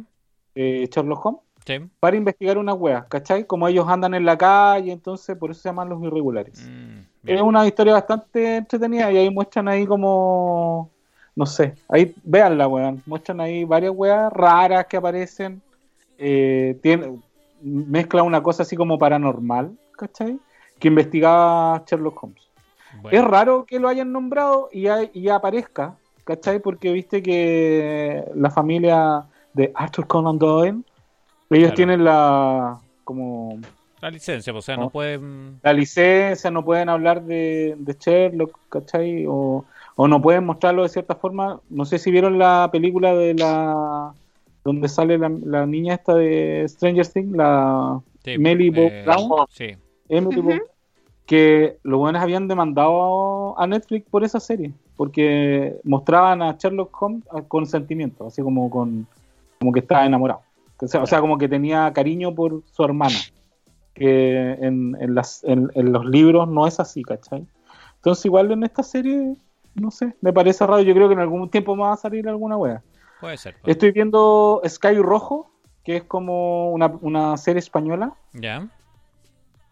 [0.54, 1.80] eh, Sherlock Holmes, Sí.
[2.00, 3.46] para investigar unas weas, ¿cachai?
[3.46, 6.64] Como ellos andan en la calle, entonces por eso se llaman los irregulares.
[6.70, 7.00] Mm,
[7.30, 10.92] Es una historia bastante entretenida y ahí muestran ahí como,
[11.36, 15.62] no sé, ahí véanla, weón, muestran ahí varias weas raras que aparecen,
[16.18, 17.18] eh, tiene,
[17.62, 20.40] mezcla una cosa así como paranormal, ¿cachai?
[20.80, 22.44] Que investigaba Sherlock Holmes.
[23.02, 26.60] Bueno, Es raro que lo hayan nombrado y, hay- y aparezca, ¿cachai?
[26.60, 30.82] Porque viste que la familia de Arthur Conan Doyle,
[31.50, 31.76] ellos Claro.
[31.76, 33.60] tienen la como
[34.02, 34.84] la licencia, pues, o sea, No.
[34.84, 35.60] no pueden.
[35.64, 39.26] la licencia, no pueden hablar de, de Sherlock, ¿cachai?
[39.28, 39.66] O,
[39.96, 41.60] o no pueden mostrarlo de cierta forma.
[41.70, 44.14] No sé si vieron la película de la
[44.68, 49.30] donde sale la, la niña esta de Stranger Things, la Sí, Melly Bob eh, Brown,
[49.50, 49.70] Sí.
[50.10, 50.42] Emily.
[50.42, 50.62] Bob,
[51.26, 57.24] que los buenos habían demandado a Netflix por esa serie, porque mostraban a Sherlock Holmes
[57.32, 59.08] a- con sentimiento, así como con
[59.60, 60.42] como que estaba enamorado.
[60.82, 63.16] O sea, o sea, como que tenía cariño por su hermana,
[63.94, 67.46] que en, en las, en, en los libros no es así, ¿cachai?
[67.96, 69.36] Entonces igual en esta serie,
[69.76, 72.28] no sé, me parece raro, yo creo que en algún tiempo más va a salir
[72.28, 72.84] alguna wea.
[73.20, 73.56] Puede ser.
[73.66, 75.52] Estoy viendo Sky Rojo,
[75.84, 78.68] que es como una, una serie española, ¿Ya?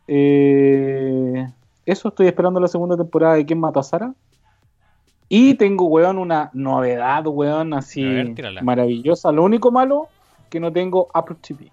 [0.08, 1.48] eh,
[1.86, 4.14] eso, estoy esperando la segunda temporada de ¿Quién mató a Sara?
[5.28, 9.32] Y tengo, weón, una novedad, weón, así ver, maravillosa.
[9.32, 10.08] Lo único malo,
[10.50, 11.72] que no tengo Apple TV.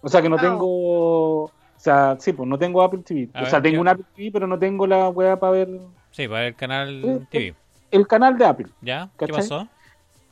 [0.00, 0.40] O sea, que no Oh.
[0.40, 1.44] tengo...
[1.44, 3.28] O sea, sí, pues no tengo Apple TV.
[3.34, 5.52] A o ver, sea, tengo ¿qué- un Apple TV, pero no tengo la weá para
[5.52, 5.68] ver
[6.10, 7.54] Sí, para el canal Eh, TV.
[7.92, 8.66] el canal de Apple.
[8.80, 9.10] ¿Ya?
[9.18, 9.36] ¿Qué ¿cachai?
[9.36, 9.68] pasó?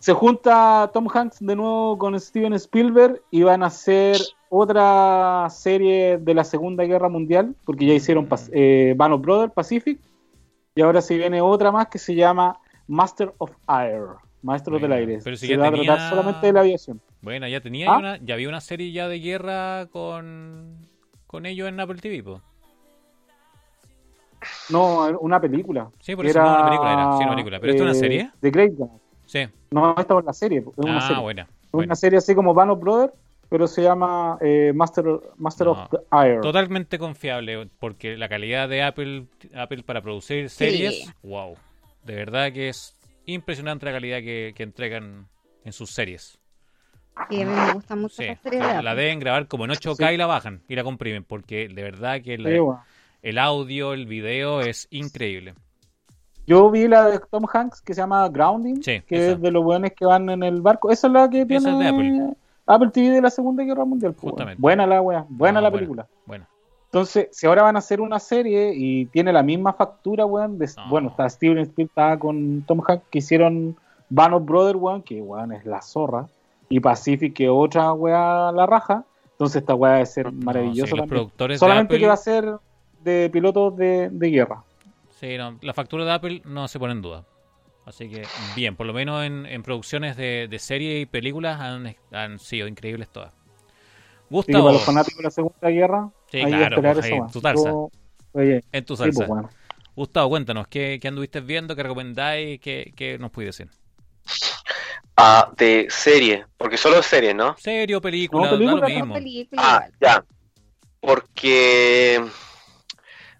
[0.06, 6.18] Se junta Tom Hanks de nuevo con Steven Spielberg y van a hacer otra serie
[6.18, 9.98] de la Segunda Guerra Mundial, porque ya hicieron Pas- eh, Band of Brothers, Pacific,
[10.76, 12.56] y ahora se viene otra más que se llama
[12.86, 14.04] Master of Air,
[14.42, 15.18] Maestros del Aire.
[15.24, 17.00] pero si se ya va a tratar solamente de la aviación.
[17.20, 17.98] Bueno, ya tenía ¿Ah?
[17.98, 20.86] una, ya había una serie ya de guerra con,
[21.26, 22.40] con ellos en Apple TV, po.
[24.70, 25.90] No, una película.
[25.98, 27.58] Sí, por eso no, una película era, sí, una película.
[27.58, 28.30] ¿Pero esto es una serie?
[28.40, 28.74] The Great.
[29.26, 29.46] Sí.
[29.70, 31.22] No, esta es la serie, es una ah, serie.
[31.22, 31.48] buena.
[31.72, 31.86] Bueno.
[31.88, 33.12] Una serie así como Band of Brothers,
[33.48, 35.04] pero se llama eh, Master,
[35.36, 35.72] Master No.
[35.72, 36.40] of the Air.
[36.40, 41.56] Totalmente confiable, porque la calidad de Apple, Apple para producir series, wow.
[42.04, 42.96] De verdad que es
[43.26, 45.26] impresionante la calidad que, que entregan
[45.64, 46.38] en sus series.
[47.30, 50.14] Y a mí me gustan mucho Sí, de la deben grabar como en 8K Sí.
[50.14, 52.84] y la bajan y la comprimen, porque de verdad que Sí,
[53.22, 55.54] el audio, el video es increíble.
[56.46, 59.32] Yo vi la de Tom Hanks que se llama Grounding, Sí, que esa.
[59.32, 60.90] es de los buenos que van en el barco.
[60.90, 62.34] Esa es la que tiene es de Apple.
[62.66, 64.12] Apple TV de la Segunda Guerra Mundial.
[64.12, 64.30] pues.
[64.30, 64.60] Justamente.
[64.60, 65.78] Buena la wea, buena No, la buena.
[65.80, 66.06] película.
[66.26, 66.46] Bueno,
[66.86, 70.66] Entonces, si ahora van a hacer una serie y tiene la misma factura, weón, de-
[70.76, 70.88] No.
[70.88, 73.76] bueno, está Steven Spielberg, estaba con Tom Hanks, que hicieron
[74.08, 76.26] Band of Brothers, weón, que weón es la zorra,
[76.68, 80.96] y Pacific, que otra weá la raja, entonces esta weá debe ser no, maravillosa sí,
[80.96, 82.58] los productores Solamente de Apple, que va a ser
[83.04, 84.62] de pilotos de, de guerra.
[85.20, 87.24] Sí, no, la factura de Apple no se pone en duda.
[87.84, 88.24] Así que
[88.56, 92.66] bien, por lo menos en, en producciones de, de serie y películas han, han sido
[92.66, 93.32] increíbles todas.
[94.28, 97.30] Gustavo, para los fanáticos de la Segunda Guerra, Sí, hay claro, pues, eso, ahí, weón.
[97.30, 97.70] tu salsa.
[97.70, 97.90] Yo-
[98.32, 99.18] oye, en tu sí, salsa.
[99.18, 99.50] pues, bueno.
[99.94, 101.76] Gustavo, cuéntanos, ¿qué, qué anduviste viendo?
[101.76, 102.60] ¿Qué recomendáis?
[102.60, 103.72] ¿Qué, qué nos puedes decir?
[105.16, 107.56] Ah, de serie, porque solo serie, ¿no?
[107.56, 108.42] ¿Serio, película?
[108.42, 109.52] No, da película, lo Son mismo.
[109.56, 110.24] Ah, ya.
[111.00, 112.20] Porque,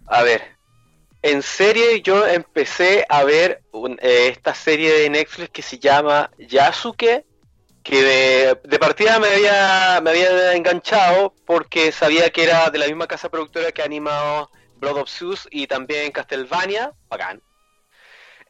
[0.06, 0.55] a ver,
[1.26, 3.62] en serie yo empecé a ver
[4.00, 7.24] eh, esta serie de Netflix que se llama Yasuke,
[7.82, 12.86] que de, de partida me había, me había enganchado porque sabía que era de la
[12.86, 17.42] misma casa productora que ha animado Blood of Zeus y también Castlevania, bacán.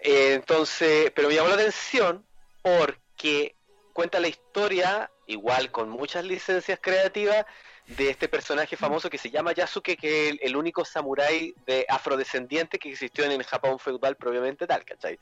[0.02, 2.26] Eh, entonces, pero me llamó la atención
[2.62, 3.56] porque
[3.94, 7.46] cuenta la historia, igual con muchas licencias creativas,
[7.86, 11.86] de este personaje famoso que se llama Yasuke, que es el, el único samurái de
[11.88, 15.18] afrodescendiente que existió en el Japón feudal propiamente tal, ¿cachai?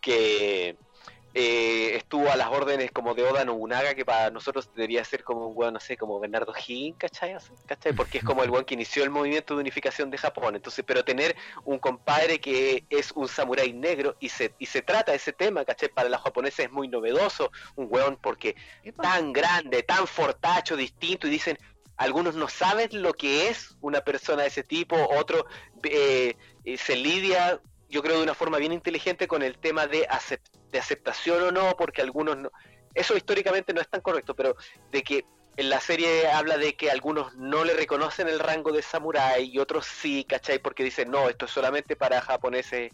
[0.00, 0.76] Que
[1.36, 5.48] eh, estuvo a las órdenes como de Oda Nobunaga, que para nosotros debería ser como
[5.48, 7.36] un weón, no sé, como Bernardo Higgins, ¿cachai?
[7.66, 7.92] ¿cachai?
[7.92, 10.54] Porque es como el weón que inició el movimiento de unificación de Japón.
[10.54, 11.34] Entonces, pero tener
[11.64, 15.88] un compadre que es un samurái negro y se, y se trata ese tema, ¿cachai?
[15.88, 18.54] Para los japoneses es muy novedoso, un weón porque
[19.02, 21.58] tan grande, tan fortacho, distinto, y dicen,
[21.96, 25.46] algunos no saben lo que es una persona de ese tipo, otro
[25.84, 30.06] eh, eh, se lidia, yo creo, de una forma bien inteligente con el tema de,
[30.08, 32.50] acep- de aceptación o no, porque algunos no...
[32.94, 34.56] Eso históricamente no es tan correcto, pero
[34.90, 35.24] de que
[35.56, 39.58] en la serie habla de que algunos no le reconocen el rango de samurái y
[39.58, 40.58] otros sí, ¿cachai?
[40.58, 42.90] Porque dicen, no, esto es solamente para japoneses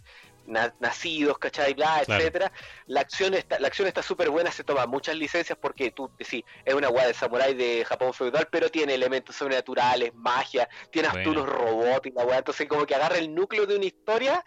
[0.51, 1.75] na- nacidos, ¿cachai?
[1.75, 2.21] Bla, Claro.
[2.21, 2.53] etcétera.
[2.87, 6.43] La acción está, la acción está súper buena, se toma muchas licencias porque tú decís,
[6.65, 11.21] es una guay de samurái de Japón feudal, pero tiene elementos sobrenaturales, magia, tiene hasta
[11.23, 11.43] Bueno.
[11.43, 14.45] unos robots y la weá, entonces como que agarra el núcleo de una historia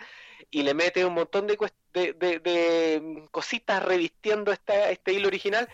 [0.52, 1.58] y le mete un montón de,
[1.94, 5.68] de, de- de, cositas revistiendo esta, este hilo original,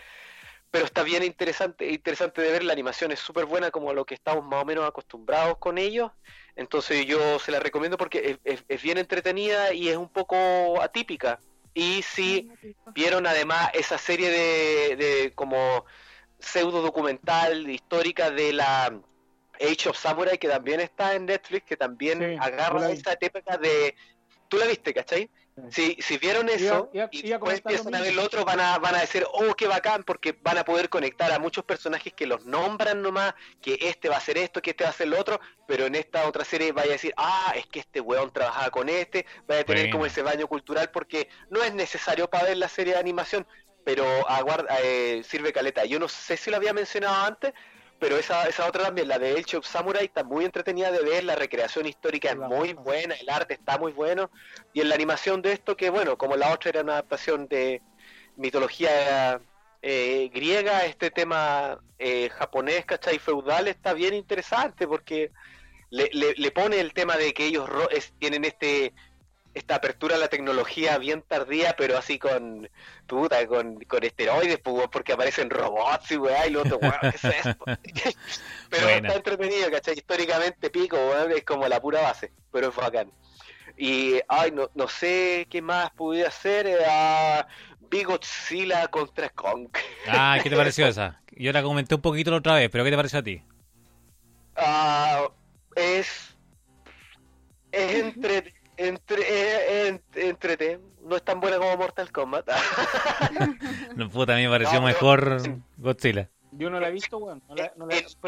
[0.70, 4.04] pero está bien interesante, interesante de ver, la animación es súper buena como a lo
[4.04, 6.12] que estamos más o menos acostumbrados con ellos,
[6.56, 10.80] entonces yo se la recomiendo porque es, es- es bien entretenida y es un poco
[10.80, 11.40] atípica.
[11.74, 12.50] Y si
[12.94, 15.84] vieron además esa serie de, de como
[16.38, 18.86] pseudo documental histórica de la
[19.60, 23.94] Age of Samurai que también está en Netflix, que también Sí, agarra esa época de...
[24.48, 25.30] ¿Tú la viste, cachai?
[25.70, 28.78] Si, si vieron eso Iba- iba- y después empiezan a ver el otro, van a,
[28.78, 32.26] van a decir, oh, qué bacán, porque van a poder conectar a muchos personajes que
[32.26, 35.18] los nombran nomás, que este va a hacer esto, que este va a hacer lo
[35.20, 38.70] otro, pero en esta otra serie vaya a decir, ah, es que este weón trabajaba
[38.70, 39.92] con este, vaya a tener Bueno.
[39.92, 43.46] como ese baño cultural, porque no es necesario para ver la serie de animación,
[43.84, 45.84] pero aguarda, eh, sirve caleta.
[45.84, 47.52] Yo no sé si lo había mencionado antes,
[48.00, 51.22] pero esa, esa otra también, la de Age of Samurai, está muy entretenida de ver,
[51.22, 54.30] la recreación histórica es muy buena, el arte está muy bueno,
[54.72, 57.82] y en la animación de esto, que bueno, como la otra era una adaptación de
[58.36, 59.40] mitología
[59.82, 63.18] eh, griega, este tema eh, japonés, ¿cachai?
[63.18, 65.30] Feudal está bien interesante porque
[65.90, 68.92] le, le- le pone el tema de que ellos ro- es- tienen este
[69.54, 72.68] esta apertura a la tecnología bien tardía, pero así con
[73.06, 77.08] puta, con, con esteroides, pues, porque aparecen robots y weá, y lo otro, weón, ¿qué
[77.08, 77.64] es esto?
[78.70, 79.08] pero Buena.
[79.08, 79.94] está entretenido, ¿cachai?
[79.94, 83.10] Históricamente pico, weón, es como la pura base, pero es bacán.
[83.76, 87.46] Y, ay, no, no sé qué más pude hacer, ah,
[87.90, 89.68] Big Godzilla contra Kong.
[90.06, 91.20] Ah, ¿qué te pareció esa?
[91.32, 93.42] Yo la comenté un poquito la otra vez, pero ¿qué te pareció a ti?
[94.56, 95.39] Ah, es
[104.10, 105.42] puta, a mí me pareció No, pero- mejor
[105.78, 106.28] Godzilla.
[106.52, 107.40] Yo no la he visto, weón.
[107.48, 108.18] No la, no la, no, visto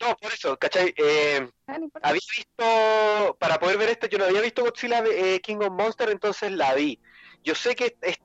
[0.00, 0.94] no por eso ¿cachai?
[0.96, 5.56] Eh, Ah, había visto para poder ver esto yo no había visto Godzilla eh, King
[5.60, 7.00] of Monsters entonces la vi
[7.42, 8.18] yo sé que es-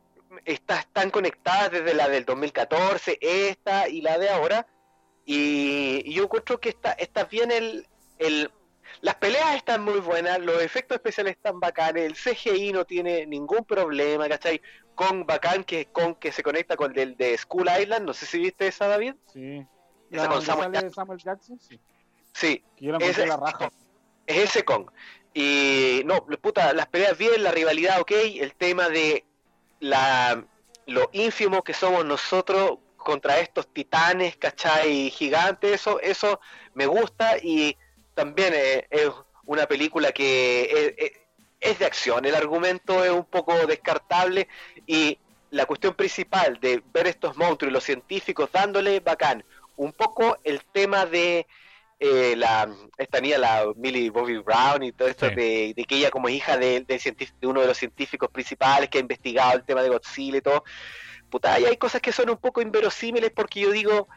[0.46, 4.66] está- están conectadas desde la del 2014, esta y la de ahora.
[5.26, 8.52] Y, y yo encuentro que está, está bien el, el...
[9.02, 13.64] Las peleas están muy buenas, los efectos especiales están bacanes, el CGI no tiene ningún
[13.66, 14.62] problema, ¿cachai?
[14.95, 18.40] Con bacán, que con que se conecta con el de School Island, no sé si
[18.40, 19.15] viste esa, David.
[19.32, 19.65] Sí.
[20.11, 21.80] Esa con Samuel Jackson, sí.
[22.34, 23.72] Sí, Que yo la encontré Ese- la raja.
[24.28, 24.90] es ese Kong.
[25.34, 29.26] Y no, puta, las peleas bien, la rivalidad ok, el tema de
[29.80, 30.45] la
[30.86, 35.10] lo ínfimo que somos nosotros contra estos titanes, ¿cachai?
[35.10, 36.40] Gigantes, eso, eso
[36.74, 37.78] me gusta y
[38.14, 39.10] también eh, es
[39.45, 41.20] una película que es, es-
[41.64, 44.48] es de acción, el argumento es un poco descartable
[44.85, 45.18] y
[45.52, 49.44] la cuestión principal de ver estos monstruos y los científicos dándole bacán,
[49.76, 51.48] un poco el tema de
[51.99, 55.35] eh, la esta niña, la Millie Bobby Brown y todo esto Sí.
[55.35, 59.02] de, de que ella como hija de, de uno de los científicos principales que ha
[59.02, 60.64] investigado el tema de Godzilla y todo,
[61.30, 64.07] puta, y hay cosas que son un poco inverosímiles porque yo digo,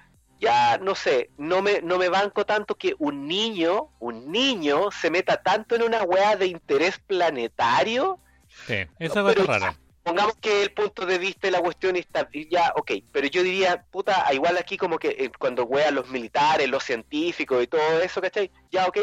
[0.41, 5.11] ya no sé, no me, no me banco tanto que un niño, un niño se
[5.11, 8.21] meta tanto en una weá de interés planetario
[8.67, 9.79] Sí, esa pero rara.
[10.03, 13.85] pongamos que el punto de vista de la cuestión está ya, ok, pero yo diría,
[13.91, 18.21] puta, igual aquí como que eh, cuando wean los militares, los científicos y todo eso,
[18.21, 18.51] ¿cachai?
[18.71, 18.99] Ya, ok,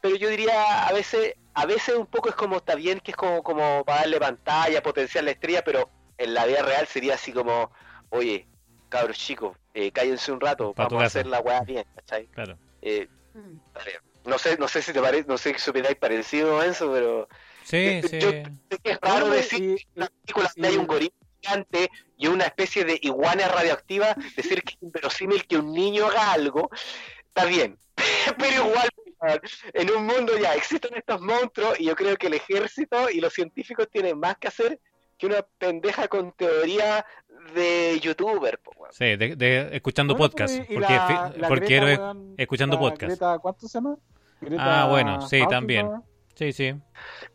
[0.00, 3.16] pero yo diría a veces, a veces un poco es como, está bien que es
[3.16, 7.32] como, como para darle pantalla, potenciar la estrella, pero en la vida real sería así
[7.32, 7.70] como,
[8.10, 8.48] oye,
[8.88, 12.26] cabros chicos, eh, cállense un rato, Pa' vamos a hacer la weá bien, ¿cachai?
[12.28, 12.58] Claro.
[12.80, 13.08] Eh,
[14.24, 17.28] no sé, no sé si te parece, no sé si supierais parecido a eso, pero
[17.62, 18.18] Sí, Eh, sí.
[18.20, 21.12] yo- sé que es raro decir y- en una película donde y- hay un gorila
[21.42, 26.32] gigante y una especie de iguana radioactiva, decir que es inverosímil que un niño haga
[26.32, 26.70] algo,
[27.26, 27.76] está bien.
[28.38, 28.88] Pero igual,
[29.74, 33.32] en un mundo ya existen estos monstruos y yo creo que el ejército y los
[33.34, 34.78] científicos tienen más que hacer
[35.18, 37.04] que una pendeja con teoría
[37.54, 38.58] de youtuber.
[38.58, 38.92] po, weón.
[38.92, 40.56] Sí, de, de- escuchando Bueno, podcast.
[40.56, 43.02] pues, y porque la- porque Greta, weón, escuchando la podcast.
[43.02, 43.96] Greta, ¿Cuánto se llama?
[44.40, 45.90] Greta Ah, bueno, sí, también.
[46.34, 46.74] Sí, sí.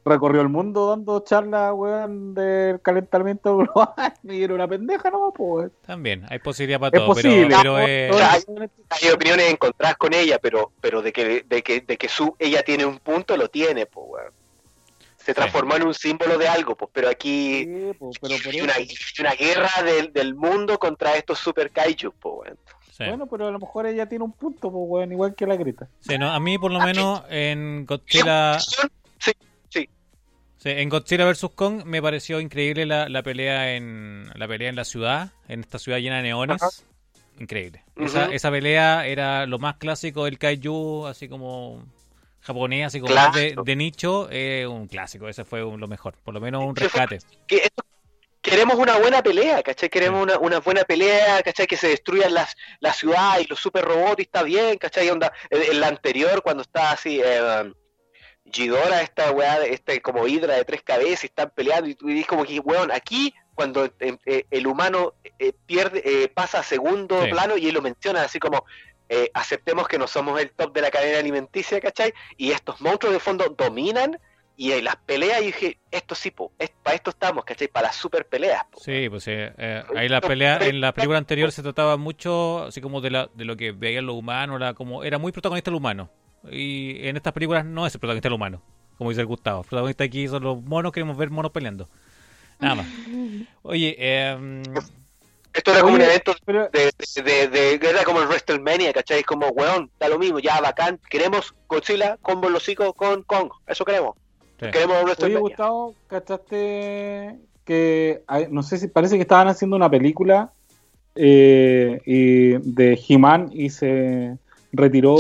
[0.05, 4.13] Recorrió el mundo dando charlas, weón, del calentamiento global.
[4.23, 5.33] Y era una pendeja, ¿no?
[5.35, 6.23] Pues, También.
[6.29, 7.07] Hay posibilidad para es todo.
[7.07, 7.47] posible.
[7.47, 8.47] Pero, pero eh, todo sea, es-
[8.89, 12.61] Hay opiniones encontradas con ella, pero pero de que de que, de que su ella
[12.61, 14.33] tiene un punto, lo tiene, pues, weón.
[15.25, 18.73] Se transformó en un símbolo de algo, pues, pero aquí Sí, pues, pero hay una,
[18.73, 18.89] hay
[19.19, 22.53] una guerra del, del mundo contra estos super kaijus, pues,
[22.91, 23.03] sí.
[23.07, 25.87] Bueno, pero a lo mejor ella tiene un punto, pues, weón, igual que la Greta.
[25.99, 29.31] Sí, no, a mí por lo menos en Godzilla, Sí,
[29.69, 29.89] sí.
[30.57, 34.75] sí, en Godzilla vs Kong me pareció increíble la, la pelea en la pelea en
[34.75, 36.61] la ciudad, en esta ciudad llena de neones.
[36.61, 36.71] Ajá.
[37.39, 37.83] Increíble.
[37.95, 41.83] Esa, esa pelea era lo más clásico del kaiju, así como
[42.41, 43.33] japonés, así como Claro.
[43.33, 45.27] de, de nicho, eh, un clásico.
[45.29, 47.19] Ese fue un- lo mejor, por lo menos un rescate.
[47.47, 47.83] Que esto-
[48.41, 49.89] queremos una buena pelea, ¿cachai?
[49.89, 51.67] Queremos una, una buena pelea, ¿cachai?
[51.67, 55.09] Que se destruyan las, la ciudad y los super robots y está bien, ¿cachai?
[55.09, 57.71] Onda, en, la anterior, cuando está así, eh,
[58.45, 62.25] Ghidorah, esta weá, este como hidra de tres cabezas, y están peleando, y tú dices
[62.27, 67.23] como que, weón, aquí, cuando eh, eh, el humano eh, pierde, eh, pasa a segundo
[67.23, 67.29] Sí.
[67.29, 68.65] plano, y él lo menciona así como,
[69.13, 72.13] eh, aceptemos que no somos el top de la cadena alimenticia, ¿cachai?
[72.37, 74.17] Y estos monstruos de fondo dominan,
[74.55, 77.67] y en las peleas, y dije, esto sí, po, es, para esto estamos, ¿cachai?
[77.67, 78.79] Para las super peleas, po.
[78.79, 82.79] Sí, pues eh, eh, ahí la pelea, en la película anterior se trataba mucho, así
[82.79, 85.75] como de, la, de lo que veían los humanos, era, como, era muy protagonista el
[85.75, 86.09] humano.
[86.49, 88.61] Y en estas películas no es el protagonista el humano,
[88.97, 89.63] como dice el Gustavo.
[89.63, 91.89] El protagonista aquí son los monos, queremos ver monos peleando.
[92.59, 92.87] Nada más.
[93.61, 94.63] Oye, eh,
[95.53, 96.91] Esto era como Oye, un evento Pero, de,
[97.23, 99.23] de, de- de- era como el WrestleMania, ¿cachai?
[99.23, 103.83] Como, weón, da lo mismo, ya bacán, queremos Godzilla con los hocico con Kong, eso
[103.83, 104.15] queremos.
[104.59, 104.67] Sí.
[104.71, 105.39] Queremos oye, WrestleMania.
[105.41, 110.51] Gustavo, ¿cachaste que, hay- no sé si parece que estaban haciendo una película
[111.15, 114.37] eh, y de He-Man y se
[114.71, 115.17] retiró,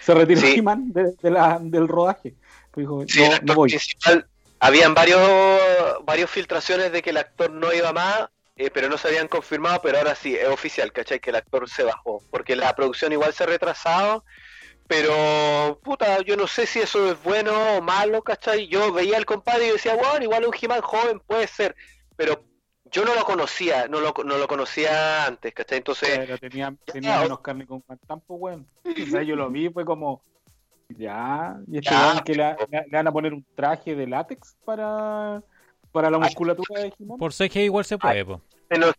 [0.00, 0.54] se retiró Sí.
[0.58, 2.34] He-Man de, de la- del rodaje.
[2.70, 3.04] Pues dijo,
[3.42, 3.70] no voy.
[3.70, 4.26] principal,
[4.60, 5.20] habían varios,
[6.04, 9.80] varios filtraciones de que el actor no iba más, eh, pero no se habían confirmado,
[9.82, 11.20] pero ahora sí, es oficial, ¿cachai?
[11.20, 14.24] Que el actor se bajó, porque la producción igual se ha retrasado,
[14.86, 18.66] pero, puta, yo no sé si eso es bueno o malo, ¿cachai?
[18.68, 21.74] Yo veía al compadre y decía, bueno, igual un He-Man joven puede ser,
[22.16, 22.44] pero
[22.90, 25.78] yo no lo conocía, no lo, no lo conocía antes, ¿cachai?
[25.78, 28.66] Entonces, Pero tenía, tenía menos carne con tampoco, weón.
[28.84, 30.22] O sea, yo lo vi, fue como,
[30.90, 34.58] ya, y este Ya, que le, le- le van a poner un traje de látex
[34.64, 35.42] para,
[35.92, 37.18] para la musculatura de He-Man.
[37.18, 38.40] por CGI igual se puede, po.
[38.68, 38.92] Pero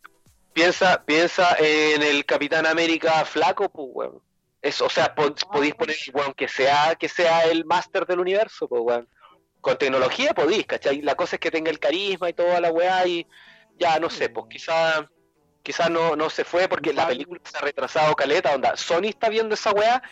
[0.53, 4.22] piensa, piensa en el Capitán América flaco, pues, weón.
[4.61, 8.68] Es, o sea, po- podéis poner, weón, que sea, que sea el máster del universo,
[8.68, 9.07] pues, weón.
[9.60, 11.02] con tecnología podís, ¿cachai?
[11.02, 13.26] La cosa es que tenga el carisma y toda la weá y
[13.80, 15.07] ya no sé, pues quizá
[15.64, 18.76] quizá no, no se fue porque la película se ha retrasado caleta, onda.
[18.76, 20.03] Sony está viendo esa weá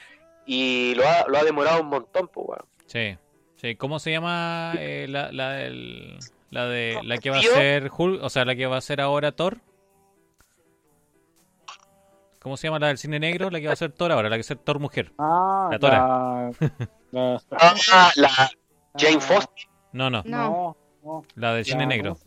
[0.46, 2.66] y lo ha, lo ha demorado un montón, pues weón.
[2.88, 3.18] Sí,
[3.58, 3.76] sí.
[3.76, 6.18] ¿Cómo se llama eh, la, la, del-
[6.52, 9.02] la de la que va a ser Hulk, o sea, la que va a ser
[9.02, 9.58] ahora Thor?
[12.42, 13.50] ¿Cómo se llama la del cine negro?
[13.52, 15.12] La que va a ser Thor ahora, la que va a ser Thor mujer.
[15.20, 15.98] Ah, La Tora.
[16.00, 16.52] la-
[17.12, 17.42] la-
[17.94, 18.30] Ah, la
[18.98, 19.66] Jane ah, Foster.
[19.94, 20.38] No, no, No.
[20.50, 21.26] No, no.
[21.36, 22.18] la del cine negro.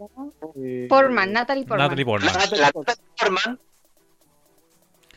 [0.56, 1.88] Eh, Portman, Natalie Portman.
[1.88, 2.32] Natalie Portman.
[2.32, 2.84] La, Natalie Portman.
[2.86, 3.60] Natalie Portman.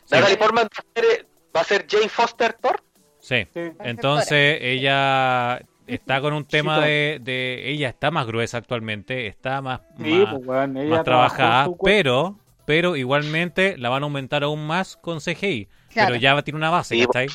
[0.04, 0.14] Sí.
[0.14, 2.82] Natalie Portman va a ser, va a ser Jane Foster Thor.
[3.20, 3.46] Sí.
[3.54, 3.60] Sí.
[3.80, 9.80] Entonces ella está con un tema de, de- ella está más gruesa actualmente, está más,
[9.96, 14.66] Sí, más, pues, weón, ella más trabajada, pero pero igualmente la van a aumentar aún
[14.66, 15.68] más con CGI.
[15.90, 16.08] Claro.
[16.08, 17.28] Pero ya tiene una base, Sí, ¿cachai?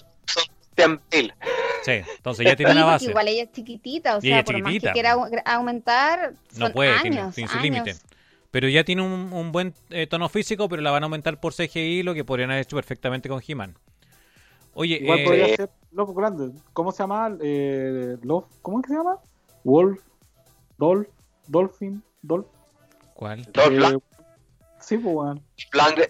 [1.84, 3.06] Sí, entonces ya tiene Sí, una base.
[3.10, 5.26] igual ella es chiquitita, o Y sea, ella por más chiquitita, que quiera po.
[5.26, 7.96] au- aumentar, No son puede, tiene, años, tiene su límite.
[8.52, 11.54] Pero ya tiene un, un buen eh, tono físico, pero la van a aumentar por
[11.54, 13.76] CGI, lo que podrían haber hecho perfectamente con He-Man.
[14.76, 16.52] Oye, Igual eh, podría ser Love Grande.
[16.74, 17.38] ¿Cómo se llama?
[17.42, 19.18] Eh, Love, ¿Cómo es que se llama?
[19.64, 20.02] Wolf,
[20.78, 21.08] Dolph,
[21.48, 22.48] Dolphin, Dolph.
[23.14, 23.44] ¿cuál?
[23.54, 24.00] Dolph Eh,
[24.86, 25.44] sí, pues, weón.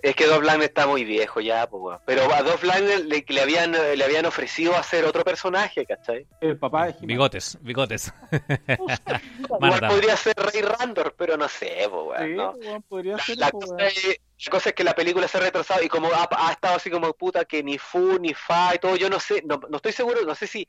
[0.02, 2.00] Es que Dolph Lundgren está muy viejo ya, pues, weón.
[2.06, 6.26] Pero a Dolph Lundgren le, le habían, le habían ofrecido hacer otro personaje, ¿cachai?
[6.42, 7.08] El papá de He-Man.
[7.08, 8.14] Bigotes, bigotes.
[9.50, 12.30] Igual podría ser Ray Randor, pero no sé, pues, weón.
[12.30, 12.52] Sí, ¿no?
[12.52, 13.38] weón, podría ser.
[13.38, 16.08] La pues, cosa, es, la cosa es que la película se ha retrasado y como
[16.08, 19.20] ha, ha estado así como puta que ni fu ni fa y todo, yo no
[19.20, 20.68] sé, no, no estoy seguro, no sé si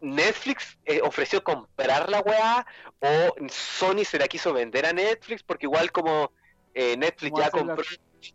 [0.00, 2.66] Netflix eh, ofreció comprar la weá
[3.00, 6.32] o Sony se la quiso vender a Netflix porque igual como
[6.76, 7.76] eh, Netflix ya la- compró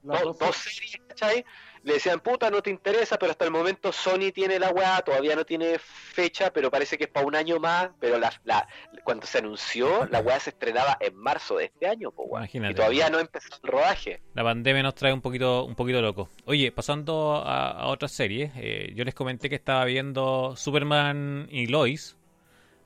[0.03, 1.45] do- dos- dos series, ¿cachai?
[1.83, 5.35] Le decían, puta, no te interesa, pero hasta el momento Sony tiene la weá, todavía
[5.35, 8.67] no tiene fecha, pero parece que es para un año más, pero la, la,
[9.03, 12.27] cuando se anunció, la weá se estrenaba en marzo de este año, po.
[12.37, 12.73] Imagínate.
[12.73, 14.21] Y todavía no empezó el rodaje.
[14.35, 16.29] La pandemia nos trae un poquito, un poquito loco.
[16.45, 21.65] Oye, pasando a, a otras series, eh, yo les comenté que estaba viendo Superman y
[21.65, 22.15] Lois,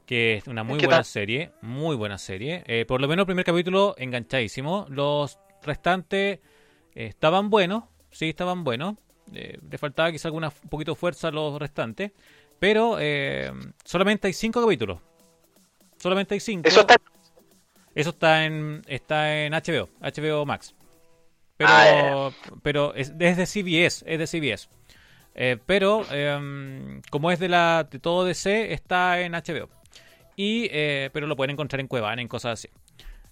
[0.06, 1.06] que es una muy ¿Qué buena tal?
[1.06, 2.64] serie, muy buena serie.
[2.68, 4.86] Eh, por lo menos el primer capítulo enganchadísimo.
[4.88, 6.40] Los restantes
[6.96, 8.96] eh, estaban buenos, sí, estaban buenos.
[9.34, 12.12] Eh, le faltaba quizá alguna un poquito de fuerza a los restantes,
[12.60, 13.52] pero eh,
[13.84, 15.00] solamente hay cinco capítulos.
[15.98, 16.68] Solamente hay cinco.
[16.68, 16.98] Eso está
[17.96, 20.76] Eso está en está en HBO, HBO Max.
[21.58, 22.32] Pero Ah,
[22.64, 24.70] pero es, es de CBS, es de CBS.
[25.36, 29.70] Eh, pero em, como es de la de todo DC está en HBO.
[30.38, 32.70] Y eh, pero lo pueden encontrar en Cuevana, en cosas así.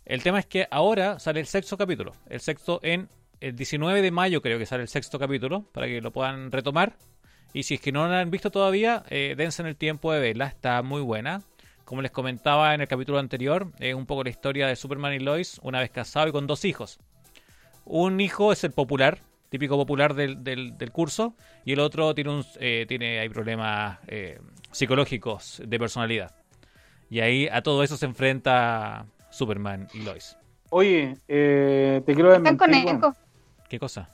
[0.06, 3.10] El tema es que ahora sale el sexto capítulo, el sexto en
[3.40, 6.96] el 19 de mayo creo que sale el sexto capítulo para que lo puedan retomar.
[7.54, 10.20] Y si es que no lo han visto todavía, eh, dense en el tiempo de
[10.20, 11.42] verla, está muy buena.
[11.86, 15.20] Como les comentaba en el capítulo anterior, es un poco la historia de Superman y
[15.20, 17.00] Lois, una vez casado y con dos hijos.
[17.86, 19.20] Un hijo es el popular,
[19.50, 21.36] típico popular del, del- curso,
[21.66, 24.40] y el otro tiene, un, eh, tiene hay problemas eh,
[24.72, 26.34] psicológicos de personalidad.
[27.10, 30.38] Y ahí a todo eso se enfrenta Superman y Lois.
[30.70, 33.16] Oye, eh, te quiero Están con eco.
[33.68, 34.10] ¿Qué cosa?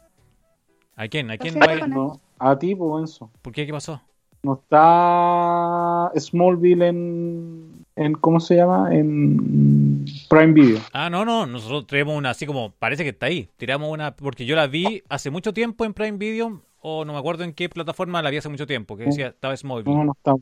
[0.96, 1.30] ¿A quién?
[1.30, 1.60] ¿A quién
[1.90, 3.30] No, a ti, pues, Enzo.
[3.42, 3.66] ¿Por qué?
[3.66, 4.02] ¿Qué pasó?
[4.42, 8.96] No está Smallville en, en ¿cómo se llama?
[8.96, 10.80] En Prime Video.
[10.94, 13.50] Ah, no, no, nosotros tenemos una así como, parece que está ahí.
[13.58, 17.20] Tiramos una, porque yo la vi hace mucho tiempo en Prime Video, o no me
[17.20, 19.98] acuerdo en qué plataforma la vi hace mucho tiempo, que decía, estaba Smallville.
[19.98, 20.34] No, no está.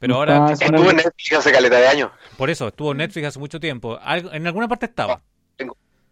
[0.00, 2.10] Pero ahora, Estuvo en Netflix hace caleta de años.
[2.36, 3.98] por eso, estuvo en Netflix hace mucho tiempo.
[4.02, 5.20] Algo- en alguna parte estaba.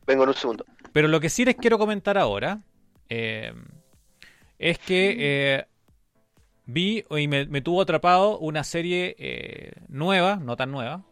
[0.07, 0.65] Vengo en un segundo.
[0.93, 2.61] Pero lo que sí les quiero comentar ahora
[3.11, 3.53] eh,
[4.59, 5.65] es que eh,
[6.67, 11.03] vi y me, me tuvo atrapado una serie eh, nueva, no tan nueva,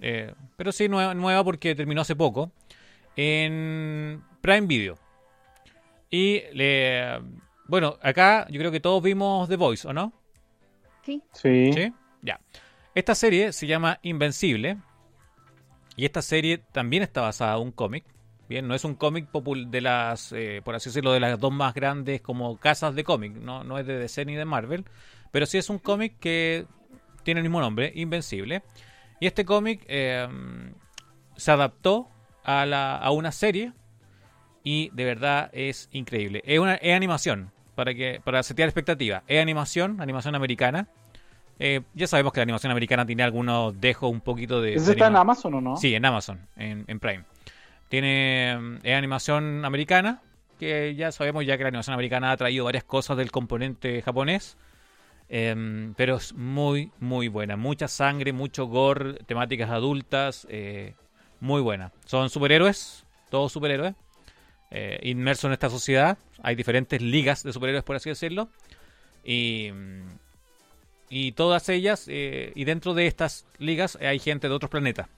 [0.00, 2.50] eh, pero sí nueva, nueva porque terminó hace poco,
[3.16, 4.98] en Prime Video.
[6.10, 7.18] Y le,
[7.66, 10.12] bueno, acá yo creo que todos vimos The Voice, ¿o no?
[11.04, 11.22] Sí.
[11.32, 11.72] Sí.
[11.72, 11.92] ¿Sí?
[12.24, 12.40] Ya.
[12.94, 14.78] Esta serie se llama Invencible.
[15.96, 18.04] Y esta serie también está basada en un cómic.
[18.48, 21.72] Bien, no es un cómic de las, eh, por así decirlo, de las dos más
[21.74, 23.34] grandes como casas de cómic.
[23.34, 24.84] No, no es de DC ni de Marvel.
[25.30, 26.66] Pero sí es un cómic que
[27.22, 28.62] tiene el mismo nombre, Invencible.
[29.20, 30.26] Y este cómic eh,
[31.36, 32.08] se adaptó
[32.42, 33.72] a, la, a una serie.
[34.62, 36.42] Y de verdad es increíble.
[36.44, 37.52] Es, una, es animación.
[37.74, 39.24] Para, que, para setear expectativas.
[39.26, 40.88] Es animación, animación americana.
[41.58, 44.74] Eh, ya sabemos que la animación americana tiene algunos dejos un poquito de.
[44.74, 45.76] ¿Ese de está en Amazon o no?
[45.76, 47.24] Sí, en Amazon, en, en Prime.
[47.88, 50.20] Tiene mm, es animación americana,
[50.58, 54.56] que ya sabemos ya que la animación americana ha traído varias cosas del componente japonés.
[55.28, 57.56] Em, pero es muy, muy buena.
[57.56, 60.46] Mucha sangre, mucho gore, temáticas adultas.
[60.50, 60.94] eh,
[61.40, 61.92] muy buena.
[62.06, 63.94] Son superhéroes, todos superhéroes.
[64.70, 66.18] eh, inmersos en esta sociedad.
[66.42, 68.48] Hay diferentes ligas de superhéroes, por así decirlo.
[69.24, 70.02] Y, mm,
[71.08, 75.08] y todas ellas, eh, y dentro de estas ligas eh, hay gente de otros planetas.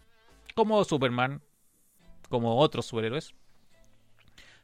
[0.54, 1.42] Como Superman,
[2.28, 3.34] como otros superhéroes.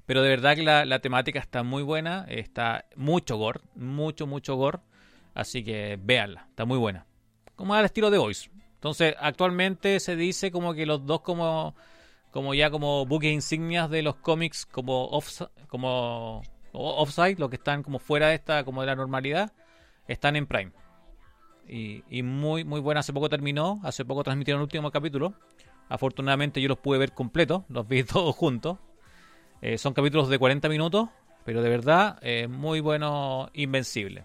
[0.06, 2.26] Pero de verdad que la, la temática está muy buena.
[2.28, 4.80] Está mucho gore, mucho, mucho gore.
[5.34, 7.06] Así que véanla, está muy buena.
[7.54, 8.50] Como al estilo de Voice.
[8.74, 11.74] Entonces, actualmente se dice como que los dos como
[12.32, 16.42] como ya como buques insignias de los cómics como off, como
[16.72, 19.52] offside, los que están como fuera de esta como de la normalidad,
[20.08, 20.72] están en Prime.
[21.68, 25.34] Y, y muy muy buena, hace poco terminó, hace poco transmitieron el último capítulo.
[25.88, 28.78] Afortunadamente yo los pude ver completos, los vi todos juntos.
[29.60, 31.08] Eh, son capítulos de 40 minutos,
[31.44, 34.24] pero de verdad eh, muy bueno, invencible.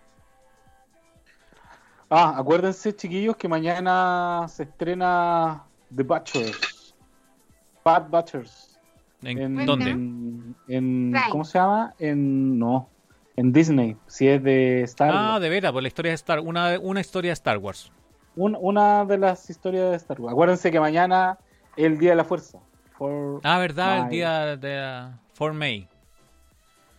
[2.10, 6.96] Ah, acuérdense, chiquillos, que mañana se estrena The Butchers.
[7.84, 8.80] Bad Butchers.
[9.22, 9.92] ¿En En, dónde?
[10.68, 11.14] En.
[11.32, 11.94] ¿Cómo se llama?
[12.00, 12.58] En.
[12.58, 12.90] No.
[13.38, 13.96] En Disney.
[14.08, 15.42] Si es de Star Ah, Wars.
[15.42, 17.92] de veras, por la historia de Star una, una historia de Star Wars.
[18.36, 20.34] Un- una de las historias de Star Wars.
[20.34, 21.38] Acuérdense que mañana
[21.76, 22.58] es el Día de la Fuerza.
[22.98, 25.88] For, Ah, verdad, el día de la 4 May.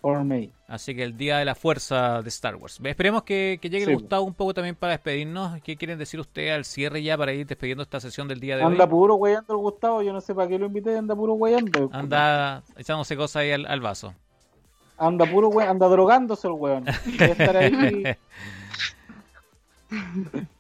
[0.01, 0.53] for May.
[0.69, 2.79] Así que el día de la fuerza de Star Wars.
[2.85, 3.91] Esperemos que, que llegue Sí.
[3.91, 5.61] el Gustavo un poco también para despedirnos.
[5.63, 8.63] ¿Qué quieren decir ustedes al cierre ya para ir despidiendo esta sesión del día de
[8.63, 8.91] Anda hoy?
[8.91, 10.03] puro weyando el Gustavo.
[10.03, 10.97] Yo no sé para qué lo invité.
[10.97, 11.91] Anda puro weyando.
[11.93, 14.15] Anda echándose cosas ahí al, al vaso.
[14.99, 16.87] Anda puro we- Anda drogándose el weón.
[16.89, 18.05] Estar ahí.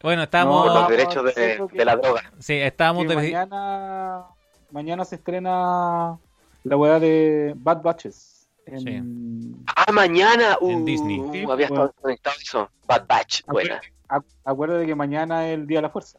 [0.02, 2.22] Bueno, estamos, Por No, los derechos de, la droga.
[2.38, 4.24] sí, estábamos de- mañana,
[4.70, 6.16] mañana se estrena
[6.64, 8.48] la weá de Bad Batches.
[8.64, 10.56] En, Ah, mañana.
[10.62, 11.18] En Uh, Disney.
[11.20, 11.84] uh, Sí, había bueno.
[11.84, 12.70] estado conectado eso.
[12.86, 13.80] Bad Batch, buena.
[14.08, 16.18] Acu- Acuérdate que mañana es el Día de la Fuerza.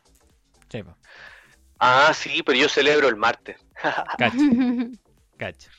[0.70, 0.84] Sí,
[1.80, 3.58] Ah, sí, pero yo celebro el martes.
[4.20, 4.38] cacha,
[5.38, 5.72] cacha.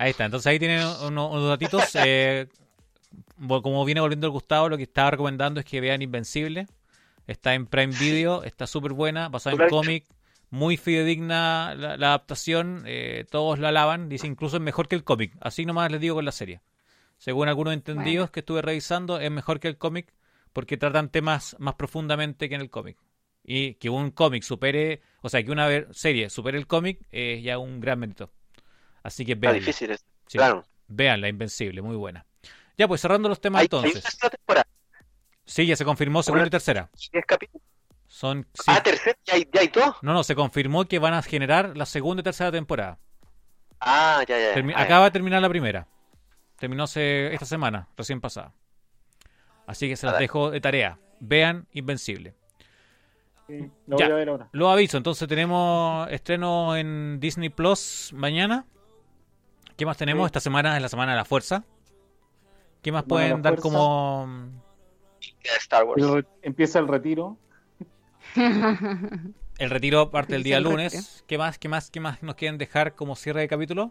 [0.00, 1.82] Ahí está, entonces ahí tienen uno- unos datitos.
[2.06, 2.46] eh,
[3.46, 6.66] como viene volviendo el Gustavo, lo que estaba recomendando es que vean Invencible.
[7.26, 10.06] Está en Prime Video, está súper buena, basada en cómic,
[10.48, 15.04] muy fidedigna la, la adaptación, eh, todos la alaban, dice incluso es mejor que el
[15.04, 16.60] cómic, así nomás les digo con la serie.
[17.18, 18.32] Según algunos entendidos Bueno.
[18.32, 20.12] que estuve revisando, es mejor que el cómic
[20.52, 22.96] porque tratan temas más profundamente que en el cómic.
[23.44, 27.58] Y que un cómic supere, o sea, que una serie supere el cómic es ya
[27.58, 28.30] un gran mérito.
[29.02, 29.54] Así que vean.
[29.54, 30.04] difícil eso.
[30.26, 30.64] Sí, Claro.
[30.88, 32.26] Veanla, Invencible, muy buena.
[32.76, 34.18] Ya, pues cerrando los temas Hay, hay una entonces.
[34.30, 34.66] temporada.
[35.44, 36.90] Sí, ya se confirmó segunda y tercera.
[37.12, 37.62] ¿Diez capítulos?
[38.06, 38.62] Son sí.
[38.66, 39.16] Ah, tercera.
[39.24, 39.96] ¿Ya hay, ya hay dos?
[40.02, 42.98] No, no, se confirmó que van a generar la segunda y tercera temporada.
[43.80, 44.54] Ah, ya, ya.
[44.54, 45.86] Termi- Ah, acaba de terminar la primera.
[46.58, 48.52] Terminó esta semana, recién pasada.
[49.66, 50.98] Así que se las dejo de tarea.
[51.20, 52.34] Vean Invencible.
[53.46, 54.06] Sí, lo Ya.
[54.06, 54.48] voy a ver ahora.
[54.52, 58.64] Lo aviso, entonces tenemos estreno en Disney Plus mañana.
[59.80, 60.24] ¿Qué más tenemos?
[60.24, 60.26] Sí.
[60.26, 61.64] Esta semana es la semana de la fuerza.
[62.82, 63.62] ¿Qué más pueden dar fuerza.
[63.62, 64.28] como
[65.58, 66.02] Star Wars.
[66.02, 67.38] El re- empieza el retiro.
[68.36, 70.92] el retiro parte el día el lunes?
[70.92, 71.24] retiro.
[71.26, 73.90] ¿Qué más, qué más, qué más nos quieren dejar como cierre de capítulo?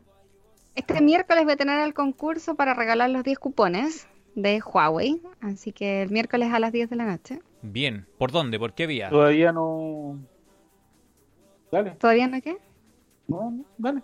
[0.75, 5.23] Este miércoles voy a tener el concurso para regalar los 10 cupones de Huawei.
[5.41, 7.39] Así que el miércoles a las 10 de la noche.
[7.63, 8.05] Bien.
[8.19, 8.59] ¿Por dónde?
[8.59, 9.09] ¿Por qué vía?
[9.09, 10.19] Todavía no.
[11.71, 12.57] Dale, ¿Todavía no qué?
[13.27, 14.03] no, no, dale.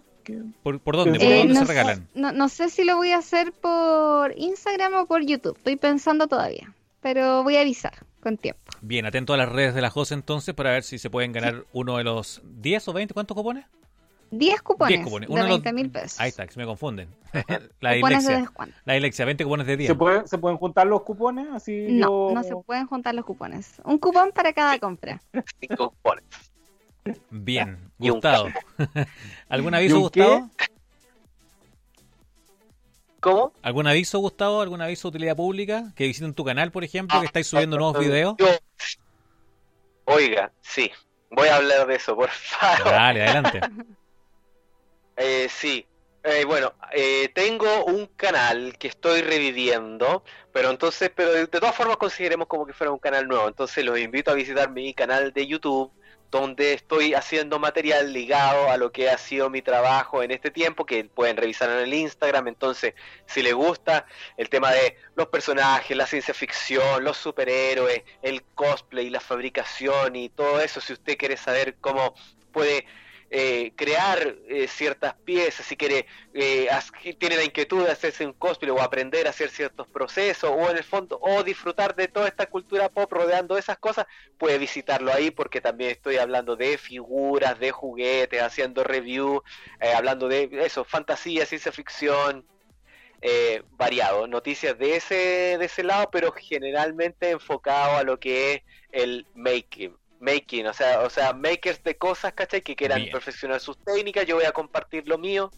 [0.63, 1.19] ¿Por, por dónde?
[1.19, 2.07] ¿Por Eh, dónde no, se sé- regalan?
[2.15, 5.57] no, no sé si lo voy a hacer por Instagram o por YouTube.
[5.57, 6.73] Estoy pensando todavía.
[7.01, 8.61] Pero voy a avisar con tiempo.
[8.81, 11.65] Bien, atento a las redes de la Jose entonces para ver si se pueden ganar
[11.73, 13.65] uno de los 10 o 20, ¿cuántos cupones?
[14.31, 15.29] 10 cupones, 10 cupones.
[15.29, 16.19] de Uno de los- 20 mil pesos.
[16.19, 17.07] Ahí está, que se me confunden.
[17.79, 18.37] la Cupones de dislexia.
[18.39, 18.75] descuento.
[18.85, 19.87] La dislexia, 20 cupones de 10.
[19.89, 21.47] ¿Se, puede- ¿Se pueden juntar los cupones?
[21.53, 23.75] Así No, yo- no se pueden juntar los cupones.
[23.85, 25.21] Un cupón para cada compra.
[25.61, 26.23] Cinco cupones.
[27.29, 28.49] Bien, Gustavo.
[29.49, 29.99] ¿Algún ¿Y aviso?
[29.99, 30.49] Gustavo?
[33.19, 33.53] ¿Cómo?
[33.63, 34.61] ¿Algún aviso, Gustavo?
[34.61, 35.91] ¿Algún aviso de utilidad pública?
[35.95, 38.35] Que visiten tu canal, por ejemplo, que Ah, estáis subiendo nuevos videos.
[38.37, 38.47] yo-
[40.05, 40.91] Oiga, sí.
[41.31, 42.85] Voy a hablar de eso, por favor.
[42.85, 43.61] Dale, adelante.
[45.17, 45.85] Eh, sí.
[46.27, 51.75] Eh, bueno, eh, tengo un canal que estoy reviviendo, pero entonces, pero de, de todas
[51.75, 53.47] formas consideremos como que fuera un canal nuevo.
[53.47, 55.91] Entonces los invito a visitar mi canal de YouTube,
[56.31, 60.83] donde estoy haciendo material ligado a lo que ha sido mi trabajo en este tiempo,
[60.83, 62.47] que pueden revisar en el Instagram.
[62.47, 62.95] Entonces,
[63.27, 69.11] si les gusta el tema de los personajes, la ciencia ficción, los superhéroes, el cosplay,
[69.11, 72.15] la fabricación y todo eso, si usted quiere saber cómo
[72.51, 72.87] puede
[73.31, 76.69] eh, crear eh, ciertas piezas, si quiere, eh,
[77.17, 80.77] tiene la inquietud de hacerse un cosplay o aprender a hacer ciertos procesos, o en
[80.77, 84.05] el fondo, o disfrutar de toda esta cultura pop rodeando esas cosas,
[84.37, 89.41] puede visitarlo ahí porque también estoy hablando de figuras, de juguetes, haciendo review,
[89.95, 92.45] hablando de eso, fantasía, ciencia ficción,
[93.71, 98.61] variado, noticias de ese, de ese lado, pero generalmente enfocado a lo que es
[98.91, 99.95] el making
[100.25, 102.61] making, o sea, o sea, makers de cosas, ¿cachai?
[102.61, 105.51] Que quieran perfeccionar sus técnicas, yo voy a compartir lo mío.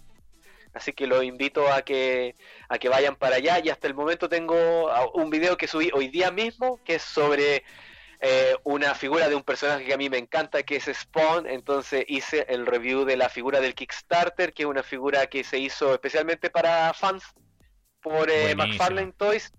[0.74, 2.36] Así que los invito a que,
[2.70, 3.60] a que vayan para allá.
[3.64, 4.56] Y hasta el momento tengo
[5.14, 7.64] un video que subí hoy día mismo, que es sobre
[8.20, 11.48] eh, una figura de un personaje que a mí me encanta, que es Spawn.
[11.48, 15.58] Entonces hice el review de la figura del Kickstarter, que es una figura que se
[15.58, 17.24] hizo especialmente para fans
[18.02, 19.52] por eh, McFarlane Toys.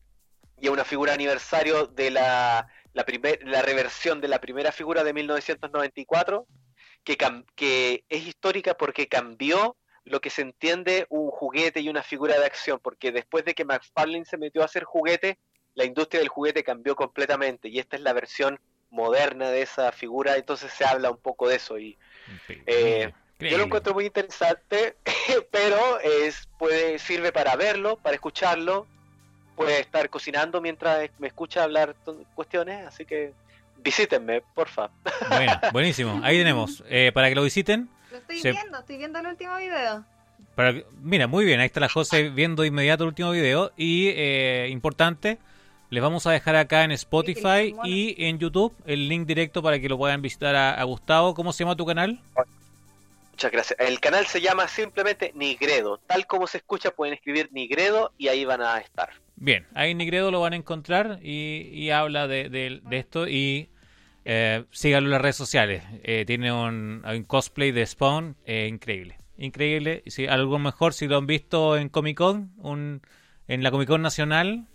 [0.60, 2.68] Y es una figura aniversario de la
[2.98, 6.46] la, la reversión de la primera figura de 1994,
[7.04, 7.16] que,
[7.54, 12.46] que es histórica porque cambió lo que se entiende un juguete y una figura de
[12.46, 15.38] acción, porque después de que McFarlane se metió a hacer juguete,
[15.74, 18.58] la industria del juguete cambió completamente y esta es la versión
[18.90, 21.98] moderna de esa figura, entonces se habla un poco de eso y
[22.66, 24.96] eh, yo lo encuentro muy interesante,
[25.50, 28.86] pero es puede sirve para verlo, para escucharlo
[29.58, 31.96] puede estar cocinando mientras me escucha hablar
[32.36, 33.32] cuestiones, así que
[33.78, 34.88] visítenme, porfa.
[35.28, 36.20] Bueno, buenísimo.
[36.22, 36.84] Ahí tenemos.
[36.88, 37.88] Eh, para que lo visiten.
[38.12, 40.04] Lo estoy viendo, estoy viendo el último video.
[40.54, 40.74] Para...
[41.02, 43.72] Mira, muy bien, ahí está la José viendo inmediato el último video.
[43.76, 45.38] Y eh, importante,
[45.90, 49.88] les vamos a dejar acá en Spotify y en YouTube el link directo para que
[49.88, 51.34] lo puedan visitar a, Gustavo.
[51.34, 52.20] ¿Cómo se llama tu canal?
[53.32, 53.80] Muchas gracias.
[53.80, 55.98] El canal se llama simplemente Nigredo.
[56.06, 59.10] Tal como se escucha, pueden escribir Nigredo y ahí van a estar.
[59.40, 63.70] Bien, ahí Nigredo lo van a encontrar y, habla de, esto y
[64.24, 65.84] eh, síganlo en las redes sociales.
[66.02, 69.16] Eh, tiene un, cosplay de Spawn eh, increíble.
[69.36, 70.02] Increíble.
[70.06, 73.02] Si, algo mejor si lo han visto en Comic Con, un,
[73.46, 74.66] en la Comic Con Nacional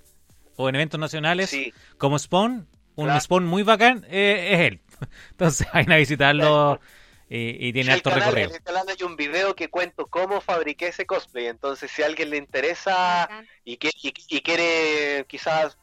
[0.56, 1.54] o en eventos nacionales
[1.98, 4.82] como Spawn, un Spawn muy bacán es él.
[5.32, 6.80] Entonces vayan a visitarlo
[7.36, 8.50] y, tiene alto recorrido.
[8.50, 12.06] En el canal hay un video que cuento cómo fabriqué ese cosplay, entonces si a
[12.06, 13.28] alguien le interesa
[13.66, 15.76] y, que, y, quiere quizás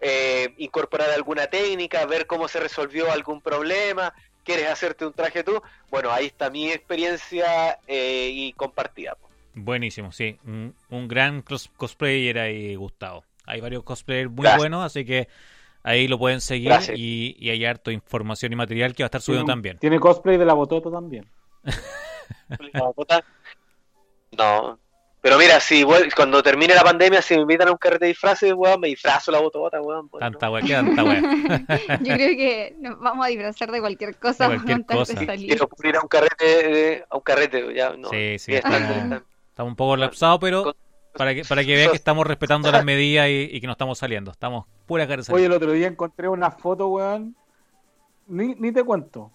[0.00, 5.60] eh, incorporar alguna técnica, ver cómo se resolvió algún problema, quieres hacerte un traje tú,
[5.90, 9.16] bueno, ahí está mi experiencia eh, y compartida.
[9.52, 10.74] Buenísimo, sí, un,
[11.06, 13.24] gran cosplayer ahí, Gustavo.
[13.44, 15.28] Hay varios cosplayers muy buenos, así que
[15.84, 19.44] Ahí lo pueden seguir y, hay harto información y material que va a estar subido
[19.44, 19.78] también.
[19.78, 21.26] Tiene cosplay de la botota también.
[22.72, 23.24] ¿La botota?
[24.36, 24.78] No.
[25.20, 25.84] Pero mira, si
[26.16, 29.30] cuando termine la pandemia, si me invitan a un carrete de disfraces, weón, me disfrazo
[29.30, 30.08] la botota, weón.
[30.08, 31.22] Pues, tanta weón, ¿qué tanta weón?
[32.00, 34.48] Yo creo que nos vamos a disfrazar de cualquier cosa.
[34.48, 35.14] De cualquier cosa.
[35.14, 38.08] Quiero ir a un carrete, a un carrete, ya, no.
[38.10, 39.22] Sí, sí, estamos,
[39.58, 40.74] un poco lapsados, pero
[41.16, 44.30] para que, para que vean que estamos respetando las medidas y, que no estamos saliendo.
[44.30, 47.34] Estamos pura cara Oye, el otro día encontré una foto, weón.
[48.28, 49.30] Ni, ni te cuento.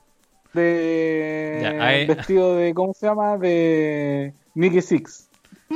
[0.53, 3.37] De vestido de, ¿cómo se llama?
[3.37, 5.29] De Nicky Six.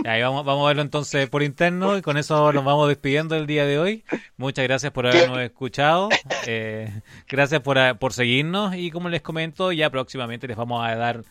[0.06, 3.46] Ahí vamos, vamos a verlo entonces por interno y con eso nos vamos despidiendo el
[3.46, 4.04] día de hoy.
[4.38, 6.10] Muchas gracias por habernos escuchado.
[6.48, 6.90] Eh,
[7.28, 11.24] gracias por, por seguirnos y como les comento, ya próximamente les vamos a dar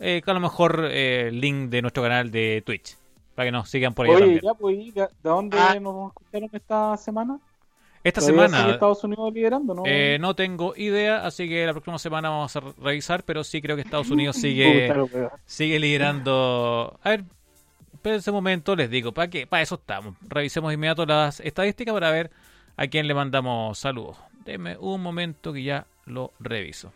[0.00, 2.96] eh, a lo mejor eh, el link de nuestro canal de Twitch
[3.38, 4.16] para que nos sigan por ahí.
[4.16, 5.78] Oye, ya, pues, ¿de dónde ah.
[5.78, 7.38] nos escucharon esta semana?
[8.02, 8.68] Esta semana.
[8.68, 9.84] Estados Unidos liderando, ¿no?
[9.86, 13.76] Eh, no tengo idea, así que la próxima semana vamos a revisar, pero sí creo
[13.76, 14.92] que Estados Unidos sigue,
[15.46, 16.98] sigue liderando.
[17.00, 17.22] A ver,
[18.02, 19.46] pero en ese momento les digo, ¿para qué?
[19.46, 20.16] Para eso estamos.
[20.22, 22.32] Revisemos inmediato las estadísticas para ver
[22.76, 24.16] a quién le mandamos saludos.
[24.44, 26.92] Deme un momento que ya lo reviso.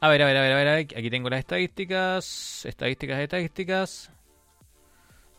[0.00, 4.10] A ver, a ver, a ver, a ver, aquí tengo las estadísticas, estadísticas, estadísticas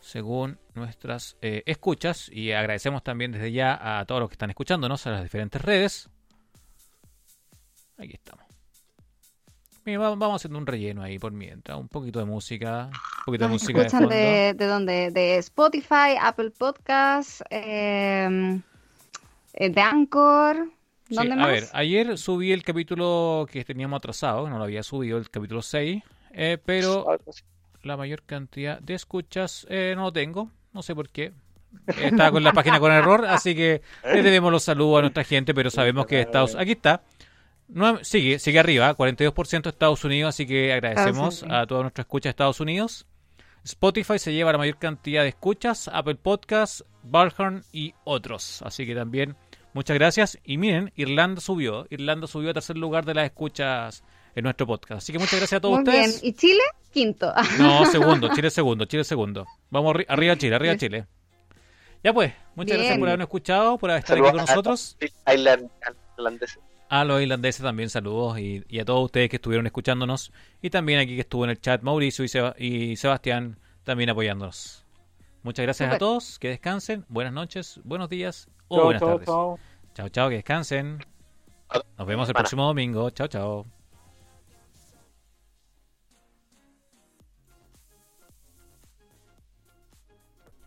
[0.00, 5.06] según nuestras eh, escuchas y agradecemos también desde ya a todos los que están escuchándonos
[5.06, 6.08] a las diferentes redes.
[7.98, 8.44] Aquí estamos.
[9.84, 13.82] vamos haciendo un relleno ahí por mientras, un poquito de música, un poquito de música
[13.82, 15.10] escuchan de, de, dónde?
[15.10, 18.62] De Spotify, Apple Podcasts, em,
[19.52, 20.70] eh, de Anchor.
[21.10, 25.28] ¿Dónde A ver, ayer subí el capítulo que teníamos atrasado, no lo había subido, el
[25.28, 26.02] capítulo 6,
[26.32, 27.18] eh, pero
[27.82, 31.32] la mayor cantidad de escuchas eh, no lo tengo, no sé por qué.
[31.86, 35.54] Estaba con la página con error, así que le debemos los saludos a nuestra gente,
[35.54, 37.02] pero sabemos que Estados aquí está.
[37.68, 42.30] No, sigue, sigue arriba, 42% Estados Unidos, así que agradecemos a toda nuestra escucha de
[42.30, 43.06] Estados Unidos.
[43.62, 48.62] Spotify se lleva la mayor cantidad de escuchas, Apple Podcasts, Barhorn y otros.
[48.62, 49.36] Así que también
[49.72, 50.38] muchas gracias.
[50.44, 51.86] Y miren, Irlanda subió.
[51.90, 54.02] Irlanda subió a tercer lugar de las escuchas
[54.34, 54.98] en nuestro podcast.
[54.98, 56.04] Así que muchas gracias a todos Muy bien.
[56.10, 56.24] ustedes.
[56.24, 56.62] ¿Y Chile?
[56.92, 57.32] Quinto.
[57.58, 59.46] No, segundo, Chile segundo, Chile segundo.
[59.70, 60.76] Vamos arri- arriba Chile, arriba.
[60.76, 61.06] Chile.
[62.02, 63.00] Ya pues, muchas gracias Bien.
[63.00, 64.96] por habernos escuchado, por estar aquí Saludos con a- nosotros.
[65.26, 65.32] a.
[66.88, 70.98] A los irlandeses también saludos y, y a todos ustedes que estuvieron escuchándonos y también
[70.98, 74.84] aquí que estuvo en el chat Mauricio y, Seba- y Sebastián también apoyándonos.
[75.44, 79.26] Muchas gracias a todos, que descansen, buenas noches, buenos días o Chao, buenas chao, tardes.
[79.94, 80.08] chao.
[80.10, 80.98] Chao, que descansen.
[81.96, 83.08] Nos vemos el próximo domingo.
[83.10, 83.79] Chao, chao.